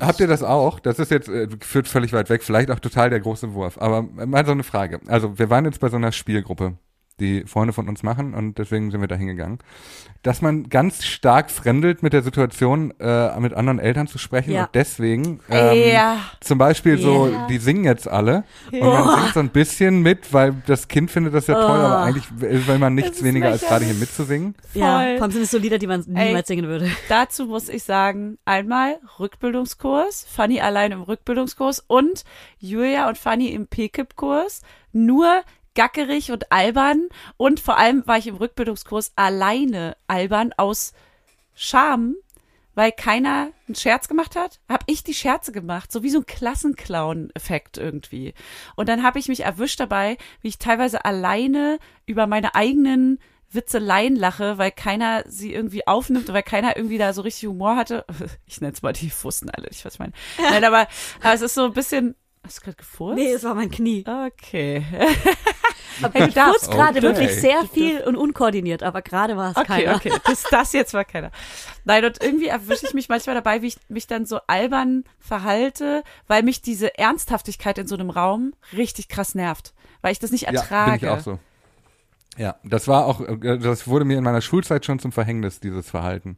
[0.00, 0.80] Habt ihr das auch?
[0.80, 3.76] Das ist jetzt, äh, führt völlig weit weg, vielleicht auch total der große Wurf.
[3.78, 5.00] Aber mal so eine Frage.
[5.08, 6.78] Also, wir waren jetzt bei so einer Spielgruppe,
[7.20, 9.58] die Freunde von uns machen und deswegen sind wir da hingegangen.
[10.22, 14.64] Dass man ganz stark fremdelt mit der Situation, äh, mit anderen Eltern zu sprechen Ja.
[14.64, 16.16] und deswegen ähm, Ja.
[16.40, 17.46] zum Beispiel so, Ja.
[17.46, 21.32] die singen jetzt alle und man singt so ein bisschen mit, weil das Kind findet
[21.34, 21.84] das ja toll, Oh.
[21.86, 24.54] aber eigentlich will man nichts weniger als gerade hier mitzusingen.
[24.74, 25.14] Ja, Voll.
[25.16, 26.90] vor allem sind es so Lieder, die man niemals singen würde.
[27.08, 32.24] Dazu muss ich sagen, einmal Rückbildungskurs, Fanny allein im Rückbildungskurs und
[32.58, 34.62] Julia und Fanny im PKIP-Kurs.
[34.92, 35.42] Nur
[35.74, 40.92] gackerig und albern und vor allem war ich im Rückbildungskurs alleine albern aus
[41.54, 42.16] Scham,
[42.74, 46.26] weil keiner einen Scherz gemacht hat, habe ich die Scherze gemacht, so wie so ein
[46.26, 48.34] Klassenclown-Effekt irgendwie.
[48.76, 53.18] Und dann habe ich mich erwischt dabei, wie ich teilweise alleine über meine eigenen
[53.52, 58.04] Witzeleien lache, weil keiner sie irgendwie aufnimmt, weil keiner irgendwie da so richtig Humor hatte.
[58.46, 60.12] Ich nenne es mal, die wussten alle nicht, was ich meine.
[60.38, 60.86] Nein, aber,
[61.20, 62.14] aber es ist so ein bisschen.
[62.50, 63.16] Hast du gerade gefurzt?
[63.16, 64.04] Nee, es war mein Knie.
[64.26, 64.84] Okay.
[66.02, 66.64] Aber ich du darfst.
[66.64, 67.02] furzt gerade Okay.
[67.02, 69.94] wirklich sehr viel und unkoordiniert, aber gerade war es Okay, keiner.
[69.96, 70.12] okay.
[70.24, 71.30] Das, das jetzt war keiner.
[71.84, 76.02] Nein, und irgendwie erwische ich mich manchmal dabei, wie ich mich dann so albern verhalte,
[76.26, 79.74] weil mich diese Ernsthaftigkeit in so einem Raum richtig krass nervt.
[80.02, 81.06] Weil ich das nicht ertrage.
[81.06, 81.38] Ja, bin ich auch so.
[82.38, 85.90] Ja, das war auch, äh, das wurde mir in meiner Schulzeit schon zum Verhängnis, dieses
[85.90, 86.36] Verhalten.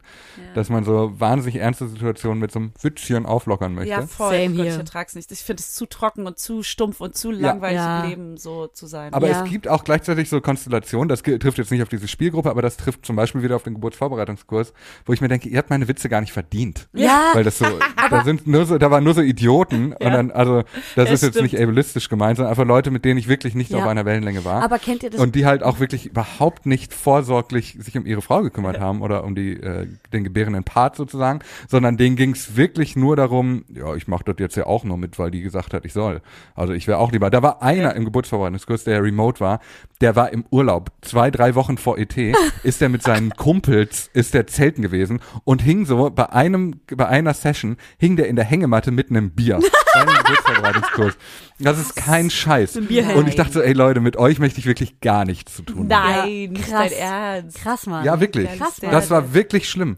[0.55, 3.91] Dass man so wahnsinnig ernste Situationen mit so einem Witzchen auflockern möchte.
[3.91, 4.33] Ja, voll.
[4.35, 5.31] Same Gott, ich ertrag's nicht.
[5.31, 8.03] Ich finde es zu trocken und zu stumpf und zu langweilig Ja.
[8.03, 9.13] im Leben so zu sein.
[9.13, 9.43] Aber Ja.
[9.43, 12.75] es gibt auch gleichzeitig so Konstellationen, das trifft jetzt nicht auf diese Spielgruppe, aber das
[12.75, 14.73] trifft zum Beispiel wieder auf den Geburtsvorbereitungskurs,
[15.05, 16.89] wo ich mir denke, ihr habt meine Witze gar nicht verdient.
[16.93, 17.65] Ja, Weil das so,
[18.09, 20.09] da sind nur so, da waren nur so Idioten und Ja.
[20.09, 20.63] dann, also,
[20.95, 21.51] das Ja, ist jetzt stimmt.
[21.53, 23.77] nicht ableistisch gemeint, sondern einfach Leute, mit denen ich wirklich nicht Ja.
[23.79, 24.63] auf einer Wellenlänge war.
[24.63, 25.21] aber kennt ihr das?
[25.21, 29.25] und die halt auch wirklich überhaupt nicht vorsorglich sich um ihre Frau gekümmert haben oder
[29.25, 33.93] um die äh, den gebärenden Part sozusagen, sondern denen ging es wirklich nur darum, ja,
[33.95, 36.21] ich mache das jetzt ja auch nur mit, weil die gesagt hat, ich soll.
[36.55, 37.29] Also ich wäre auch lieber.
[37.29, 39.59] Da war einer im Geburtsvorbereitungskurs, der remote war,
[39.99, 42.15] der war im Urlaub, zwei, drei Wochen vor ET,
[42.63, 47.07] ist der mit seinen Kumpels, ist der zelten gewesen und hing so bei einem, bei
[47.07, 49.59] einer Session, hing der in der Hängematte mit einem Bier.
[49.93, 51.17] Geburtsvorbereitungskurs.
[51.59, 52.77] Das ist kein Scheiß.
[52.77, 55.72] Und ich dachte so, ey Leute, mit euch möchte ich wirklich gar nichts zu tun
[55.75, 55.87] haben.
[55.87, 56.89] Nein, Ja, krass.
[56.89, 57.57] dein Ernst.
[57.61, 58.05] Krass, Mann.
[58.05, 58.49] Ja, wirklich.
[58.57, 58.91] Krass, Mann.
[58.91, 59.97] Das war wirklich schlimm.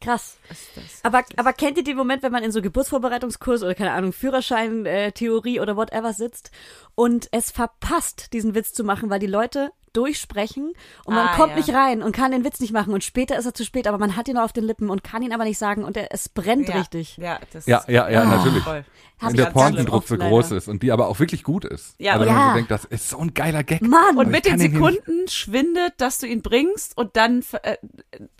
[0.00, 0.36] Krass.
[0.50, 0.84] ist das?
[1.02, 4.84] Aber, aber kennt ihr den Moment, wenn man in so Geburtsvorbereitungskurs oder keine Ahnung, Führerschein,
[4.84, 6.50] äh, Theorie oder whatever sitzt
[6.94, 10.72] und es verpasst, diesen Witz zu machen, weil die Leute durchsprechen
[11.04, 11.56] und man Ah, kommt ja.
[11.56, 13.96] nicht rein und kann den Witz nicht machen und später ist er zu spät, aber
[13.98, 16.08] man hat ihn noch auf den Lippen und kann ihn aber nicht sagen und er,
[16.12, 16.76] es brennt ja.
[16.76, 17.16] richtig.
[17.16, 18.24] Ja, das Ja, ja, ja, Ah.
[18.36, 18.62] natürlich.
[18.62, 18.84] voll.
[19.20, 21.94] Wenn ich der Pointendruck so groß ist und die aber auch wirklich gut ist.
[21.98, 22.50] Ja, also und- wenn man Ja.
[22.50, 23.80] so denkt, das ist so ein geiler Gag.
[23.80, 24.18] Mann!
[24.18, 27.76] Und ich mit den Sekunden schwindet, dass du ihn bringst und dann äh,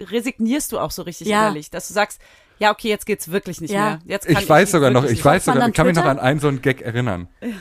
[0.00, 1.42] resignierst du auch so richtig Ja.
[1.42, 2.20] innerlich, dass du sagst,
[2.58, 3.80] ja, okay, jetzt geht's wirklich nicht Ja.
[3.84, 3.98] mehr.
[4.06, 6.40] Jetzt kann Ich weiß sogar noch, ich weiß sogar, ich kann mich noch an einen
[6.40, 7.28] so einen Gag erinnern.
[7.40, 7.52] mehr.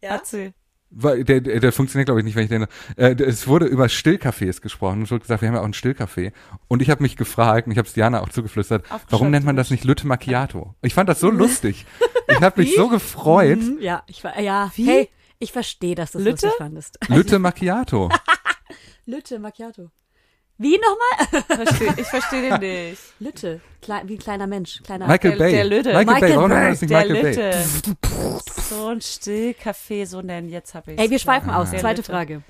[0.00, 0.52] Erzähl.
[0.90, 2.66] Weil Der, der, der funktioniert, glaube ich, nicht, wenn ich den.
[2.96, 5.02] Äh, es wurde über Stillcafés gesprochen.
[5.02, 6.32] Es wurde gesagt, wir haben ja auch ein Stillcafé.
[6.68, 9.54] Und ich habe mich gefragt, und ich habe es Diana auch zugeflüstert, warum nennt man
[9.56, 10.74] das nicht Lütte Macchiato?
[10.82, 11.86] Ich fand das so lustig.
[12.28, 13.60] Ich habe mich so gefreut.
[13.60, 14.72] Mhm, ja, ich war, ja.
[14.74, 14.86] Wie?
[14.86, 16.46] Hey, ich verstehe, dass du das Lütte?
[16.46, 16.98] lustig fandest.
[17.08, 18.08] Lütte Macchiato.
[19.06, 19.90] Lütte Macchiato.
[20.62, 21.64] Wie nochmal?
[21.64, 23.02] Versteh, ich verstehe den nicht.
[23.18, 23.60] Lütte.
[23.80, 24.82] Klei wie ein kleiner Mensch.
[24.82, 25.06] Kleiner.
[25.06, 25.52] Michael Der- Bay.
[25.52, 25.88] der Lütte.
[25.88, 26.70] Michael, Bay, Michael warum nennt man Bay.
[26.70, 27.34] das nicht Der Michael Bay?
[27.34, 28.40] Lütte.
[28.70, 30.48] So ein Stillcafé, so nennen.
[30.48, 31.70] Jetzt habe ich Ey, wir schweifen aus.
[31.72, 32.12] Der Zweite Lütte.
[32.12, 32.42] Frage.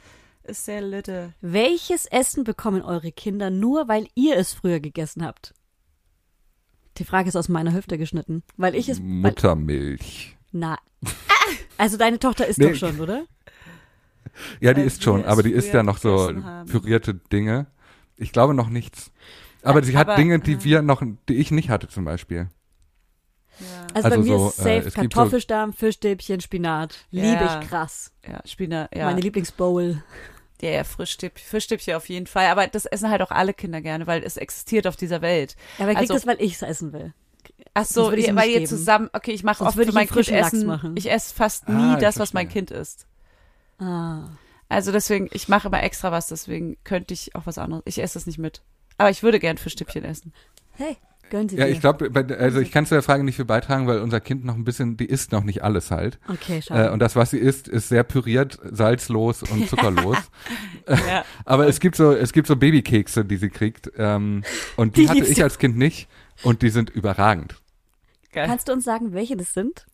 [0.44, 1.32] Ist der Lütte.
[1.40, 5.54] Welches Essen bekommen eure Kinder nur, weil ihr es früher gegessen habt?
[6.98, 8.42] Die Frage ist aus meiner Hüfte geschnitten.
[8.58, 9.00] Weil ich es.
[9.00, 10.36] Muttermilch.
[10.52, 10.76] na.
[11.78, 12.68] Also deine Tochter isst Nee.
[12.70, 13.24] doch schon, oder?
[14.61, 16.30] Ja, die Weil ist schon, aber die isst ja noch so
[16.66, 17.66] pürierte Dinge.
[18.20, 19.10] Ich glaube noch nichts.
[19.62, 22.48] Aber sie hat aber- Dinge, die wir noch, die ich nicht hatte zum Beispiel.
[23.58, 27.04] Ja, Also, bei Also mir so, ist äh, safe es gibt so- Kartoffelstamm, Fischstäbchen, Spinat.
[27.10, 27.60] Liebe Ja.
[27.60, 28.12] ich krass.
[28.26, 29.04] ja Spinat, ja.
[29.06, 30.02] Meine Lieblingsbowl.
[30.62, 32.46] Ja, ja, Frischstäbchen, Frischstäbchen auf jeden Fall.
[32.46, 35.56] Aber das essen halt auch alle Kinder gerne, weil es existiert auf dieser Welt.
[35.78, 37.12] Aber er kriegt Also- es, weil ich es essen will.
[37.74, 40.08] Ach so, ich ihm weil ihr zusammen, okay, ich mache oft würde für ich mein
[40.24, 40.66] Kind essen.
[40.66, 40.96] machen.
[40.96, 42.48] Ich esse fast Ah, nie ich das, was mein.
[42.48, 43.06] Kind isst.
[43.78, 44.24] Ah.
[44.70, 47.82] Also deswegen, ich mache immer extra was, deswegen könnte ich auch was anderes.
[47.86, 48.62] Ich esse das nicht mit.
[48.96, 50.32] Aber ich würde gern Fischstäbchen essen.
[50.72, 50.96] Hey,
[51.28, 51.72] gönnen Sie Ja, dir.
[51.72, 54.54] ich glaube, also ich kann zu der Frage nicht viel beitragen, weil unser Kind noch
[54.54, 56.18] ein bisschen, die isst noch nicht alles halt.
[56.28, 56.86] Okay, schade.
[56.86, 60.18] Äh, und das, was sie isst, ist sehr püriert, salzlos und zuckerlos.
[60.86, 61.24] Ja.
[61.44, 63.90] Aber es gibt so, es gibt so Babykekse, die sie kriegt.
[63.98, 64.44] Ähm,
[64.76, 66.08] und die, Die hatte ich als Kind nicht.
[66.42, 67.56] Und die sind überragend.
[68.32, 68.46] Geil.
[68.46, 69.86] Kannst du uns sagen, welche das sind?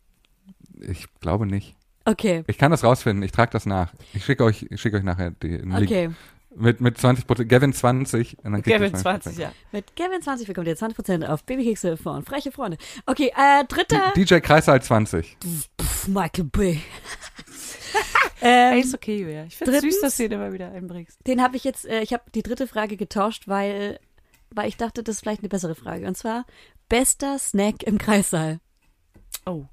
[0.79, 1.75] Ich glaube nicht.
[2.07, 2.45] Okay.
[2.47, 3.21] Ich kann das rausfinden.
[3.23, 3.93] Ich trage das nach.
[4.13, 5.91] Ich schicke euch, ich schicke euch nachher den Link.
[5.91, 6.09] Okay.
[6.55, 8.37] Mit, mit 20 Prozent, Gavin 20.
[8.43, 9.51] Und dann kriegt ihr 20, ja.
[9.73, 12.77] Mit Gavin 20 bekommt ihr 20% auf Babykekse von Freche Freunde.
[13.05, 14.13] Okay, äh, dritter.
[14.15, 15.37] D- DJ Kreisal 20.
[15.79, 16.81] Pff, Michael Bay.
[18.39, 19.43] Ey, ähm, ist okay, Julia.
[19.43, 21.19] Ich finde süß, dass du ihn immer wieder einbringst.
[21.27, 23.99] Den habe ich jetzt, äh, ich habe die dritte Frage getauscht, weil,
[24.49, 26.07] weil ich dachte, das ist vielleicht eine bessere Frage.
[26.07, 26.45] Und zwar,
[26.87, 28.59] bester Snack im Kreissaal.
[29.45, 29.65] Oh.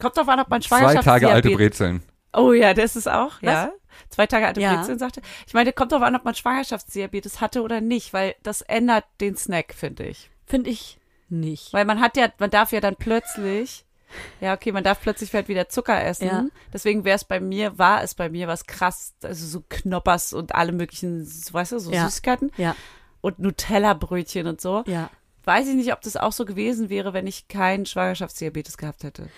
[0.00, 2.02] Kommt drauf an, ob man Zwei Schwangerschafts Tage alte Brezeln.
[2.32, 3.72] Oh ja, das ist auch, ja.
[4.08, 4.76] Zwei Tage alte Ja.
[4.76, 5.20] Brezeln, sagte.
[5.46, 9.36] Ich meine, kommt drauf an, ob man Schwangerschaftsdiabetes hatte oder nicht, weil das ändert den
[9.36, 10.30] Snack, finde ich.
[10.46, 10.98] Finde ich
[11.28, 11.72] nicht.
[11.72, 13.84] Weil man hat ja, man darf ja dann plötzlich,
[14.40, 16.26] ja, okay, man darf plötzlich halt wieder Zucker essen.
[16.26, 16.44] Ja.
[16.72, 20.54] Deswegen wäre es bei mir, war es bei mir was krass, also so Knoppers und
[20.54, 22.04] alle möglichen, weißt du, so Ja.
[22.06, 22.74] Süßigkeiten Ja,
[23.20, 24.82] und Nutella-Brötchen und so.
[24.86, 25.10] ja.
[25.44, 29.30] Weiß ich nicht, ob das auch so gewesen wäre, wenn ich keinen Schwangerschaftsdiabetes gehabt hätte.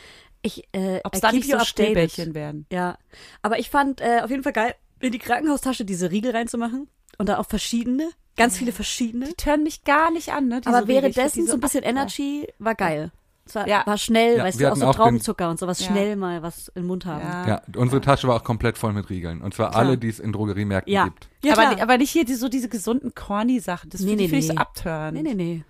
[0.43, 1.59] Ich, äh, Ob es da nicht so.
[1.61, 2.67] Stillbällchen wären.
[2.73, 2.99] Ja,
[3.43, 6.89] aber ich fand äh, auf jeden Fall geil, in die Krankenhaustasche diese Riegel reinzumachen
[7.19, 9.27] und da auch verschiedene, ganz viele verschiedene.
[9.27, 10.61] Die tören mich gar nicht an, ne?
[10.61, 13.13] diese Aber währenddessen so ein bisschen Energy war geil.
[13.45, 13.83] Es war, Ja.
[13.87, 15.87] war schnell, Ja, weißt wir du, auch so auch den- Traubenzucker und sowas Ja.
[15.89, 17.23] schnell mal was im Mund haben.
[17.23, 17.49] Ja.
[17.49, 19.43] Ja, unsere Tasche war auch komplett voll mit Riegeln.
[19.43, 19.83] Und zwar Klar.
[19.85, 21.05] alle, die es in Drogeriemärkten Ja.
[21.05, 21.29] gibt.
[21.45, 23.91] Ja, aber, aber nicht hier die, so diese gesunden Corny-Sachen.
[23.91, 24.59] Das Nee, finde nee, ich, so nee.
[24.59, 25.15] abtören.
[25.15, 25.65] nee, nee, nee.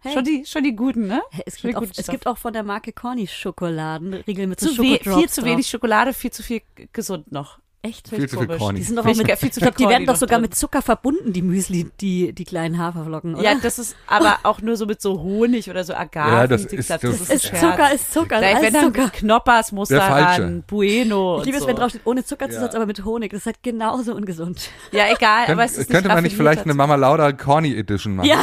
[0.00, 0.12] Hey.
[0.14, 1.22] Schon, die, schon die guten, ne?
[1.44, 4.68] Es, gibt auch, guten es gibt auch von der Marke Corny Schokoladen, Riegel mit so
[4.70, 5.50] zu we Schokodrops viel zu drauf.
[5.50, 7.58] wenig Schokolade, viel zu viel gesund noch.
[7.80, 8.08] Echt?
[8.08, 8.58] Viel zu viel komisch.
[8.60, 8.78] Corny.
[8.80, 10.42] Die sind doch auch mit, ich ich viel zu viel die werden doch sogar drin.
[10.50, 13.44] mit Zucker verbunden, die Müsli, die, die kleinen Haferflocken, oder?
[13.44, 16.32] Ja, das ist aber auch nur so mit so Honig oder so Agaven.
[16.32, 17.44] Ja, das Wie ist- gesagt, das ein ist.
[17.56, 19.10] Zucker, ist Zucker, Ey, alles wenn dann Zucker.
[19.10, 21.68] Knoppers muss da ran, Bueno Ich liebe es, so.
[21.68, 22.78] wenn draufsteht, ohne Zuckerzusatz, Ja.
[22.78, 23.30] aber mit Honig.
[23.30, 24.70] Das ist halt genauso ungesund.
[24.90, 27.76] Ja, egal, Könnt, aber es ist könnte man nicht vielleicht eine raffinierter Mama Lauda Corny
[27.76, 28.28] Edition machen?
[28.28, 28.42] Ja.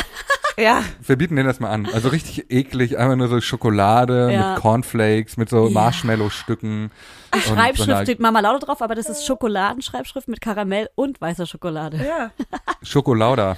[0.57, 1.85] Ja, Wir bieten denen das mal an.
[1.93, 4.53] Also richtig eklig, einfach nur so Schokolade Ja.
[4.53, 5.71] mit Cornflakes, mit so Ja.
[5.73, 6.91] Marshmallow-Stücken.
[7.33, 11.45] so Schreibschrift einer steht Mama Lauda drauf, aber das ist Schokoladenschreibschrift mit Karamell und weißer
[11.45, 11.97] Schokolade.
[12.05, 12.31] ja.
[12.83, 13.57] Schokolauda.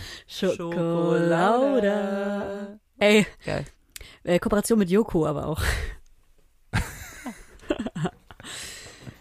[1.37, 2.79] Schokolauda.
[2.97, 3.65] Ey, Geil.
[4.23, 5.61] äh, Kooperation mit Yoko aber auch.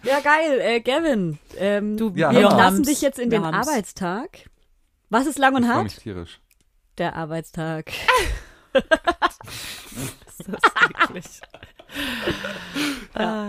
[0.02, 0.60] ja, geil.
[0.60, 2.86] Äh, Gavin, ähm, Du, Ja, wir haben's.
[2.88, 3.68] dich jetzt in Wir den haben's.
[3.68, 4.48] Arbeitstag.
[5.10, 5.82] Was ist lang und Ich hart?
[5.84, 6.40] mich tierisch.
[6.98, 7.92] Der Arbeitstag.
[10.38, 11.42] Das ist.
[13.14, 13.46] Ah.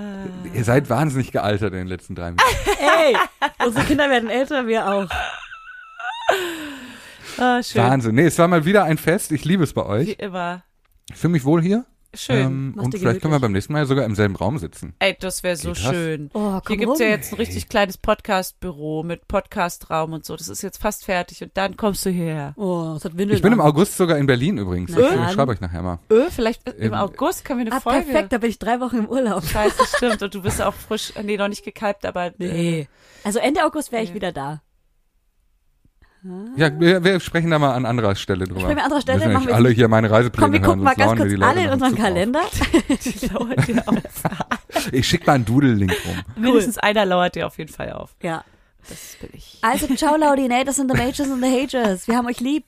[0.53, 2.43] Ihr seid wahnsinnig gealtert in den letzten drei Minuten.
[2.79, 3.15] Ey,
[3.63, 5.09] unsere Kinder werden älter, wir auch.
[7.37, 7.83] Ah, schön.
[7.83, 8.15] Wahnsinn.
[8.15, 9.31] Nee, es war mal wieder ein Fest.
[9.31, 10.09] Ich liebe es bei Wie euch.
[10.19, 10.63] immer.
[11.09, 11.85] Ich fühle mich wohl hier.
[12.13, 12.37] Schön.
[12.37, 14.93] Ähm, und vielleicht können wir beim nächsten Mal sogar im selben Raum sitzen.
[14.99, 15.91] Ey, das wäre so Geht das?
[15.93, 16.29] schön.
[16.33, 17.15] Oh, komm Hier gibt's ja rum.
[17.15, 20.35] jetzt ein richtig kleines Podcast-Büro mit Podcastraum und so.
[20.35, 22.53] Das ist jetzt fast fertig und dann kommst du hierher.
[22.55, 23.61] Oh, es hat Windeln Ich bin im.
[23.61, 24.91] August sogar in Berlin übrigens.
[24.93, 25.29] Na Ich dann.
[25.33, 25.99] schreibe euch nachher mal.
[26.11, 28.05] Öh, vielleicht im Im- August können wir eine Ah, Folge.
[28.05, 29.43] perfekt, da bin ich drei Wochen im Urlaub.
[29.45, 30.21] Scheiße, stimmt.
[30.23, 32.87] Und du bist auch frisch, nee, noch nicht gekalbt, aber äh, Nee.
[33.23, 34.15] Also Ende August wäre ich Ja.
[34.15, 34.61] wieder da.
[36.55, 38.61] Ja, wir, wir sprechen da mal an anderer Stelle drüber.
[38.61, 40.69] Sprechen wir an anderer Stelle, Müssen machen wir alle hier meine Reisepläne Komm, wir hören,
[40.69, 41.95] gucken mal ganz kurz alle in unseren.
[41.95, 42.41] Kalender.
[43.03, 43.95] die lauert dir auf.
[44.91, 46.43] Ich schicke mal einen Doodle-Link rum.
[46.43, 48.15] Mindestens einer lauert dir auf jeden Fall auf.
[48.21, 48.43] Ja.
[48.89, 49.57] Das bin ich.
[49.61, 52.07] Also, ciao, Laudinators and the Majors and the Hagers.
[52.07, 52.65] Wir haben euch lieb.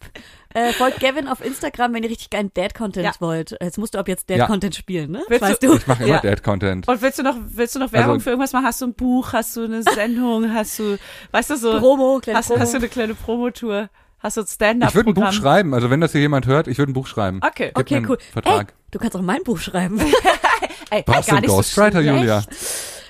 [0.55, 3.11] Äh, folgt Gavin auf Instagram, wenn ihr richtig geilen Dad-Content Ja.
[3.19, 3.55] wollt.
[3.61, 4.37] Jetzt musst du ab jetzt Ja.
[4.37, 5.21] Dad-Content spielen, ne?
[5.27, 5.75] Willst weißt du- du?
[5.75, 6.21] Ich mache immer Ja.
[6.21, 6.87] Dad-Content.
[6.87, 8.65] Und willst du noch, willst du noch Werbung Also- für irgendwas machen?
[8.65, 9.31] Hast du ein Buch?
[9.33, 10.51] Hast du eine Sendung?
[10.51, 10.97] Hast du,
[11.31, 12.61] weißt du so, Promo, kleine hast, Promo.
[12.61, 13.89] hast du eine kleine Promotour?
[14.21, 14.89] Hast du ein Stand-up?
[14.89, 15.73] Ich würde ein Buch schreiben.
[15.75, 17.41] Also wenn das hier jemand hört, ich würde ein Buch schreiben.
[17.45, 17.67] Okay.
[17.75, 18.17] Gib okay, cool.
[18.33, 18.69] Vertrag.
[18.69, 19.99] Ey, du kannst auch mein Buch schreiben.
[20.89, 22.49] Ey, Brauchst du gar einen nicht so Ghostwriter, schlecht.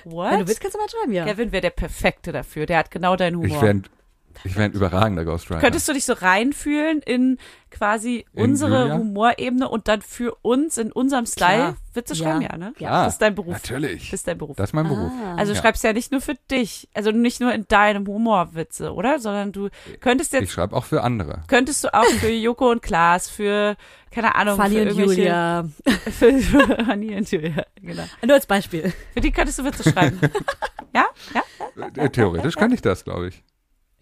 [0.04, 0.32] What?
[0.32, 1.24] Wenn du willst, kannst du mal schreiben, ja.
[1.24, 2.66] Kevin wäre der Perfekte dafür.
[2.66, 3.62] Der hat genau deinen Ich Humor.
[3.62, 3.86] wäre ein,
[4.44, 5.60] ich wär ein überragender Ghostwriter.
[5.60, 7.38] Könntest du dich so reinfühlen in
[7.70, 8.96] quasi In unsere Julia?
[8.98, 11.76] Humorebene und dann für uns in unserem Style Klar.
[11.94, 12.24] Witze Ja.
[12.24, 12.72] schreiben, ja, ne?
[12.76, 13.52] Klar, Das ist dein Beruf.
[13.52, 14.10] Natürlich.
[14.10, 14.56] Das ist dein Beruf.
[14.56, 15.12] Das ist mein Beruf.
[15.24, 15.34] Ah.
[15.36, 15.62] Also du Ja.
[15.62, 19.18] schreibst ja nicht nur für dich, also nicht nur in deinem Humor Witze, oder?
[19.20, 19.68] Sondern du
[20.00, 21.42] könntest Ich jetzt, schreibe auch für andere.
[21.48, 23.76] könntest du auch für Joko und Klaas, für,
[24.10, 25.68] keine Ahnung, Fanny für und Julia.
[26.18, 28.04] Für, für Fanny und Julia, genau.
[28.24, 28.92] Nur als Beispiel.
[29.12, 30.18] Für die könntest du Witze schreiben.
[30.94, 31.06] ja?
[31.34, 32.08] Ja?
[32.08, 33.44] Theoretisch kann ich das, glaube ich.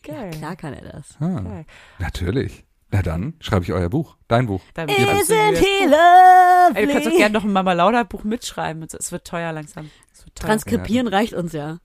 [0.03, 0.31] Geil.
[0.31, 1.17] Klar kann er das.
[1.21, 1.67] Ah, Geil.
[1.99, 2.65] natürlich.
[2.91, 4.17] Na dann schreibe ich euer Buch.
[4.29, 4.63] Dein Buch.
[4.75, 7.17] Dann Isn't kannst du he Julias- Ey, du kannst doch lovely?
[7.19, 8.83] gerne noch ein Mama Lauda Buch mitschreiben.
[8.99, 9.91] Es wird teuer langsam.
[10.13, 10.47] Es wird teuer.
[10.49, 11.79] Transkribieren reicht uns ja.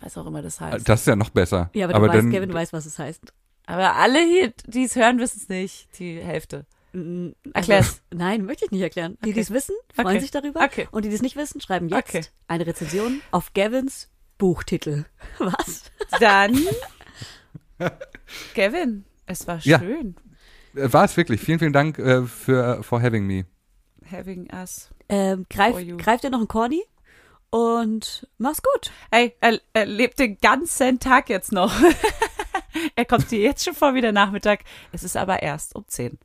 [0.00, 0.88] Was auch immer das heißt.
[0.88, 1.70] Das ist ja noch besser.
[1.74, 3.32] Ja, aber du weißt, dann, Gavin, du weißt, was es heißt.
[3.66, 5.88] Aber alle hier, die es hören, wissen es nicht.
[5.98, 6.64] Die Hälfte.
[6.92, 8.02] Mm, Erklär's.
[8.12, 9.16] Nein, möchte ich nicht erklären.
[9.24, 9.32] Die, Okay.
[9.34, 10.20] die es wissen, freuen Okay.
[10.20, 10.60] sich darüber.
[10.62, 10.88] Okay.
[10.90, 12.22] Und die, die es nicht wissen, schreiben jetzt Okay.
[12.48, 14.08] eine Rezension auf Gavins
[14.42, 15.04] Buchtitel.
[15.38, 15.84] Was?
[16.18, 16.58] Dann,
[18.54, 19.78] Kevin, es war Ja.
[19.78, 20.16] schön
[20.74, 21.40] Äh, War es wirklich.
[21.40, 23.44] Vielen, vielen Dank äh, für for having me.
[24.10, 24.90] having us.
[25.08, 25.96] Ähm, greif, For you.
[25.96, 26.82] greif dir noch einen Corny
[27.50, 28.90] und mach's gut.
[29.12, 31.72] Ey, er, er lebt den ganzen Tag jetzt noch.
[32.96, 34.60] Er kommt dir jetzt schon vor wie der Nachmittag.
[34.92, 36.18] Es ist aber erst um 10.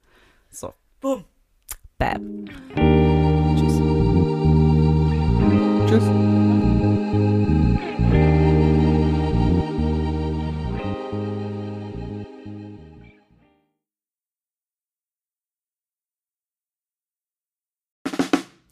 [0.49, 0.73] So.
[1.01, 1.25] Boom.
[1.97, 2.45] Bam.
[3.57, 3.77] Tschüss.
[5.89, 6.36] Tschüss.